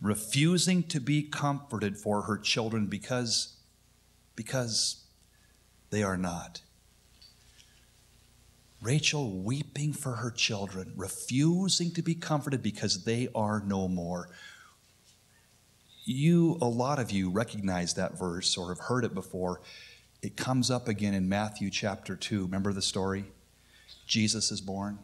refusing 0.01 0.83
to 0.85 1.01
be 1.01 1.23
comforted 1.23 1.97
for 1.97 2.23
her 2.23 2.39
children 2.39 2.87
because, 2.87 3.54
because 4.37 5.05
they 5.91 6.03
are 6.03 6.16
not. 6.16 6.61
Rachel 8.82 9.30
weeping 9.30 9.95
for 9.95 10.16
her 10.16 10.30
children, 10.30 10.93
refusing 10.97 11.91
to 11.93 12.03
be 12.03 12.14
comforted 12.14 12.62
because 12.62 13.05
they 13.05 13.28
are 13.35 13.62
no 13.66 13.89
more. 13.89 14.28
You, 16.05 16.59
a 16.61 16.66
lot 16.66 16.99
of 16.99 17.11
you, 17.11 17.30
recognize 17.30 17.95
that 17.95 18.18
verse 18.18 18.59
or 18.59 18.68
have 18.68 18.80
heard 18.80 19.05
it 19.05 19.14
before. 19.14 19.62
It 20.20 20.37
comes 20.37 20.70
up 20.70 20.87
again 20.87 21.14
in 21.14 21.28
Matthew 21.28 21.70
chapter 21.70 22.14
2. 22.14 22.43
Remember 22.43 22.74
the 22.74 22.82
story? 22.82 23.24
Jesus 24.07 24.51
is 24.51 24.61
born. 24.61 24.99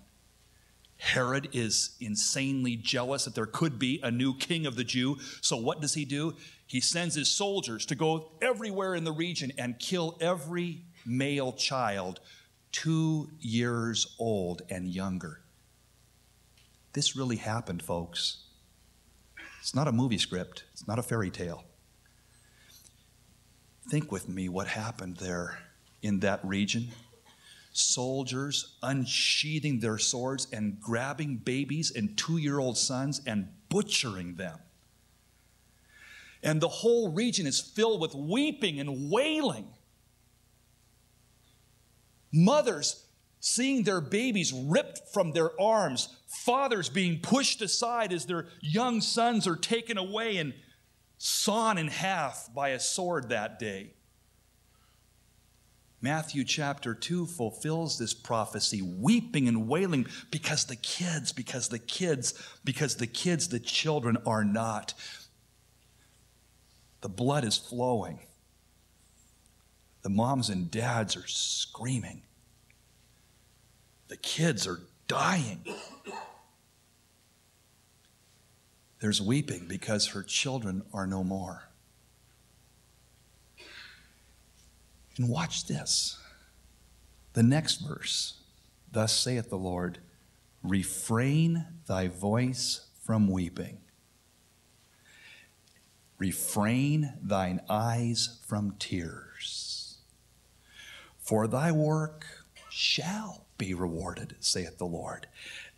Herod 0.98 1.48
is 1.54 1.96
insanely 2.00 2.76
jealous 2.76 3.24
that 3.24 3.34
there 3.34 3.46
could 3.46 3.78
be 3.78 4.00
a 4.02 4.10
new 4.10 4.34
king 4.36 4.66
of 4.66 4.76
the 4.76 4.84
Jew. 4.84 5.16
So, 5.40 5.56
what 5.56 5.80
does 5.80 5.94
he 5.94 6.04
do? 6.04 6.34
He 6.70 6.80
sends 6.80 7.16
his 7.16 7.28
soldiers 7.28 7.84
to 7.86 7.96
go 7.96 8.30
everywhere 8.40 8.94
in 8.94 9.02
the 9.02 9.10
region 9.10 9.50
and 9.58 9.76
kill 9.80 10.16
every 10.20 10.84
male 11.04 11.52
child 11.52 12.20
two 12.70 13.28
years 13.40 14.14
old 14.20 14.62
and 14.70 14.86
younger. 14.86 15.40
This 16.92 17.16
really 17.16 17.38
happened, 17.38 17.82
folks. 17.82 18.44
It's 19.58 19.74
not 19.74 19.88
a 19.88 19.92
movie 19.92 20.16
script, 20.16 20.62
it's 20.72 20.86
not 20.86 21.00
a 21.00 21.02
fairy 21.02 21.32
tale. 21.32 21.64
Think 23.88 24.12
with 24.12 24.28
me 24.28 24.48
what 24.48 24.68
happened 24.68 25.16
there 25.16 25.58
in 26.02 26.20
that 26.20 26.38
region. 26.44 26.90
Soldiers 27.72 28.76
unsheathing 28.80 29.80
their 29.80 29.98
swords 29.98 30.46
and 30.52 30.80
grabbing 30.80 31.38
babies 31.38 31.90
and 31.90 32.16
two 32.16 32.36
year 32.36 32.60
old 32.60 32.78
sons 32.78 33.22
and 33.26 33.48
butchering 33.70 34.36
them. 34.36 34.60
And 36.42 36.60
the 36.60 36.68
whole 36.68 37.12
region 37.12 37.46
is 37.46 37.60
filled 37.60 38.00
with 38.00 38.14
weeping 38.14 38.80
and 38.80 39.10
wailing. 39.10 39.68
Mothers 42.32 43.06
seeing 43.40 43.82
their 43.82 44.00
babies 44.00 44.52
ripped 44.52 45.00
from 45.12 45.32
their 45.32 45.58
arms, 45.60 46.08
fathers 46.26 46.88
being 46.88 47.20
pushed 47.20 47.62
aside 47.62 48.12
as 48.12 48.26
their 48.26 48.46
young 48.60 49.00
sons 49.00 49.46
are 49.46 49.56
taken 49.56 49.98
away 49.98 50.36
and 50.36 50.54
sawn 51.18 51.78
in 51.78 51.88
half 51.88 52.48
by 52.54 52.70
a 52.70 52.80
sword 52.80 53.30
that 53.30 53.58
day. 53.58 53.92
Matthew 56.02 56.44
chapter 56.44 56.94
2 56.94 57.26
fulfills 57.26 57.98
this 57.98 58.14
prophecy, 58.14 58.80
weeping 58.80 59.48
and 59.48 59.68
wailing 59.68 60.06
because 60.30 60.64
the 60.64 60.76
kids, 60.76 61.30
because 61.30 61.68
the 61.68 61.78
kids, 61.78 62.32
because 62.64 62.96
the 62.96 63.06
kids, 63.06 63.48
the 63.48 63.60
children 63.60 64.16
are 64.24 64.44
not. 64.44 64.94
The 67.00 67.08
blood 67.08 67.44
is 67.44 67.56
flowing. 67.56 68.20
The 70.02 70.10
moms 70.10 70.48
and 70.48 70.70
dads 70.70 71.16
are 71.16 71.26
screaming. 71.26 72.22
The 74.08 74.16
kids 74.16 74.66
are 74.66 74.80
dying. 75.06 75.64
There's 79.00 79.20
weeping 79.20 79.66
because 79.66 80.08
her 80.08 80.22
children 80.22 80.82
are 80.92 81.06
no 81.06 81.24
more. 81.24 81.68
And 85.16 85.28
watch 85.28 85.66
this. 85.66 86.18
The 87.32 87.42
next 87.42 87.76
verse 87.76 88.40
Thus 88.92 89.16
saith 89.16 89.50
the 89.50 89.56
Lord, 89.56 89.98
refrain 90.62 91.64
thy 91.86 92.08
voice 92.08 92.88
from 93.04 93.28
weeping 93.28 93.78
refrain 96.20 97.14
thine 97.22 97.60
eyes 97.68 98.38
from 98.46 98.76
tears. 98.78 99.96
For 101.18 101.48
thy 101.48 101.72
work 101.72 102.26
shall 102.68 103.46
be 103.58 103.74
rewarded, 103.74 104.36
saith 104.38 104.78
the 104.78 104.84
Lord, 104.84 105.26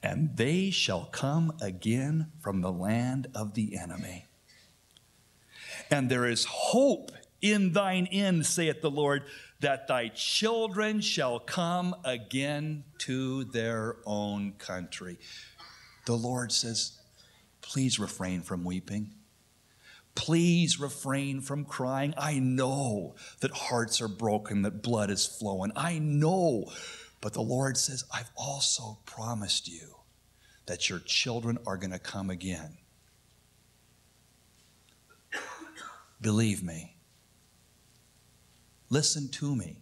and 0.03 0.37
they 0.37 0.71
shall 0.71 1.07
come 1.07 1.53
again 1.63 2.33
from 2.41 2.61
the 2.61 2.73
land 2.73 3.29
of 3.35 3.55
the 3.55 3.79
enemy. 3.79 4.27
And 5.91 6.11
there 6.11 6.27
is 6.27 6.45
hope 6.45 7.13
in 7.41 7.73
thine 7.73 8.07
end, 8.07 8.45
saith 8.45 8.83
the 8.83 8.91
Lord, 8.91 9.25
that 9.61 9.87
thy 9.87 10.09
children 10.09 11.01
shall 11.01 11.39
come 11.39 11.95
again 12.05 12.85
to 12.99 13.45
their 13.45 13.97
own 14.05 14.53
country. 14.59 15.19
The 16.07 16.17
Lord 16.17 16.51
says, 16.51 16.99
Please 17.61 18.01
refrain 18.01 18.43
from 18.43 18.65
weeping. 18.65 19.15
Please 20.15 20.79
refrain 20.79 21.41
from 21.41 21.65
crying. 21.65 22.15
I 22.19 22.39
know 22.39 23.15
that 23.41 23.51
hearts 23.51 24.01
are 24.01 24.09
broken, 24.09 24.63
that 24.63 24.83
blood 24.83 25.11
is 25.11 25.27
flowing. 25.27 25.73
I 25.75 25.99
know. 25.99 26.71
But 27.21 27.33
the 27.33 27.43
Lord 27.43 27.77
says, 27.77 28.05
I've 28.13 28.31
also 28.37 28.99
promised 29.07 29.69
you 29.69 29.97
that 30.67 30.91
your 30.91 30.99
children 31.01 31.59
are 31.67 31.77
going 31.77 31.93
to 31.93 31.99
come 31.99 32.31
again. 32.31 32.77
Believe 36.21 36.63
me. 36.63 36.97
Listen 38.91 39.29
to 39.31 39.57
me. 39.57 39.79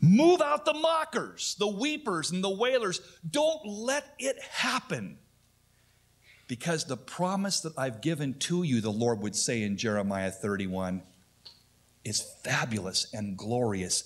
Move 0.00 0.42
out 0.42 0.64
the 0.64 0.74
mockers, 0.74 1.56
the 1.58 1.66
weepers, 1.66 2.30
and 2.30 2.44
the 2.44 2.50
wailers. 2.50 3.00
Don't 3.28 3.64
let 3.66 4.14
it 4.18 4.40
happen. 4.42 5.18
Because 6.48 6.84
the 6.84 6.96
promise 6.96 7.60
that 7.60 7.76
I've 7.76 8.00
given 8.00 8.34
to 8.40 8.62
you, 8.62 8.80
the 8.80 8.90
Lord 8.90 9.20
would 9.20 9.34
say 9.34 9.62
in 9.62 9.76
Jeremiah 9.76 10.30
31, 10.30 11.02
is 12.04 12.22
fabulous 12.44 13.12
and 13.12 13.36
glorious. 13.36 14.04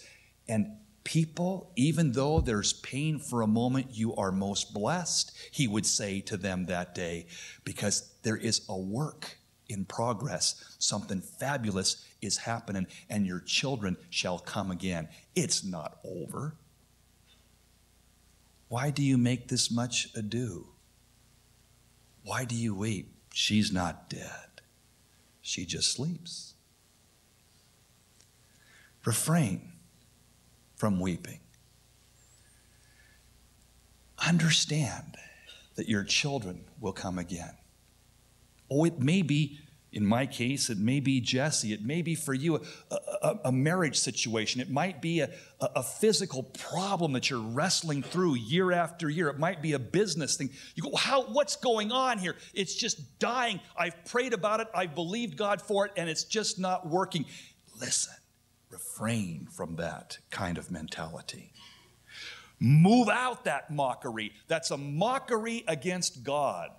And 0.48 0.78
people, 1.04 1.70
even 1.76 2.12
though 2.12 2.40
there's 2.40 2.72
pain 2.72 3.18
for 3.18 3.42
a 3.42 3.46
moment, 3.46 3.88
you 3.92 4.14
are 4.16 4.32
most 4.32 4.72
blessed, 4.72 5.32
he 5.50 5.68
would 5.68 5.84
say 5.84 6.20
to 6.22 6.36
them 6.36 6.66
that 6.66 6.94
day, 6.94 7.26
because 7.64 8.10
there 8.22 8.36
is 8.36 8.62
a 8.68 8.76
work 8.76 9.36
in 9.68 9.84
progress. 9.84 10.76
Something 10.78 11.20
fabulous 11.20 12.04
is 12.22 12.38
happening, 12.38 12.86
and 13.08 13.26
your 13.26 13.40
children 13.40 13.96
shall 14.08 14.38
come 14.38 14.70
again. 14.70 15.08
It's 15.36 15.62
not 15.62 15.98
over. 16.04 16.54
Why 18.68 18.90
do 18.90 19.02
you 19.02 19.18
make 19.18 19.48
this 19.48 19.70
much 19.70 20.08
ado? 20.14 20.69
Why 22.24 22.44
do 22.44 22.54
you 22.54 22.74
weep? 22.74 23.14
She's 23.32 23.72
not 23.72 24.08
dead. 24.10 24.60
She 25.40 25.64
just 25.64 25.92
sleeps. 25.92 26.54
Refrain. 29.04 29.72
from 30.76 30.98
weeping. 30.98 31.40
Understand 34.26 35.16
that 35.74 35.90
your 35.90 36.04
children 36.04 36.64
will 36.80 36.94
come 36.94 37.18
again. 37.18 37.54
Oh, 38.70 38.84
it 38.86 38.98
may 38.98 39.20
be, 39.20 39.60
in 39.92 40.06
my 40.06 40.24
case, 40.24 40.70
it 40.70 40.78
may 40.78 41.00
be 41.00 41.20
Jesse. 41.20 41.72
It 41.72 41.84
may 41.84 42.00
be 42.00 42.14
for 42.14 42.32
you 42.32 42.56
a, 42.56 42.60
a, 43.22 43.40
a 43.46 43.52
marriage 43.52 43.98
situation. 43.98 44.60
It 44.60 44.70
might 44.70 45.02
be 45.02 45.20
a, 45.20 45.30
a 45.60 45.82
physical 45.82 46.44
problem 46.44 47.12
that 47.14 47.28
you're 47.28 47.40
wrestling 47.40 48.02
through 48.02 48.36
year 48.36 48.70
after 48.70 49.10
year. 49.10 49.28
It 49.28 49.38
might 49.38 49.62
be 49.62 49.72
a 49.72 49.80
business 49.80 50.36
thing. 50.36 50.50
You 50.76 50.84
go, 50.84 50.94
how, 50.94 51.24
what's 51.24 51.56
going 51.56 51.90
on 51.90 52.18
here? 52.18 52.36
It's 52.54 52.74
just 52.74 53.18
dying. 53.18 53.60
I've 53.76 54.04
prayed 54.04 54.32
about 54.32 54.60
it. 54.60 54.68
I've 54.74 54.94
believed 54.94 55.36
God 55.36 55.60
for 55.60 55.86
it, 55.86 55.92
and 55.96 56.08
it's 56.08 56.24
just 56.24 56.60
not 56.60 56.88
working. 56.88 57.24
Listen, 57.80 58.14
refrain 58.70 59.48
from 59.50 59.74
that 59.76 60.18
kind 60.30 60.56
of 60.56 60.70
mentality. 60.70 61.52
Move 62.60 63.08
out 63.08 63.44
that 63.46 63.72
mockery. 63.72 64.32
That's 64.46 64.70
a 64.70 64.76
mockery 64.76 65.64
against 65.66 66.22
God. 66.22 66.70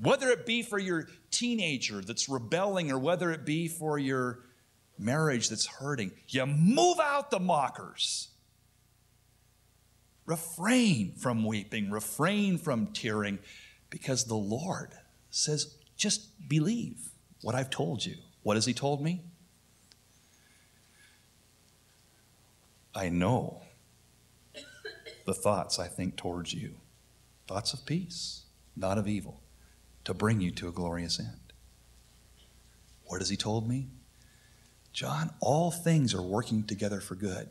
Whether 0.00 0.28
it 0.30 0.44
be 0.44 0.62
for 0.62 0.78
your 0.78 1.08
teenager 1.30 2.00
that's 2.00 2.28
rebelling 2.28 2.90
or 2.90 2.98
whether 2.98 3.30
it 3.32 3.46
be 3.46 3.68
for 3.68 3.98
your 3.98 4.40
marriage 4.98 5.48
that's 5.48 5.66
hurting, 5.66 6.12
you 6.28 6.44
move 6.46 7.00
out 7.00 7.30
the 7.30 7.40
mockers. 7.40 8.28
Refrain 10.26 11.12
from 11.12 11.44
weeping, 11.44 11.90
refrain 11.90 12.58
from 12.58 12.88
tearing, 12.88 13.38
because 13.90 14.24
the 14.24 14.34
Lord 14.34 14.90
says, 15.30 15.76
just 15.96 16.48
believe 16.48 17.10
what 17.42 17.54
I've 17.54 17.70
told 17.70 18.04
you. 18.04 18.16
What 18.42 18.56
has 18.56 18.66
He 18.66 18.74
told 18.74 19.00
me? 19.00 19.22
I 22.94 23.08
know 23.08 23.62
the 25.26 25.34
thoughts 25.34 25.78
I 25.78 25.86
think 25.86 26.16
towards 26.16 26.54
you 26.54 26.74
thoughts 27.46 27.72
of 27.72 27.86
peace, 27.86 28.46
not 28.74 28.98
of 28.98 29.06
evil, 29.06 29.40
to 30.06 30.14
bring 30.14 30.40
you 30.40 30.52
to 30.52 30.68
a 30.68 30.72
glorious 30.72 31.18
end. 31.18 31.52
What 33.06 33.20
has 33.20 33.28
he 33.28 33.36
told 33.36 33.68
me? 33.68 33.88
John, 34.92 35.34
all 35.40 35.72
things 35.72 36.14
are 36.14 36.22
working 36.22 36.62
together 36.62 37.00
for 37.00 37.16
good 37.16 37.48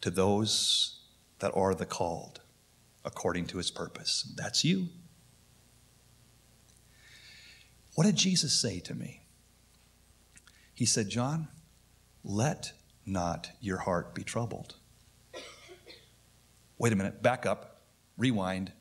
to 0.00 0.10
those 0.10 0.98
that 1.38 1.52
are 1.54 1.74
the 1.76 1.86
called 1.86 2.40
according 3.04 3.46
to 3.46 3.58
his 3.58 3.70
purpose. 3.70 4.32
That's 4.36 4.64
you. 4.64 4.88
What 7.94 8.04
did 8.04 8.16
Jesus 8.16 8.52
say 8.52 8.80
to 8.80 8.94
me? 8.94 9.22
He 10.74 10.84
said, 10.84 11.08
John, 11.08 11.46
let 12.24 12.72
not 13.06 13.52
your 13.60 13.78
heart 13.78 14.12
be 14.12 14.24
troubled. 14.24 14.74
Wait 16.78 16.92
a 16.92 16.96
minute, 16.96 17.22
back 17.22 17.46
up, 17.46 17.82
rewind. 18.18 18.72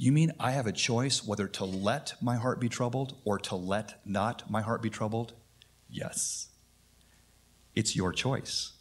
You 0.00 0.12
mean 0.12 0.32
I 0.38 0.52
have 0.52 0.68
a 0.68 0.72
choice 0.72 1.26
whether 1.26 1.48
to 1.48 1.64
let 1.64 2.14
my 2.22 2.36
heart 2.36 2.60
be 2.60 2.68
troubled 2.68 3.16
or 3.24 3.36
to 3.40 3.56
let 3.56 4.00
not 4.06 4.48
my 4.48 4.62
heart 4.62 4.80
be 4.80 4.90
troubled? 4.90 5.32
Yes. 5.90 6.48
It's 7.74 7.96
your 7.96 8.12
choice. 8.12 8.72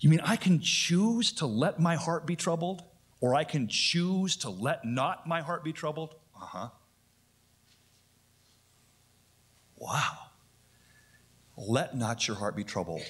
You 0.00 0.10
mean 0.10 0.20
I 0.24 0.34
can 0.34 0.60
choose 0.60 1.30
to 1.34 1.46
let 1.46 1.78
my 1.78 1.94
heart 1.94 2.26
be 2.26 2.34
troubled 2.34 2.82
or 3.20 3.36
I 3.36 3.44
can 3.44 3.68
choose 3.68 4.34
to 4.38 4.50
let 4.50 4.84
not 4.84 5.28
my 5.28 5.40
heart 5.40 5.62
be 5.62 5.72
troubled? 5.72 6.16
Uh 6.34 6.44
huh. 6.44 6.68
Wow. 9.76 10.18
Let 11.56 11.96
not 11.96 12.26
your 12.26 12.36
heart 12.36 12.56
be 12.56 12.64
troubled. 12.64 13.02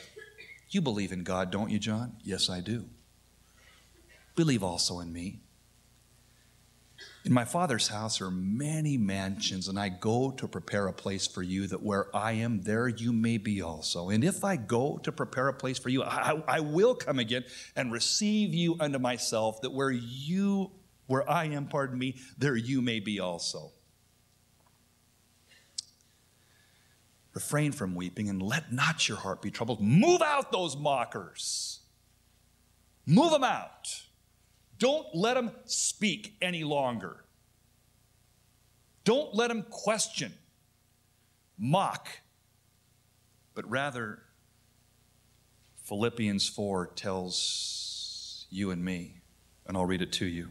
You 0.69 0.83
believe 0.83 1.13
in 1.13 1.23
God, 1.23 1.51
don't 1.51 1.71
you, 1.71 1.79
John? 1.79 2.17
Yes, 2.23 2.51
I 2.51 2.61
do. 2.61 2.85
Believe 4.37 4.63
also 4.63 5.01
in 5.01 5.15
me. 5.15 5.41
In 7.25 7.33
my 7.33 7.47
Father's 7.47 7.89
house 7.89 8.21
are 8.21 8.31
many 8.31 8.99
mansions, 8.99 9.69
and 9.69 9.79
I 9.79 9.89
go 9.89 10.31
to 10.33 10.47
prepare 10.47 10.89
a 10.89 10.93
place 10.93 11.27
for 11.27 11.43
you, 11.43 11.67
that 11.69 11.83
where 11.83 12.15
I 12.15 12.33
am, 12.33 12.61
there 12.61 12.87
you 12.87 13.15
may 13.15 13.39
be 13.39 13.63
also. 13.63 14.11
And 14.11 14.23
if 14.23 14.45
I 14.45 14.57
go 14.57 14.99
to 14.99 15.11
prepare 15.11 15.49
a 15.49 15.55
place 15.55 15.79
for 15.79 15.89
you, 15.89 16.03
I, 16.03 16.43
I 16.47 16.61
will 16.61 16.95
come 16.95 17.19
again 17.19 17.45
and 17.77 17.91
receive 17.91 18.53
you 18.53 18.77
unto 18.79 18.99
myself, 18.99 19.63
that 19.63 19.73
where 19.73 19.91
you, 19.91 20.71
where 21.07 21.29
I 21.29 21.47
am, 21.47 21.67
pardon 21.67 21.99
me, 21.99 22.17
there 22.37 22.57
you 22.57 22.83
may 22.83 23.01
be 23.01 23.21
also. 23.21 23.73
Refrain 27.33 27.73
from 27.73 27.95
weeping 27.95 28.29
and 28.29 28.43
let 28.43 28.71
not 28.71 29.09
your 29.09 29.17
heart 29.17 29.41
be 29.41 29.51
troubled. 29.51 29.81
Move 29.81 30.21
out 30.21 30.53
those 30.53 30.77
mockers. 30.77 31.81
Move 33.07 33.33
them 33.33 33.45
out. 33.45 34.03
Don't 34.85 35.15
let 35.15 35.33
them 35.33 35.51
speak 35.65 36.37
any 36.43 36.63
longer. 36.63 37.25
Don't 39.03 39.35
let 39.35 39.49
them 39.49 39.63
question, 39.71 40.35
mock, 41.57 42.07
but 43.55 43.67
rather, 43.71 44.19
Philippians 45.85 46.51
4 46.51 46.89
tells 46.89 48.47
you 48.51 48.71
and 48.73 48.85
me, 48.85 49.23
and 49.67 49.75
I'll 49.75 49.87
read 49.87 50.03
it 50.03 50.13
to 50.13 50.27
you. 50.27 50.51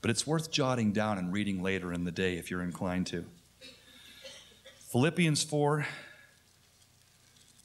But 0.00 0.10
it's 0.10 0.26
worth 0.26 0.50
jotting 0.50 0.92
down 0.92 1.18
and 1.18 1.30
reading 1.30 1.62
later 1.62 1.92
in 1.92 2.04
the 2.04 2.10
day 2.10 2.38
if 2.38 2.50
you're 2.50 2.62
inclined 2.62 3.08
to. 3.08 3.26
Philippians 4.90 5.42
4 5.42 5.86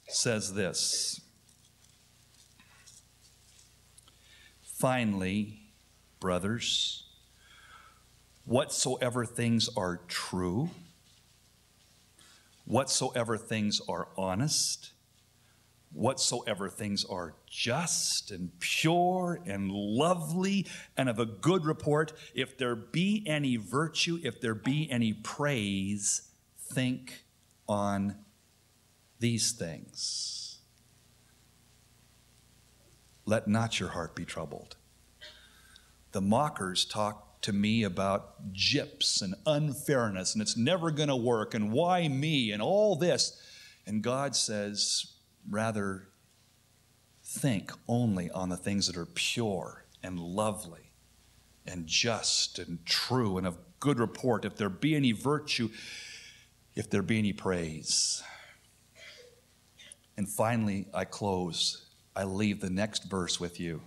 says 0.08 0.52
this 0.52 1.22
Finally, 4.84 5.60
brothers, 6.20 7.04
whatsoever 8.44 9.24
things 9.24 9.70
are 9.78 10.02
true, 10.08 10.68
whatsoever 12.66 13.38
things 13.38 13.80
are 13.88 14.08
honest, 14.18 14.90
whatsoever 15.90 16.68
things 16.68 17.02
are 17.02 17.34
just 17.46 18.30
and 18.30 18.50
pure 18.60 19.40
and 19.46 19.72
lovely 19.72 20.66
and 20.98 21.08
of 21.08 21.18
a 21.18 21.24
good 21.24 21.64
report, 21.64 22.12
if 22.34 22.58
there 22.58 22.76
be 22.76 23.24
any 23.26 23.56
virtue, 23.56 24.20
if 24.22 24.38
there 24.38 24.54
be 24.54 24.86
any 24.90 25.14
praise, 25.14 26.30
think 26.60 27.24
on 27.66 28.16
these 29.18 29.52
things. 29.52 30.43
Let 33.26 33.48
not 33.48 33.80
your 33.80 33.90
heart 33.90 34.14
be 34.14 34.24
troubled. 34.24 34.76
The 36.12 36.20
mockers 36.20 36.84
talk 36.84 37.40
to 37.42 37.52
me 37.52 37.82
about 37.82 38.52
gyps 38.52 39.20
and 39.20 39.34
unfairness, 39.46 40.34
and 40.34 40.42
it's 40.42 40.56
never 40.56 40.90
going 40.90 41.08
to 41.08 41.16
work, 41.16 41.54
and 41.54 41.72
why 41.72 42.08
me, 42.08 42.52
and 42.52 42.62
all 42.62 42.96
this. 42.96 43.40
And 43.86 44.02
God 44.02 44.34
says, 44.34 45.12
rather, 45.50 46.08
think 47.22 47.72
only 47.88 48.30
on 48.30 48.48
the 48.48 48.56
things 48.56 48.86
that 48.86 48.96
are 48.96 49.06
pure 49.06 49.84
and 50.02 50.18
lovely 50.18 50.92
and 51.66 51.86
just 51.86 52.58
and 52.58 52.84
true 52.84 53.38
and 53.38 53.46
of 53.46 53.58
good 53.80 53.98
report. 53.98 54.44
If 54.44 54.56
there 54.56 54.68
be 54.68 54.94
any 54.94 55.12
virtue, 55.12 55.70
if 56.74 56.88
there 56.90 57.02
be 57.02 57.18
any 57.18 57.32
praise. 57.32 58.22
And 60.16 60.28
finally, 60.28 60.86
I 60.94 61.04
close. 61.04 61.83
I 62.16 62.24
leave 62.24 62.60
the 62.60 62.70
next 62.70 63.04
verse 63.04 63.40
with 63.40 63.58
you. 63.58 63.82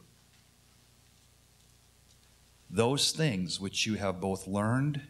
Those 2.70 3.12
things 3.12 3.60
which 3.60 3.86
you 3.86 3.96
have 3.96 4.20
both 4.20 4.48
learned 4.48 5.02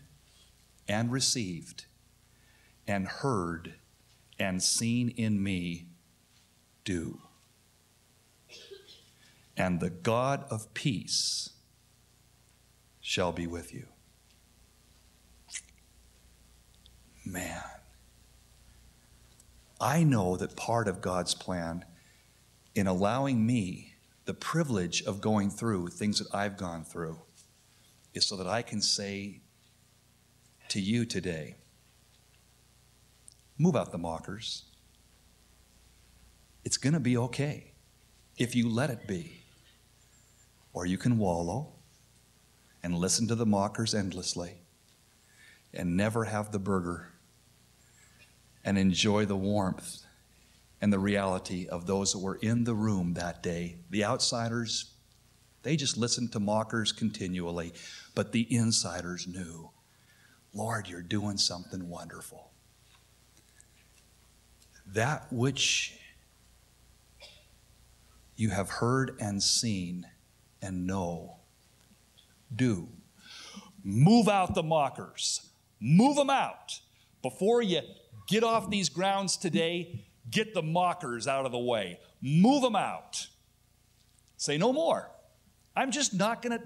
and 0.87 1.11
received, 1.11 1.85
and 2.87 3.07
heard 3.07 3.73
and 4.39 4.61
seen 4.61 5.09
in 5.09 5.41
me, 5.41 5.87
do. 6.85 7.19
And 9.57 9.79
the 9.79 9.89
God 9.89 10.45
of 10.49 10.73
peace 10.73 11.49
shall 13.01 13.31
be 13.31 13.47
with 13.47 13.73
you. 13.73 13.87
man, 17.25 17.61
I 19.81 20.03
know 20.03 20.37
that 20.37 20.55
part 20.55 20.87
of 20.87 21.01
God's 21.01 21.33
plan 21.33 21.83
in 22.77 22.85
allowing 22.85 23.43
me 23.43 23.95
the 24.25 24.33
privilege 24.35 25.01
of 25.03 25.19
going 25.19 25.49
through 25.49 25.87
things 25.87 26.19
that 26.19 26.33
I've 26.33 26.57
gone 26.57 26.83
through 26.83 27.19
is 28.13 28.25
so 28.25 28.35
that 28.35 28.45
I 28.45 28.61
can 28.61 28.81
say 28.81 29.41
to 30.69 30.79
you 30.79 31.03
today 31.05 31.55
move 33.57 33.75
out 33.75 33.91
the 33.91 33.97
mockers. 33.97 34.65
It's 36.63 36.77
going 36.77 36.93
to 36.93 36.99
be 36.99 37.17
okay 37.17 37.71
if 38.37 38.55
you 38.55 38.69
let 38.69 38.91
it 38.91 39.07
be. 39.07 39.41
Or 40.73 40.85
you 40.85 40.99
can 40.99 41.17
wallow 41.17 41.73
and 42.83 42.93
listen 42.93 43.27
to 43.29 43.35
the 43.35 43.45
mockers 43.47 43.95
endlessly 43.95 44.57
and 45.73 45.97
never 45.97 46.25
have 46.25 46.51
the 46.51 46.59
burger 46.59 47.13
and 48.63 48.77
enjoy 48.77 49.25
the 49.25 49.35
warmth 49.35 50.03
and 50.81 50.93
the 50.93 50.99
reality 50.99 51.67
of 51.67 51.87
those 51.87 52.13
that 52.13 52.19
were 52.19 52.37
in 52.41 52.63
the 52.63 52.75
room 52.75 53.13
that 53.15 53.41
day. 53.41 53.77
The 53.89 54.05
outsiders, 54.05 54.93
they 55.63 55.75
just 55.75 55.97
listened 55.97 56.31
to 56.33 56.39
mockers 56.39 56.91
continually, 56.91 57.73
but 58.15 58.31
the 58.31 58.47
insiders 58.55 59.27
knew, 59.27 59.71
Lord, 60.53 60.87
you're 60.87 61.01
doing 61.01 61.37
something 61.37 61.89
wonderful. 61.89 62.51
That 64.85 65.31
which 65.31 65.99
you 68.35 68.51
have 68.51 68.69
heard 68.69 69.17
and 69.19 69.41
seen 69.41 70.05
and 70.61 70.87
know, 70.87 71.37
do. 72.55 72.87
Move 73.83 74.27
out 74.27 74.53
the 74.53 74.63
mockers. 74.63 75.49
Move 75.79 76.15
them 76.15 76.29
out. 76.29 76.79
Before 77.21 77.61
you 77.61 77.81
get 78.27 78.43
off 78.43 78.69
these 78.69 78.89
grounds 78.89 79.37
today, 79.37 80.06
get 80.29 80.53
the 80.53 80.61
mockers 80.61 81.27
out 81.27 81.45
of 81.45 81.51
the 81.51 81.59
way. 81.59 81.99
Move 82.21 82.61
them 82.61 82.75
out. 82.75 83.27
Say 84.37 84.57
no 84.57 84.71
more. 84.73 85.09
I'm 85.75 85.91
just 85.91 86.13
not 86.13 86.41
going 86.41 86.59
to 86.59 86.65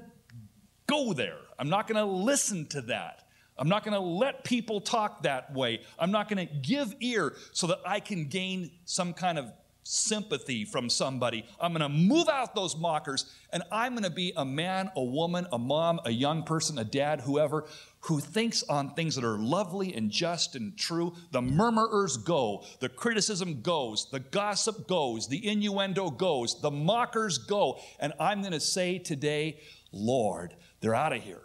go 0.87 1.13
there. 1.13 1.37
I'm 1.59 1.69
not 1.69 1.87
going 1.87 1.97
to 1.97 2.11
listen 2.11 2.65
to 2.67 2.81
that. 2.83 3.23
I'm 3.57 3.69
not 3.69 3.83
going 3.83 3.93
to 3.93 3.99
let 3.99 4.43
people 4.43 4.81
talk 4.81 5.23
that 5.23 5.53
way. 5.53 5.81
I'm 5.99 6.11
not 6.11 6.29
going 6.29 6.47
to 6.47 6.53
give 6.53 6.95
ear 6.99 7.33
so 7.51 7.67
that 7.67 7.79
I 7.85 7.99
can 7.99 8.25
gain 8.25 8.71
some 8.85 9.13
kind 9.13 9.37
of 9.37 9.51
sympathy 9.83 10.63
from 10.63 10.89
somebody. 10.89 11.45
I'm 11.59 11.73
going 11.73 11.81
to 11.81 11.89
move 11.89 12.29
out 12.29 12.55
those 12.55 12.77
mockers 12.77 13.25
and 13.51 13.63
I'm 13.71 13.93
going 13.93 14.03
to 14.03 14.09
be 14.09 14.33
a 14.37 14.45
man, 14.45 14.91
a 14.95 15.03
woman, 15.03 15.47
a 15.51 15.57
mom, 15.57 15.99
a 16.05 16.11
young 16.11 16.43
person, 16.43 16.77
a 16.77 16.83
dad, 16.83 17.21
whoever, 17.21 17.65
who 18.01 18.19
thinks 18.19 18.63
on 18.63 18.93
things 18.93 19.15
that 19.15 19.23
are 19.23 19.37
lovely 19.37 19.93
and 19.93 20.09
just 20.09 20.55
and 20.55 20.77
true. 20.77 21.15
The 21.31 21.41
murmurers 21.41 22.17
go, 22.17 22.63
the 22.79 22.89
criticism 22.89 23.61
goes, 23.61 24.09
the 24.11 24.19
gossip 24.19 24.87
goes, 24.87 25.27
the 25.27 25.45
innuendo 25.45 26.09
goes, 26.11 26.61
the 26.61 26.71
mockers 26.71 27.37
go. 27.37 27.79
And 27.99 28.13
I'm 28.19 28.41
going 28.41 28.53
to 28.53 28.59
say 28.59 28.99
today, 28.99 29.59
Lord, 29.91 30.55
they're 30.79 30.95
out 30.95 31.13
of 31.13 31.21
here. 31.21 31.41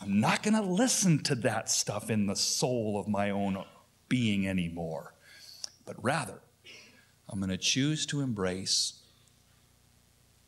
I'm 0.00 0.20
not 0.20 0.42
going 0.42 0.54
to 0.54 0.68
listen 0.68 1.22
to 1.24 1.36
that 1.36 1.70
stuff 1.70 2.10
in 2.10 2.26
the 2.26 2.34
soul 2.34 2.98
of 2.98 3.06
my 3.06 3.30
own 3.30 3.64
being 4.08 4.48
anymore 4.48 5.14
but 5.84 6.02
rather, 6.02 6.40
I'm 7.28 7.38
going 7.38 7.50
to 7.50 7.56
choose 7.56 8.06
to 8.06 8.20
embrace 8.20 9.00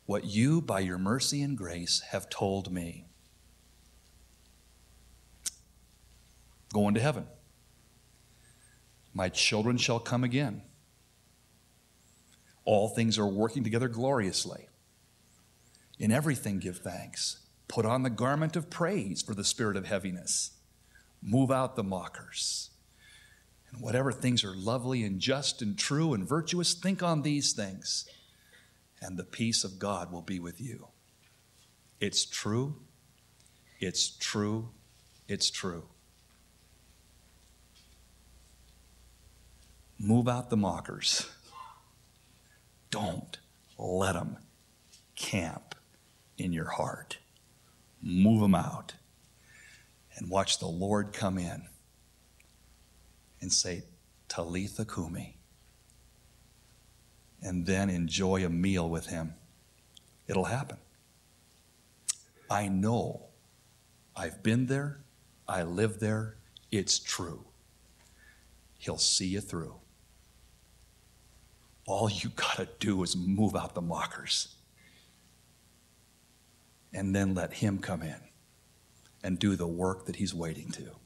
what 0.06 0.24
you, 0.24 0.60
by 0.60 0.80
your 0.80 0.98
mercy 0.98 1.42
and 1.42 1.56
grace, 1.56 2.00
have 2.10 2.28
told 2.28 2.70
me. 2.70 3.06
Going 6.72 6.94
to 6.94 7.00
heaven. 7.00 7.26
My 9.14 9.28
children 9.28 9.76
shall 9.78 10.00
come 10.00 10.24
again. 10.24 10.62
All 12.64 12.88
things 12.88 13.18
are 13.18 13.26
working 13.26 13.62
together 13.62 13.88
gloriously. 13.88 14.68
In 15.98 16.10
everything, 16.10 16.58
give 16.58 16.78
thanks. 16.78 17.38
Put 17.68 17.86
on 17.86 18.02
the 18.02 18.10
garment 18.10 18.56
of 18.56 18.70
praise 18.70 19.22
for 19.22 19.34
the 19.34 19.44
spirit 19.44 19.76
of 19.76 19.86
heaviness. 19.86 20.50
Move 21.22 21.50
out 21.50 21.76
the 21.76 21.84
mockers. 21.84 22.70
And 23.74 23.82
whatever 23.82 24.12
things 24.12 24.44
are 24.44 24.54
lovely 24.54 25.02
and 25.02 25.18
just 25.18 25.60
and 25.60 25.76
true 25.76 26.14
and 26.14 26.28
virtuous, 26.28 26.74
think 26.74 27.02
on 27.02 27.22
these 27.22 27.52
things, 27.52 28.06
and 29.00 29.16
the 29.16 29.24
peace 29.24 29.64
of 29.64 29.80
God 29.80 30.12
will 30.12 30.22
be 30.22 30.38
with 30.38 30.60
you. 30.60 30.86
It's 32.00 32.24
true, 32.24 32.76
it's 33.80 34.08
true, 34.08 34.68
it's 35.26 35.50
true. 35.50 35.84
Move 39.98 40.28
out 40.28 40.50
the 40.50 40.56
mockers. 40.56 41.28
Don't 42.90 43.38
let 43.76 44.12
them 44.12 44.36
camp 45.16 45.74
in 46.38 46.52
your 46.52 46.68
heart. 46.68 47.18
Move 48.00 48.40
them 48.40 48.54
out 48.54 48.94
and 50.16 50.30
watch 50.30 50.60
the 50.60 50.66
Lord 50.66 51.12
come 51.12 51.38
in 51.38 51.64
and 53.44 53.52
say, 53.52 53.82
Talitha 54.26 54.86
Kumi, 54.86 55.36
and 57.42 57.66
then 57.66 57.90
enjoy 57.90 58.42
a 58.42 58.48
meal 58.48 58.88
with 58.88 59.04
him. 59.04 59.34
It'll 60.26 60.46
happen. 60.46 60.78
I 62.50 62.68
know. 62.68 63.26
I've 64.16 64.42
been 64.42 64.64
there. 64.64 65.00
I 65.46 65.62
live 65.62 66.00
there. 66.00 66.36
It's 66.72 66.98
true. 66.98 67.44
He'll 68.78 68.96
see 68.96 69.26
you 69.26 69.42
through. 69.42 69.74
All 71.86 72.08
you 72.08 72.30
got 72.30 72.56
to 72.56 72.68
do 72.78 73.02
is 73.02 73.14
move 73.14 73.54
out 73.54 73.74
the 73.74 73.82
mockers. 73.82 74.54
And 76.94 77.14
then 77.14 77.34
let 77.34 77.52
Him 77.52 77.76
come 77.76 78.00
in 78.00 78.20
and 79.22 79.38
do 79.38 79.54
the 79.54 79.66
work 79.66 80.06
that 80.06 80.16
He's 80.16 80.32
waiting 80.32 80.70
to. 80.70 81.03